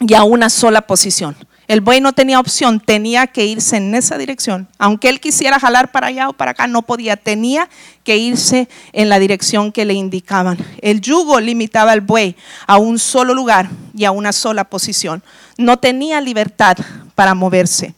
y 0.00 0.12
a 0.14 0.24
una 0.24 0.50
sola 0.50 0.80
posición. 0.80 1.36
El 1.66 1.80
buey 1.80 2.00
no 2.00 2.12
tenía 2.12 2.40
opción, 2.40 2.78
tenía 2.78 3.26
que 3.26 3.46
irse 3.46 3.78
en 3.78 3.94
esa 3.94 4.18
dirección. 4.18 4.68
Aunque 4.78 5.08
él 5.08 5.20
quisiera 5.20 5.58
jalar 5.58 5.92
para 5.92 6.08
allá 6.08 6.28
o 6.28 6.34
para 6.34 6.50
acá, 6.50 6.66
no 6.66 6.82
podía, 6.82 7.16
tenía 7.16 7.68
que 8.02 8.18
irse 8.18 8.68
en 8.92 9.08
la 9.08 9.18
dirección 9.18 9.72
que 9.72 9.84
le 9.84 9.94
indicaban. 9.94 10.58
El 10.82 11.00
yugo 11.00 11.40
limitaba 11.40 11.92
al 11.92 12.02
buey 12.02 12.36
a 12.66 12.76
un 12.76 12.98
solo 12.98 13.34
lugar 13.34 13.70
y 13.96 14.04
a 14.04 14.10
una 14.10 14.32
sola 14.32 14.64
posición. 14.64 15.22
No 15.56 15.78
tenía 15.78 16.20
libertad 16.20 16.76
para 17.14 17.34
moverse. 17.34 17.94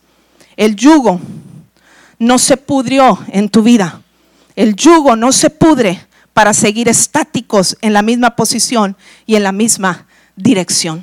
El 0.57 0.77
yugo 0.77 1.21
no 2.19 2.39
se 2.39 2.57
pudrió 2.57 3.19
en 3.29 3.49
tu 3.49 3.63
vida. 3.63 4.01
El 4.55 4.77
yugo 4.77 5.17
no 5.17 5.33
se 5.33 5.51
pudre 5.51 6.01
para 6.33 6.53
seguir 6.53 6.89
estáticos 6.89 7.77
en 7.81 7.93
la 7.93 8.03
misma 8.03 8.37
posición 8.37 8.97
y 9.27 9.37
en 9.37 9.43
la 9.43 9.53
misma 9.53 10.07
dirección. 10.37 11.03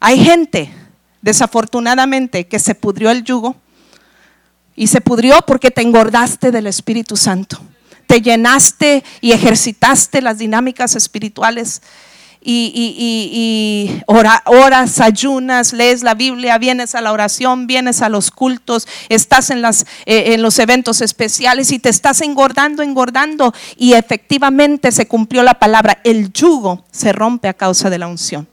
Hay 0.00 0.22
gente, 0.22 0.70
desafortunadamente, 1.26 2.46
que 2.46 2.60
se 2.60 2.76
pudrió 2.76 3.10
el 3.10 3.24
yugo 3.24 3.56
y 4.76 4.86
se 4.86 5.00
pudrió 5.00 5.40
porque 5.44 5.72
te 5.72 5.82
engordaste 5.82 6.52
del 6.52 6.68
Espíritu 6.68 7.16
Santo. 7.16 7.60
Te 8.06 8.22
llenaste 8.22 9.02
y 9.20 9.32
ejercitaste 9.32 10.22
las 10.22 10.38
dinámicas 10.38 10.94
espirituales 10.94 11.82
y, 12.40 13.90
oras, 14.06 15.00
ayunas, 15.00 15.72
lees 15.72 16.04
la 16.04 16.14
Biblia, 16.14 16.58
vienes 16.58 16.94
a 16.94 17.00
la 17.00 17.12
oración, 17.12 17.66
vienes 17.66 18.02
a 18.02 18.08
los 18.08 18.30
cultos, 18.30 18.86
estás 19.08 19.50
en, 19.50 19.64
eh, 19.64 19.74
en 20.06 20.42
los 20.42 20.60
eventos 20.60 21.00
especiales 21.00 21.72
y 21.72 21.80
te 21.80 21.88
estás 21.88 22.20
engordando, 22.20 22.84
engordando. 22.84 23.52
Y 23.76 23.94
efectivamente 23.94 24.92
se 24.92 25.08
cumplió 25.08 25.42
la 25.42 25.54
palabra, 25.54 25.98
el 26.04 26.32
yugo 26.32 26.84
se 26.92 27.12
rompe 27.12 27.48
a 27.48 27.54
causa 27.54 27.90
de 27.90 27.98
la 27.98 28.06
unción. 28.06 28.46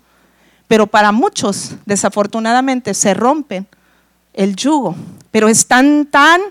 Pero 0.74 0.88
para 0.88 1.12
muchos, 1.12 1.76
desafortunadamente, 1.86 2.96
se 2.96 3.14
rompen 3.14 3.68
el 4.34 4.56
yugo, 4.56 4.96
pero 5.30 5.48
están 5.48 6.08
tan, 6.08 6.42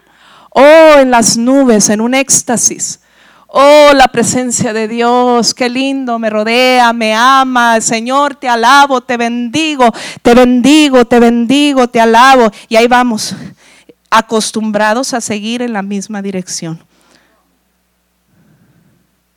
oh, 0.50 1.00
en 1.00 1.10
las 1.10 1.36
nubes, 1.36 1.88
en 1.88 2.00
un 2.00 2.14
éxtasis 2.14 3.00
Oh, 3.48 3.90
la 3.96 4.06
presencia 4.06 4.72
de 4.72 4.86
Dios, 4.86 5.54
qué 5.54 5.68
lindo, 5.68 6.20
me 6.20 6.30
rodea, 6.30 6.92
me 6.92 7.14
ama. 7.14 7.80
Señor, 7.80 8.36
te 8.36 8.48
alabo, 8.48 9.00
te 9.00 9.16
bendigo, 9.16 9.92
te 10.22 10.36
bendigo, 10.36 11.04
te 11.04 11.18
bendigo, 11.18 11.88
te 11.88 12.00
alabo. 12.00 12.52
Y 12.68 12.76
ahí 12.76 12.86
vamos, 12.86 13.34
acostumbrados 14.08 15.14
a 15.14 15.20
seguir 15.20 15.62
en 15.62 15.72
la 15.72 15.82
misma 15.82 16.22
dirección. 16.22 16.80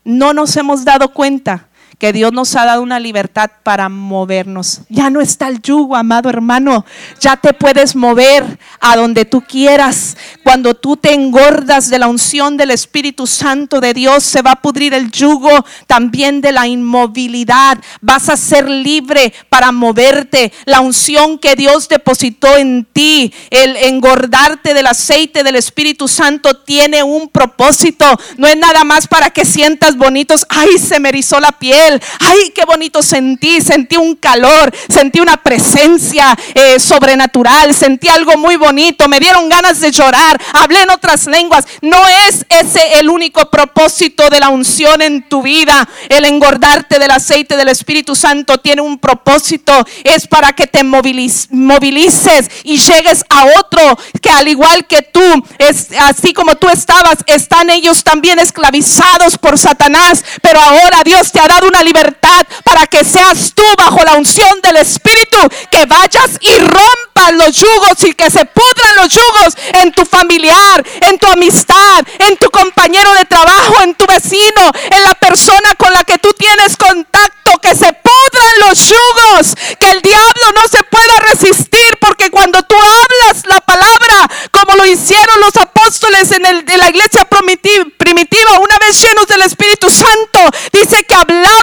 No 0.03 0.31
nos 0.31 0.55
hemos 0.55 0.85
dado 0.85 1.11
cuenta 1.11 1.69
que 1.97 2.11
Dios 2.11 2.33
nos 2.33 2.55
ha 2.55 2.65
dado 2.65 2.81
una 2.81 2.99
libertad 2.99 3.49
para 3.63 3.87
movernos. 3.87 4.81
Ya 4.89 5.09
no 5.09 5.21
está 5.21 5.47
el 5.47 5.61
yugo, 5.61 5.95
amado 5.95 6.29
hermano. 6.29 6.85
Ya 7.21 7.37
te 7.37 7.53
puedes 7.53 7.95
mover 7.95 8.59
a 8.81 8.97
donde 8.97 9.23
tú 9.25 9.41
quieras. 9.41 10.17
Cuando 10.43 10.73
tú 10.73 10.97
te 10.97 11.13
engordas 11.13 11.89
de 11.89 11.99
la 11.99 12.07
unción 12.07 12.57
del 12.57 12.71
Espíritu 12.71 13.27
Santo 13.27 13.79
de 13.79 13.93
Dios, 13.93 14.23
se 14.23 14.41
va 14.41 14.51
a 14.51 14.61
pudrir 14.61 14.93
el 14.93 15.11
yugo 15.11 15.65
también 15.87 16.41
de 16.41 16.51
la 16.51 16.67
inmovilidad. 16.67 17.77
Vas 18.01 18.29
a 18.29 18.37
ser 18.37 18.69
libre 18.69 19.33
para 19.49 19.71
moverte. 19.71 20.51
La 20.65 20.81
unción 20.81 21.39
que 21.39 21.55
Dios 21.55 21.87
depositó 21.87 22.57
en 22.57 22.85
ti, 22.91 23.33
el 23.49 23.77
engordarte 23.77 24.73
del 24.73 24.87
aceite 24.87 25.43
del 25.43 25.55
Espíritu 25.55 26.07
Santo 26.07 26.57
tiene 26.57 27.03
un 27.03 27.29
propósito. 27.29 28.05
No 28.37 28.47
es 28.47 28.57
nada 28.57 28.83
más 28.83 29.07
para 29.07 29.29
que 29.29 29.45
sientas 29.45 29.95
bonitos. 29.95 30.45
Ay, 30.49 30.77
se 30.77 30.99
me 30.99 31.09
erizó 31.09 31.39
la 31.39 31.53
piel 31.53 31.84
Ay, 32.19 32.51
qué 32.53 32.65
bonito 32.65 33.01
sentí, 33.03 33.61
sentí 33.61 33.97
un 33.97 34.15
calor, 34.15 34.73
sentí 34.89 35.19
una 35.19 35.37
presencia 35.37 36.35
eh, 36.53 36.79
sobrenatural, 36.79 37.75
sentí 37.75 38.07
algo 38.07 38.37
muy 38.37 38.55
bonito, 38.55 39.07
me 39.07 39.19
dieron 39.19 39.47
ganas 39.49 39.79
de 39.79 39.91
llorar, 39.91 40.41
hablé 40.53 40.81
en 40.81 40.89
otras 40.89 41.27
lenguas. 41.27 41.65
No 41.81 41.97
es 42.27 42.45
ese 42.49 42.99
el 42.99 43.09
único 43.09 43.49
propósito 43.51 44.29
de 44.29 44.39
la 44.39 44.49
unción 44.49 45.01
en 45.01 45.27
tu 45.29 45.43
vida. 45.43 45.87
El 46.09 46.25
engordarte 46.25 46.97
del 46.97 47.11
aceite 47.11 47.57
del 47.57 47.67
Espíritu 47.67 48.15
Santo 48.15 48.57
tiene 48.57 48.81
un 48.81 48.97
propósito, 48.97 49.85
es 50.03 50.27
para 50.27 50.53
que 50.53 50.67
te 50.67 50.83
movilices 50.83 52.49
y 52.63 52.77
llegues 52.77 53.23
a 53.29 53.45
otro 53.59 53.97
que 54.21 54.29
al 54.29 54.47
igual 54.47 54.87
que 54.87 55.01
tú, 55.01 55.21
es 55.59 55.89
así 55.99 56.33
como 56.33 56.55
tú 56.55 56.67
estabas, 56.69 57.19
están 57.27 57.69
ellos 57.69 58.03
también 58.03 58.39
esclavizados 58.39 59.37
por 59.37 59.57
Satanás, 59.57 60.23
pero 60.41 60.59
ahora 60.59 61.03
Dios 61.03 61.31
te 61.31 61.39
ha 61.39 61.47
dado 61.47 61.67
una 61.67 61.74
libertad 61.83 62.45
para 62.63 62.87
que 62.87 63.03
seas 63.03 63.53
tú 63.53 63.63
bajo 63.77 64.03
la 64.03 64.13
unción 64.13 64.61
del 64.61 64.77
Espíritu, 64.77 65.37
que 65.71 65.85
vayas 65.85 66.31
y 66.41 66.57
rompas 66.57 67.33
los 67.33 67.55
yugos 67.55 68.03
y 68.03 68.13
que 68.13 68.29
se 68.29 68.45
pudran 68.45 68.95
los 68.97 69.09
yugos 69.09 69.55
en 69.81 69.91
tu 69.91 70.05
familiar, 70.05 70.83
en 71.01 71.17
tu 71.17 71.27
amistad, 71.27 72.03
en 72.19 72.37
tu 72.37 72.49
compañero 72.49 73.13
de 73.13 73.25
trabajo, 73.25 73.81
en 73.83 73.95
tu 73.95 74.05
vecino, 74.05 74.71
en 74.91 75.03
la 75.03 75.15
persona 75.15 75.75
con 75.77 75.93
la 75.93 76.03
que 76.03 76.17
tú 76.17 76.33
tienes 76.33 76.77
contacto, 76.77 77.51
que 77.61 77.75
se 77.75 77.91
pudran 77.93 78.67
los 78.67 78.87
yugos, 78.87 79.55
que 79.79 79.91
el 79.91 80.01
diablo 80.01 80.51
no 80.55 80.67
se 80.67 80.83
pueda 80.83 81.19
resistir, 81.31 81.97
porque 81.99 82.29
cuando 82.29 82.61
tú 82.63 82.75
hablas 82.75 83.43
la 83.45 83.61
palabra, 83.61 84.29
como 84.51 84.75
lo 84.75 84.85
hicieron 84.85 85.39
los 85.39 85.55
apóstoles 85.57 86.31
en, 86.31 86.45
el, 86.45 86.63
la 86.77 86.89
iglesia 86.89 87.25
primitiva, 87.25 88.59
una 88.59 88.77
vez 88.79 89.01
llenos 89.01 89.27
del 89.27 89.41
Espíritu 89.41 89.89
Santo, 89.89 90.39
dice 90.71 91.03
que 91.03 91.15
hablaban 91.15 91.54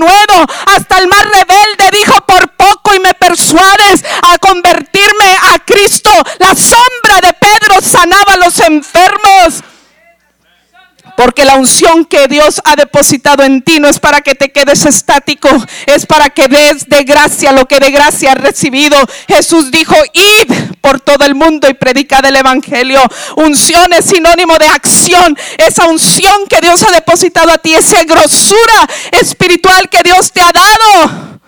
nuevo. 0.00 0.46
Hasta 0.66 0.98
el 0.98 1.06
más 1.06 1.22
rebelde 1.22 1.96
dijo, 1.96 2.20
por 2.26 2.48
poco 2.56 2.94
y 2.94 3.00
me 3.00 3.14
persuades 3.14 4.04
a 4.22 4.38
convertirme 4.38 5.36
a 5.52 5.58
Cristo. 5.64 6.10
La 6.38 6.54
sombra 6.56 7.20
de 7.22 7.32
Pedro 7.34 7.80
sanaba 7.80 8.34
a 8.34 8.38
los 8.38 8.58
enfermos. 8.58 9.62
Porque 11.16 11.44
la 11.44 11.56
unción 11.56 12.04
que 12.04 12.28
Dios 12.28 12.60
ha 12.64 12.76
depositado 12.76 13.42
en 13.42 13.62
ti 13.62 13.78
no 13.80 13.88
es 13.88 13.98
para 13.98 14.20
que 14.20 14.34
te 14.34 14.52
quedes 14.52 14.86
estático, 14.86 15.48
es 15.86 16.06
para 16.06 16.30
que 16.30 16.48
des 16.48 16.88
de 16.88 17.04
gracia 17.04 17.52
lo 17.52 17.66
que 17.66 17.78
de 17.78 17.90
gracia 17.90 18.32
has 18.32 18.38
recibido. 18.38 18.96
Jesús 19.28 19.70
dijo, 19.70 19.94
id 20.12 20.52
por 20.80 21.00
todo 21.00 21.24
el 21.24 21.34
mundo 21.34 21.68
y 21.68 21.74
predica 21.74 22.20
del 22.20 22.36
Evangelio. 22.36 23.02
Unción 23.36 23.92
es 23.92 24.06
sinónimo 24.06 24.56
de 24.58 24.66
acción. 24.66 25.36
Esa 25.58 25.86
unción 25.86 26.46
que 26.48 26.60
Dios 26.60 26.82
ha 26.82 26.90
depositado 26.90 27.50
a 27.50 27.58
ti, 27.58 27.74
esa 27.74 28.02
grosura 28.04 28.88
espiritual 29.12 29.88
que 29.88 30.02
Dios 30.02 30.32
te 30.32 30.40
ha 30.40 30.52
dado 30.52 31.40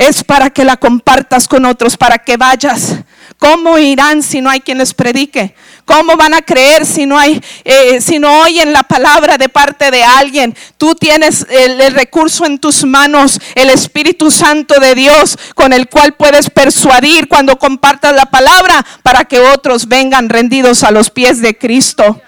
es 0.00 0.24
para 0.24 0.48
que 0.48 0.64
la 0.64 0.78
compartas 0.78 1.46
con 1.46 1.66
otros, 1.66 1.98
para 1.98 2.18
que 2.18 2.38
vayas 2.38 2.94
¿Cómo 3.40 3.78
irán 3.78 4.22
si 4.22 4.42
no 4.42 4.50
hay 4.50 4.60
quien 4.60 4.76
les 4.76 4.92
predique? 4.92 5.54
¿Cómo 5.86 6.14
van 6.14 6.34
a 6.34 6.42
creer 6.42 6.84
si 6.84 7.06
no 7.06 7.18
hay, 7.18 7.42
eh, 7.64 7.98
si 8.02 8.18
no 8.18 8.42
oyen 8.42 8.70
la 8.70 8.82
palabra 8.82 9.38
de 9.38 9.48
parte 9.48 9.90
de 9.90 10.04
alguien? 10.04 10.54
Tú 10.76 10.94
tienes 10.94 11.46
el, 11.48 11.80
el, 11.80 11.94
recurso 11.94 12.44
en 12.44 12.58
tus 12.58 12.84
manos, 12.84 13.40
el 13.54 13.70
Espíritu 13.70 14.30
Santo 14.30 14.78
de 14.78 14.94
Dios, 14.94 15.38
con 15.54 15.72
el 15.72 15.88
cual 15.88 16.12
puedes 16.12 16.50
persuadir 16.50 17.28
cuando 17.28 17.58
compartas 17.58 18.14
la 18.14 18.26
palabra 18.26 18.84
para 19.02 19.24
que 19.24 19.40
otros 19.40 19.88
vengan 19.88 20.28
rendidos 20.28 20.84
a 20.84 20.90
los 20.90 21.08
pies 21.08 21.40
de 21.40 21.56
Cristo. 21.56 22.20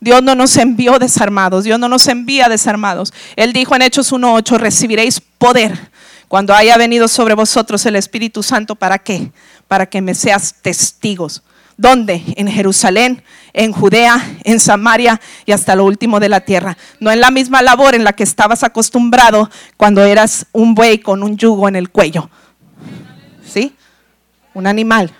Dios 0.00 0.24
no 0.24 0.34
nos 0.34 0.56
envió 0.56 0.98
desarmados, 0.98 1.62
Dios 1.62 1.78
no 1.78 1.88
nos 1.88 2.08
envía 2.08 2.48
desarmados. 2.48 3.14
Él 3.36 3.52
dijo 3.52 3.76
en 3.76 3.82
Hechos 3.82 4.12
1.8, 4.12 4.58
recibiréis 4.58 5.20
poder 5.38 5.91
cuando 6.32 6.54
haya 6.54 6.78
venido 6.78 7.08
sobre 7.08 7.34
vosotros 7.34 7.84
el 7.84 7.94
Espíritu 7.94 8.42
Santo, 8.42 8.74
¿para 8.74 8.98
qué? 8.98 9.30
Para 9.68 9.84
que 9.84 10.00
me 10.00 10.14
seas 10.14 10.54
testigos. 10.62 11.42
¿Dónde? 11.76 12.22
En 12.36 12.48
Jerusalén, 12.48 13.22
en 13.52 13.70
Judea, 13.70 14.38
en 14.42 14.58
Samaria 14.58 15.20
y 15.44 15.52
hasta 15.52 15.76
lo 15.76 15.84
último 15.84 16.20
de 16.20 16.30
la 16.30 16.40
tierra. 16.40 16.78
No 17.00 17.10
en 17.10 17.20
la 17.20 17.30
misma 17.30 17.60
labor 17.60 17.94
en 17.94 18.02
la 18.02 18.14
que 18.14 18.22
estabas 18.22 18.62
acostumbrado 18.62 19.50
cuando 19.76 20.02
eras 20.04 20.46
un 20.52 20.74
buey 20.74 21.00
con 21.00 21.22
un 21.22 21.36
yugo 21.36 21.68
en 21.68 21.76
el 21.76 21.90
cuello. 21.90 22.30
¿Sí? 23.46 23.76
Un 24.54 24.66
animal. 24.66 25.12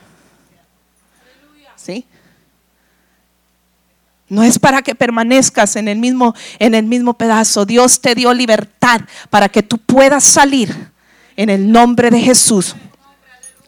¿Sí? 1.77 2.07
No 4.31 4.43
es 4.43 4.59
para 4.59 4.81
que 4.81 4.95
permanezcas 4.95 5.77
en 5.77 5.89
el 5.89 5.99
mismo 5.99 6.35
en 6.59 6.75
el 6.75 6.87
mismo 6.87 7.13
pedazo. 7.19 7.67
Dios 7.67 8.01
te 8.01 8.15
dio 8.15 8.33
libertad 8.33 9.03
para 9.29 9.51
que 9.51 9.63
tú 9.63 9.77
puedas 9.77 10.25
salir 10.25 10.91
en 11.37 11.51
el 11.51 11.71
nombre 11.71 12.11
de 12.11 12.21
Jesús 12.21 12.77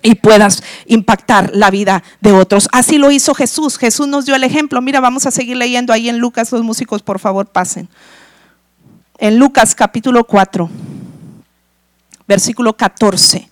y 0.03 0.17
puedas 0.17 0.63
impactar 0.87 1.51
la 1.55 1.71
vida 1.71 2.05
de 2.21 2.33
otros. 2.33 2.69
Así 2.73 2.99
lo 2.99 3.11
hizo 3.11 3.35
Jesús. 3.35 3.79
Jesús 3.79 4.07
nos 4.07 4.27
dio 4.27 4.35
el 4.35 4.45
ejemplo. 4.45 4.83
Mira, 4.83 5.01
vamos 5.01 5.25
a 5.27 5.31
seguir 5.31 5.57
leyendo 5.57 5.93
ahí 5.93 6.11
en 6.11 6.19
Lucas. 6.19 6.53
Los 6.53 6.63
músicos, 6.63 7.03
por 7.03 7.19
favor, 7.19 7.47
pasen. 7.47 7.89
En 9.19 9.39
Lucas 9.39 9.75
capítulo 9.75 10.25
4, 10.25 10.69
versículo 12.29 12.77
14. 12.77 13.49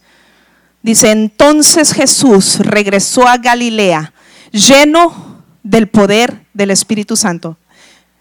Dice, 0.82 1.10
entonces 1.10 1.92
Jesús 1.92 2.58
regresó 2.58 3.26
a 3.26 3.38
Galilea 3.38 4.12
lleno 4.50 5.42
del 5.62 5.88
poder 5.88 6.44
del 6.52 6.70
Espíritu 6.70 7.16
Santo. 7.16 7.56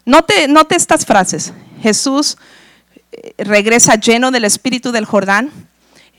Note, 0.06 0.48
note 0.48 0.76
estas 0.76 1.04
frases. 1.04 1.52
Jesús 1.82 2.38
eh, 3.12 3.34
regresa 3.38 3.96
lleno 3.96 4.30
del 4.30 4.44
Espíritu 4.44 4.90
del 4.92 5.04
Jordán. 5.04 5.50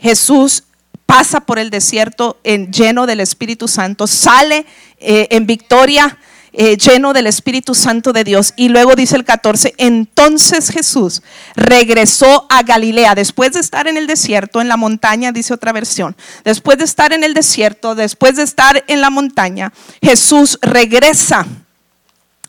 Jesús 0.03 0.65
pasa 1.05 1.39
por 1.39 1.59
el 1.59 1.69
desierto 1.69 2.37
en, 2.43 2.73
lleno 2.73 3.05
del 3.05 3.21
Espíritu 3.21 3.69
Santo, 3.69 4.05
sale 4.05 4.65
eh, 4.99 5.27
en 5.31 5.45
victoria 5.45 6.17
eh, 6.51 6.75
lleno 6.75 7.13
del 7.13 7.25
Espíritu 7.25 7.73
Santo 7.73 8.11
de 8.11 8.25
Dios. 8.25 8.53
Y 8.57 8.67
luego 8.67 8.95
dice 8.95 9.15
el 9.15 9.23
14, 9.23 9.75
entonces 9.77 10.69
Jesús 10.69 11.23
regresó 11.55 12.45
a 12.49 12.63
Galilea, 12.63 13.15
después 13.15 13.53
de 13.53 13.61
estar 13.61 13.87
en 13.87 13.95
el 13.95 14.05
desierto, 14.05 14.59
en 14.59 14.67
la 14.67 14.75
montaña, 14.75 15.31
dice 15.31 15.53
otra 15.53 15.71
versión, 15.71 16.17
después 16.43 16.77
de 16.77 16.83
estar 16.83 17.13
en 17.13 17.23
el 17.23 17.33
desierto, 17.33 17.95
después 17.95 18.35
de 18.35 18.43
estar 18.43 18.83
en 18.87 18.99
la 18.99 19.09
montaña, 19.09 19.71
Jesús 20.01 20.59
regresa 20.61 21.47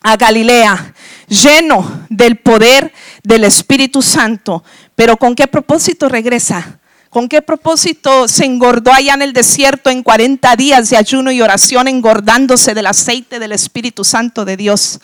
a 0.03 0.17
Galilea 0.17 0.93
lleno 1.29 2.05
del 2.11 2.37
poder 2.37 2.93
del 3.23 3.45
Espíritu 3.45 4.03
Santo. 4.03 4.65
Pero 4.97 5.17
¿con 5.17 5.37
qué 5.37 5.47
propósito 5.47 6.09
regresa? 6.09 6.81
¿Con 7.15 7.29
qué 7.29 7.43
propósito 7.43 8.27
se 8.27 8.45
engordó 8.45 8.93
allá 8.93 9.15
en 9.15 9.23
el 9.23 9.33
desierto 9.33 9.89
en 9.89 10.03
40 10.03 10.57
días 10.57 10.91
de 10.91 10.97
ayuno 10.97 11.31
y 11.31 11.41
oración, 11.43 11.87
engordándose 11.87 12.75
del 12.75 12.89
aceite 12.89 13.39
del 13.39 13.53
Espíritu 13.53 14.03
Santo 14.03 14.45
de 14.45 14.57
Dios? 14.57 14.99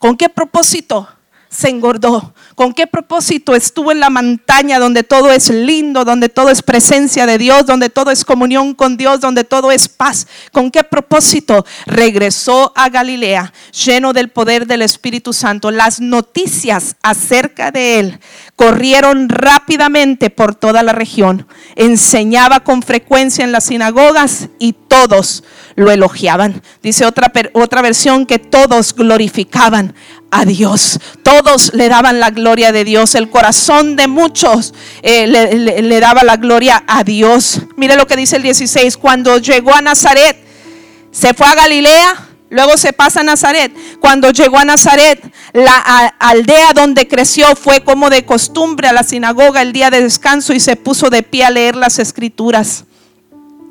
¿Con 0.00 0.16
qué 0.16 0.28
propósito? 0.28 1.08
Se 1.54 1.68
engordó? 1.68 2.34
¿Con 2.56 2.72
qué 2.72 2.86
propósito 2.86 3.54
estuvo 3.54 3.92
en 3.92 4.00
la 4.00 4.10
montaña 4.10 4.78
donde 4.78 5.04
todo 5.04 5.30
es 5.30 5.50
lindo, 5.50 6.04
donde 6.04 6.28
todo 6.28 6.50
es 6.50 6.62
presencia 6.62 7.26
de 7.26 7.38
Dios, 7.38 7.66
donde 7.66 7.90
todo 7.90 8.10
es 8.10 8.24
comunión 8.24 8.74
con 8.74 8.96
Dios, 8.96 9.20
donde 9.20 9.44
todo 9.44 9.70
es 9.70 9.88
paz? 9.88 10.26
¿Con 10.52 10.70
qué 10.70 10.82
propósito 10.82 11.64
regresó 11.86 12.72
a 12.74 12.88
Galilea 12.88 13.52
lleno 13.84 14.12
del 14.12 14.30
poder 14.30 14.66
del 14.66 14.82
Espíritu 14.82 15.32
Santo? 15.32 15.70
Las 15.70 16.00
noticias 16.00 16.96
acerca 17.02 17.70
de 17.70 18.00
él 18.00 18.20
corrieron 18.56 19.28
rápidamente 19.28 20.30
por 20.30 20.54
toda 20.54 20.82
la 20.82 20.92
región. 20.92 21.46
Enseñaba 21.76 22.60
con 22.60 22.82
frecuencia 22.82 23.44
en 23.44 23.52
las 23.52 23.64
sinagogas 23.64 24.48
y 24.58 24.72
todos 24.72 25.44
lo 25.76 25.90
elogiaban. 25.90 26.62
Dice 26.82 27.04
otra, 27.06 27.32
otra 27.52 27.82
versión 27.82 28.26
que 28.26 28.38
todos 28.38 28.94
glorificaban 28.94 29.94
a 30.34 30.44
Dios. 30.44 30.98
Le 31.72 31.88
daban 31.88 32.20
la 32.20 32.30
gloria 32.30 32.72
de 32.72 32.84
Dios. 32.84 33.14
El 33.14 33.30
corazón 33.30 33.96
de 33.96 34.08
muchos 34.08 34.74
eh, 35.02 35.26
le, 35.26 35.82
le, 35.82 36.00
daba 36.00 36.22
la 36.24 36.36
gloria 36.36 36.84
a 36.86 37.04
Dios. 37.04 37.60
Mire 37.76 37.96
lo 37.96 38.06
que 38.06 38.16
dice 38.16 38.36
el 38.36 38.42
16. 38.42 38.96
Cuando 38.96 39.38
llegó 39.38 39.74
a 39.74 39.80
Nazaret, 39.80 40.36
se 41.10 41.34
fue 41.34 41.46
a 41.46 41.54
Galilea. 41.54 42.28
Luego 42.50 42.76
se 42.76 42.92
pasa 42.92 43.20
a 43.20 43.24
Nazaret. 43.24 43.72
Cuando 44.00 44.30
llegó 44.30 44.58
a 44.58 44.64
Nazaret, 44.64 45.20
la 45.52 46.14
aldea 46.18 46.72
donde 46.72 47.08
creció 47.08 47.56
fue 47.56 47.82
como 47.82 48.10
de 48.10 48.24
costumbre 48.24 48.88
a 48.88 48.92
la 48.92 49.02
sinagoga 49.02 49.62
el 49.62 49.72
día 49.72 49.90
de 49.90 50.02
descanso 50.02 50.52
y 50.52 50.60
se 50.60 50.76
puso 50.76 51.10
de 51.10 51.22
pie 51.22 51.44
a 51.44 51.50
leer 51.50 51.74
las 51.74 51.98
escrituras. 51.98 52.84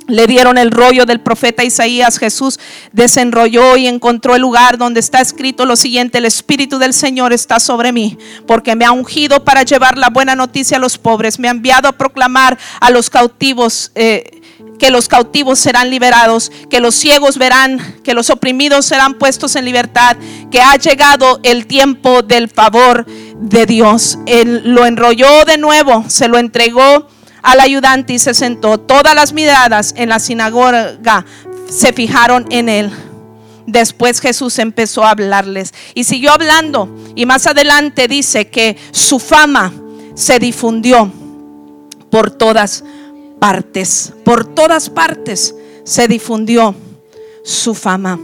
Le 0.07 0.27
dieron 0.27 0.57
el 0.57 0.71
rollo 0.71 1.05
del 1.05 1.21
profeta 1.21 1.63
Isaías. 1.63 2.17
Jesús 2.17 2.59
desenrolló 2.91 3.77
y 3.77 3.87
encontró 3.87 4.35
el 4.35 4.41
lugar 4.41 4.77
donde 4.77 4.99
está 4.99 5.21
escrito 5.21 5.65
lo 5.65 5.75
siguiente, 5.75 6.17
el 6.17 6.25
Espíritu 6.25 6.77
del 6.77 6.93
Señor 6.93 7.33
está 7.33 7.59
sobre 7.59 7.91
mí, 7.91 8.17
porque 8.45 8.75
me 8.75 8.85
ha 8.85 8.91
ungido 8.91 9.43
para 9.43 9.63
llevar 9.63 9.97
la 9.97 10.09
buena 10.09 10.35
noticia 10.35 10.77
a 10.77 10.79
los 10.79 10.97
pobres, 10.97 11.39
me 11.39 11.47
ha 11.47 11.51
enviado 11.51 11.87
a 11.87 11.93
proclamar 11.93 12.57
a 12.79 12.89
los 12.89 13.09
cautivos. 13.09 13.91
Eh, 13.95 14.41
que 14.79 14.89
los 14.89 15.07
cautivos 15.07 15.59
serán 15.59 15.89
liberados, 15.89 16.51
que 16.69 16.81
los 16.81 16.95
ciegos 16.95 17.37
verán, 17.37 18.01
que 18.03 18.13
los 18.13 18.29
oprimidos 18.29 18.85
serán 18.85 19.13
puestos 19.13 19.55
en 19.55 19.63
libertad, 19.63 20.17
que 20.51 20.59
ha 20.59 20.75
llegado 20.75 21.39
el 21.43 21.67
tiempo 21.67 22.21
del 22.21 22.49
favor 22.49 23.05
de 23.05 23.65
Dios. 23.65 24.17
Lo 24.45 24.85
enrolló 24.85 25.45
de 25.45 25.57
nuevo, 25.57 26.03
se 26.09 26.27
lo 26.27 26.37
entregó 26.37 27.07
al 27.43 27.59
ayudante 27.59 28.13
y 28.13 28.19
se 28.19 28.33
sentó. 28.33 28.79
Todas 28.79 29.13
las 29.13 29.33
miradas 29.33 29.93
en 29.95 30.09
la 30.09 30.19
sinagoga 30.19 31.25
se 31.69 31.93
fijaron 31.93 32.47
en 32.49 32.69
él. 32.69 32.91
Después 33.67 34.19
Jesús 34.19 34.57
empezó 34.59 35.03
a 35.03 35.11
hablarles 35.11 35.73
y 35.93 36.05
siguió 36.05 36.31
hablando. 36.31 36.89
Y 37.15 37.25
más 37.25 37.45
adelante 37.45 38.07
dice 38.07 38.49
que 38.49 38.77
su 38.91 39.19
fama 39.19 39.71
se 40.15 40.39
difundió 40.39 41.11
por 42.09 42.31
todas 42.31 42.83
partes. 43.39 44.13
Por 44.25 44.45
todas 44.45 44.89
partes 44.89 45.55
se 45.83 46.07
difundió 46.07 46.75
su 47.43 47.75
fama 47.75 48.19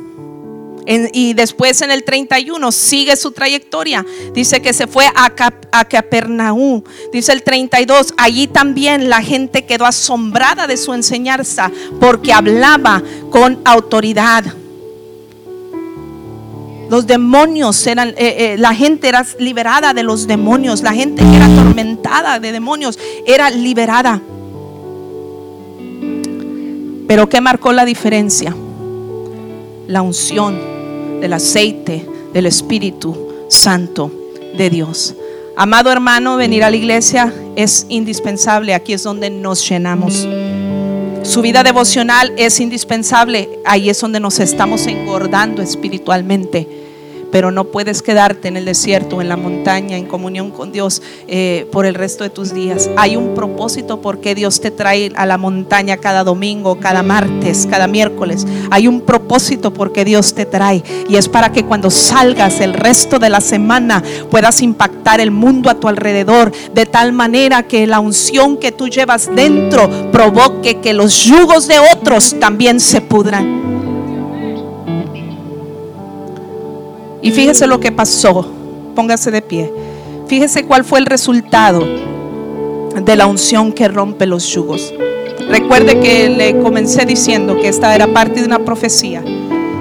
y 1.14 1.34
después 1.34 1.84
en 1.84 1.92
el 1.92 2.04
31 2.04 2.72
sigue 2.72 3.16
su 3.16 3.32
trayectoria. 3.32 4.04
Dice 4.34 4.60
que 4.60 4.74
se 4.74 4.88
fue 4.88 5.06
a, 5.06 5.32
a 5.72 5.86
Capernaú. 5.86 6.84
Dice 7.14 7.32
el 7.32 7.44
32, 7.44 8.16
allí 8.18 8.48
también 8.48 9.08
la 9.08 9.22
gente 9.22 9.66
quedó 9.66 9.86
asombrada 9.86 10.66
de 10.66 10.78
su 10.78 10.94
enseñanza 10.94 11.72
porque 12.00 12.34
hablaba 12.34 13.04
con 13.30 13.60
autoridad. 13.66 14.44
Los 16.90 17.06
demonios 17.06 17.86
eran, 17.86 18.10
eh, 18.10 18.16
eh, 18.18 18.56
la 18.58 18.74
gente 18.74 19.10
era 19.10 19.24
liberada 19.38 19.94
de 19.94 20.02
los 20.02 20.26
demonios, 20.26 20.82
la 20.82 20.94
gente 20.94 21.22
que 21.22 21.36
era 21.36 21.46
atormentada 21.46 22.40
de 22.40 22.52
demonios 22.52 22.98
era 23.28 23.52
liberada. 23.52 24.20
Pero 27.08 27.30
¿qué 27.30 27.42
marcó 27.42 27.74
la 27.74 27.86
diferencia? 27.86 28.56
La 29.88 30.02
unción 30.02 30.79
del 31.20 31.34
aceite 31.34 32.06
del 32.34 32.46
Espíritu 32.46 33.16
Santo 33.48 34.12
de 34.58 34.70
Dios. 34.70 35.16
Amado 35.56 35.92
hermano, 35.92 36.38
venir 36.38 36.64
a 36.64 36.70
la 36.70 36.78
iglesia 36.78 37.34
es 37.56 37.86
indispensable. 37.90 38.74
Aquí 38.74 38.94
es 38.94 39.04
donde 39.04 39.30
nos 39.30 39.68
llenamos. 39.68 40.28
Su 41.24 41.42
vida 41.42 41.64
devocional 41.64 42.34
es 42.38 42.60
indispensable. 42.60 43.50
Ahí 43.66 43.90
es 43.90 44.00
donde 44.00 44.20
nos 44.20 44.40
estamos 44.40 44.88
engordando 44.88 45.62
espiritualmente. 45.62 46.89
Pero 47.32 47.52
no 47.52 47.66
puedes 47.66 48.02
quedarte 48.02 48.48
en 48.48 48.58
el 48.58 48.66
desierto, 48.66 49.22
en 49.22 49.30
la 49.30 49.38
montaña, 49.38 49.98
en 49.98 50.06
comunión 50.06 50.52
con 50.52 50.72
Dios 50.72 51.02
eh, 51.28 51.68
por 51.72 51.86
el 51.86 51.96
resto 51.96 52.24
de 52.24 52.30
tus 52.30 52.54
días. 52.54 52.90
Hay 52.98 53.16
un 53.16 53.36
propósito 53.36 54.02
por 54.02 54.20
qué 54.20 54.36
Dios 54.36 54.62
te 54.62 54.72
trae 54.72 55.12
a 55.16 55.26
la 55.26 55.38
montaña 55.38 55.98
cada 55.98 56.24
domingo, 56.24 56.80
cada 56.80 57.04
martes, 57.04 57.68
cada 57.70 57.88
miércoles. 57.88 58.46
Hay 58.72 58.88
un 58.88 59.02
propósito 59.02 59.74
por 59.74 59.92
qué 59.92 60.06
Dios 60.06 60.34
te 60.34 60.46
trae 60.46 60.84
y 61.08 61.16
es 61.16 61.28
para 61.28 61.52
que 61.52 61.66
cuando 61.66 61.90
salgas 61.90 62.60
el 62.62 62.74
resto 62.74 63.20
de 63.20 63.30
la 63.30 63.42
semana 63.42 64.04
puedas 64.30 64.62
impactar 64.62 65.20
el 65.20 65.32
mundo 65.32 65.70
a 65.70 65.80
tu 65.80 65.88
alrededor 65.88 66.52
de 66.74 66.86
tal 66.86 67.14
manera 67.14 67.64
que 67.64 67.88
la 67.88 68.00
unción 68.00 68.58
que 68.58 68.72
tú 68.72 68.88
llevas 68.88 69.30
dentro 69.34 70.12
provoque 70.12 70.80
que 70.80 70.94
los 70.94 71.24
yugos 71.24 71.68
de 71.68 71.80
otros 71.80 72.36
también 72.40 72.80
se 72.80 73.02
pudran. 73.02 73.69
Y 77.22 77.32
fíjese 77.32 77.68
lo 77.68 77.80
que 77.80 77.92
pasó. 77.92 78.50
Póngase 78.96 79.32
de 79.32 79.42
pie. 79.42 79.72
Fíjese 80.28 80.64
cuál 80.66 80.84
fue 80.84 81.00
el 81.00 81.06
resultado 81.06 81.86
de 82.96 83.16
la 83.16 83.28
unción 83.28 83.72
que 83.72 83.88
rompe 83.88 84.26
los 84.26 84.46
yugos. 84.48 84.94
Recuerde 85.50 86.00
que 86.00 86.30
le 86.30 86.60
comencé 86.60 87.06
diciendo 87.06 87.58
que 87.60 87.68
esta 87.68 87.96
era 87.96 88.08
parte 88.08 88.42
de 88.42 88.46
una 88.46 88.60
profecía. 88.60 89.24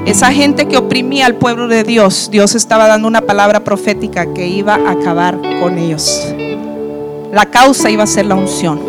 Esa 0.06 0.32
gente 0.32 0.66
que 0.66 0.78
oprimía 0.78 1.26
al 1.26 1.34
pueblo 1.34 1.68
de 1.68 1.84
Dios, 1.84 2.30
Dios 2.30 2.54
estaba 2.54 2.88
dando 2.88 3.06
una 3.06 3.20
palabra 3.20 3.64
profética 3.64 4.32
que 4.32 4.46
iba 4.46 4.74
a 4.76 4.92
acabar 4.92 5.38
con 5.60 5.76
ellos. 5.76 6.34
La 7.30 7.44
causa 7.50 7.90
iba 7.90 8.04
a 8.04 8.06
ser 8.06 8.24
la 8.24 8.34
unción. 8.34 8.80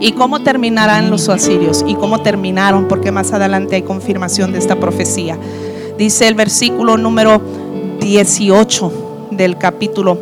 ¿Y 0.00 0.12
cómo 0.12 0.40
terminarán 0.40 1.10
los 1.10 1.28
asirios? 1.30 1.82
¿Y 1.86 1.94
cómo 1.94 2.20
terminaron? 2.20 2.86
Porque 2.86 3.10
más 3.10 3.32
adelante 3.32 3.76
hay 3.76 3.82
confirmación 3.82 4.52
de 4.52 4.58
esta 4.58 4.76
profecía. 4.76 5.38
Dice 5.96 6.28
el 6.28 6.34
versículo 6.34 6.98
número 6.98 7.40
18 8.00 9.28
del 9.32 9.58
capítulo 9.58 10.18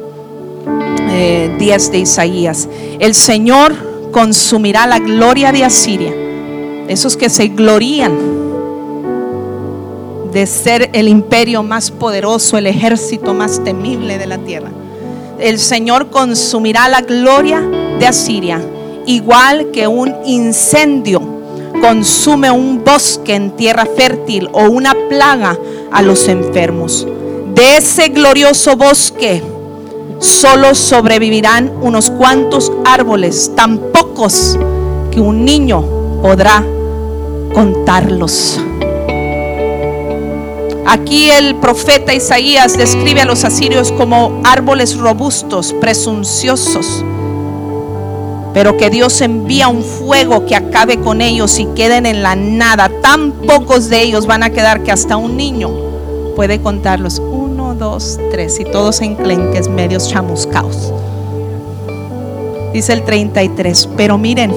10 1.08 1.08
eh, 1.10 1.90
de 1.90 1.98
Isaías. 1.98 2.68
El 2.98 3.14
Señor 3.14 4.10
consumirá 4.12 4.86
la 4.86 4.98
gloria 4.98 5.52
de 5.52 5.64
Asiria. 5.64 6.12
Esos 6.88 7.16
que 7.16 7.28
se 7.28 7.48
glorían 7.48 8.12
de 10.32 10.46
ser 10.46 10.90
el 10.92 11.08
imperio 11.08 11.62
más 11.62 11.90
poderoso, 11.90 12.58
el 12.58 12.66
ejército 12.66 13.34
más 13.34 13.62
temible 13.64 14.18
de 14.18 14.26
la 14.26 14.38
tierra. 14.38 14.70
El 15.38 15.58
Señor 15.58 16.10
consumirá 16.10 16.88
la 16.88 17.00
gloria 17.00 17.60
de 17.60 18.06
Asiria, 18.06 18.60
igual 19.06 19.70
que 19.70 19.86
un 19.86 20.14
incendio 20.24 21.22
consume 21.80 22.50
un 22.50 22.82
bosque 22.82 23.34
en 23.34 23.50
tierra 23.52 23.86
fértil 23.86 24.48
o 24.52 24.64
una 24.64 24.94
plaga 25.08 25.58
a 25.92 26.02
los 26.02 26.28
enfermos 26.28 27.06
de 27.56 27.78
ese 27.78 28.08
glorioso 28.08 28.76
bosque 28.76 29.42
solo 30.18 30.74
sobrevivirán 30.74 31.72
unos 31.80 32.10
cuantos 32.10 32.70
árboles, 32.84 33.50
tan 33.56 33.78
pocos 33.78 34.58
que 35.10 35.20
un 35.20 35.46
niño 35.46 35.82
podrá 36.20 36.62
contarlos. 37.54 38.60
Aquí 40.86 41.30
el 41.30 41.56
profeta 41.56 42.12
Isaías 42.12 42.76
describe 42.76 43.22
a 43.22 43.24
los 43.24 43.42
asirios 43.44 43.90
como 43.90 44.42
árboles 44.44 44.98
robustos, 44.98 45.72
presunciosos, 45.80 47.02
pero 48.52 48.76
que 48.76 48.90
Dios 48.90 49.18
envía 49.22 49.68
un 49.68 49.82
fuego 49.82 50.44
que 50.44 50.56
acabe 50.56 51.00
con 51.00 51.22
ellos 51.22 51.58
y 51.58 51.64
queden 51.74 52.04
en 52.04 52.22
la 52.22 52.36
nada. 52.36 52.90
Tan 53.00 53.32
pocos 53.32 53.88
de 53.88 54.02
ellos 54.02 54.26
van 54.26 54.42
a 54.42 54.50
quedar 54.50 54.82
que 54.82 54.92
hasta 54.92 55.16
un 55.16 55.38
niño 55.38 55.70
puede 56.36 56.60
contarlos 56.60 57.20
dos, 57.78 58.18
tres, 58.30 58.58
y 58.60 58.64
todos 58.64 59.00
enclenques, 59.00 59.68
medios 59.68 60.08
chamuscaos. 60.08 60.92
Dice 62.72 62.92
el 62.92 63.04
33, 63.04 63.88
pero 63.96 64.18
miren, 64.18 64.54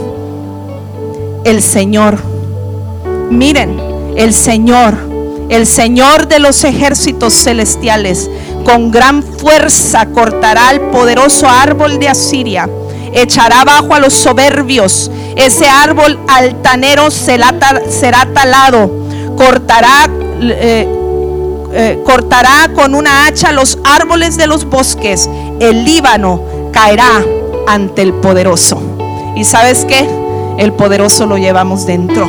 el 1.43 1.61
Señor, 1.61 2.20
miren, 3.30 3.80
el 4.15 4.34
Señor, 4.34 4.95
el 5.49 5.65
Señor 5.65 6.28
de 6.28 6.39
los 6.39 6.63
ejércitos 6.63 7.34
celestiales, 7.34 8.30
con 8.65 8.91
gran 8.91 9.24
fuerza 9.24 10.05
cortará 10.07 10.72
el 10.72 10.82
poderoso 10.82 11.47
árbol 11.47 11.97
de 11.99 12.09
Asiria, 12.09 12.70
echará 13.13 13.61
abajo 13.61 13.93
a 13.93 13.99
los 13.99 14.13
soberbios, 14.13 15.09
ese 15.36 15.67
árbol 15.67 16.20
altanero 16.28 17.09
será, 17.11 17.53
talado, 18.34 18.91
cortará... 19.38 20.09
Eh, 20.41 20.95
eh, 21.72 22.01
cortará 22.05 22.72
con 22.74 22.95
una 22.95 23.26
hacha 23.26 23.51
los 23.51 23.78
árboles 23.84 24.38
de 24.38 24.47
los 24.47 24.65
bosques, 24.65 25.30
el 25.59 25.86
Líbano 25.86 26.41
caerá 26.72 27.24
ante 27.67 28.01
el 28.01 28.13
poderoso. 28.13 28.82
¿Y 29.36 29.43
sabes 29.43 29.86
qué? 29.86 30.07
El 30.57 30.74
poderoso 30.74 31.26
lo 31.26 31.38
llevamos 31.38 31.86
dentro. 31.86 32.28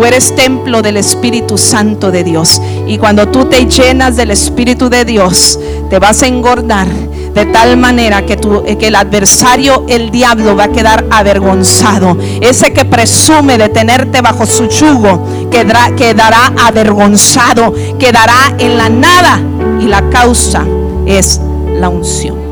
Tú 0.00 0.06
eres 0.06 0.34
templo 0.34 0.80
del 0.80 0.96
Espíritu 0.96 1.58
Santo 1.58 2.10
de 2.10 2.24
Dios. 2.24 2.62
Y 2.86 2.96
cuando 2.96 3.28
tú 3.28 3.44
te 3.44 3.66
llenas 3.66 4.16
del 4.16 4.30
Espíritu 4.30 4.88
de 4.88 5.04
Dios, 5.04 5.60
te 5.90 5.98
vas 5.98 6.22
a 6.22 6.26
engordar 6.26 6.86
de 6.88 7.44
tal 7.44 7.76
manera 7.76 8.24
que, 8.24 8.38
que 8.78 8.86
el 8.86 8.96
adversario, 8.96 9.84
el 9.90 10.10
diablo, 10.10 10.56
va 10.56 10.64
a 10.64 10.72
quedar 10.72 11.04
avergonzado. 11.10 12.16
Ese 12.40 12.72
que 12.72 12.86
presume 12.86 13.58
de 13.58 13.68
tenerte 13.68 14.22
bajo 14.22 14.46
su 14.46 14.70
yugo, 14.70 15.50
quedará, 15.50 15.94
quedará 15.94 16.54
avergonzado, 16.64 17.74
quedará 17.98 18.54
en 18.58 18.78
la 18.78 18.88
nada. 18.88 19.38
Y 19.82 19.84
la 19.84 20.08
causa 20.08 20.64
es 21.04 21.42
la 21.78 21.90
unción. 21.90 22.49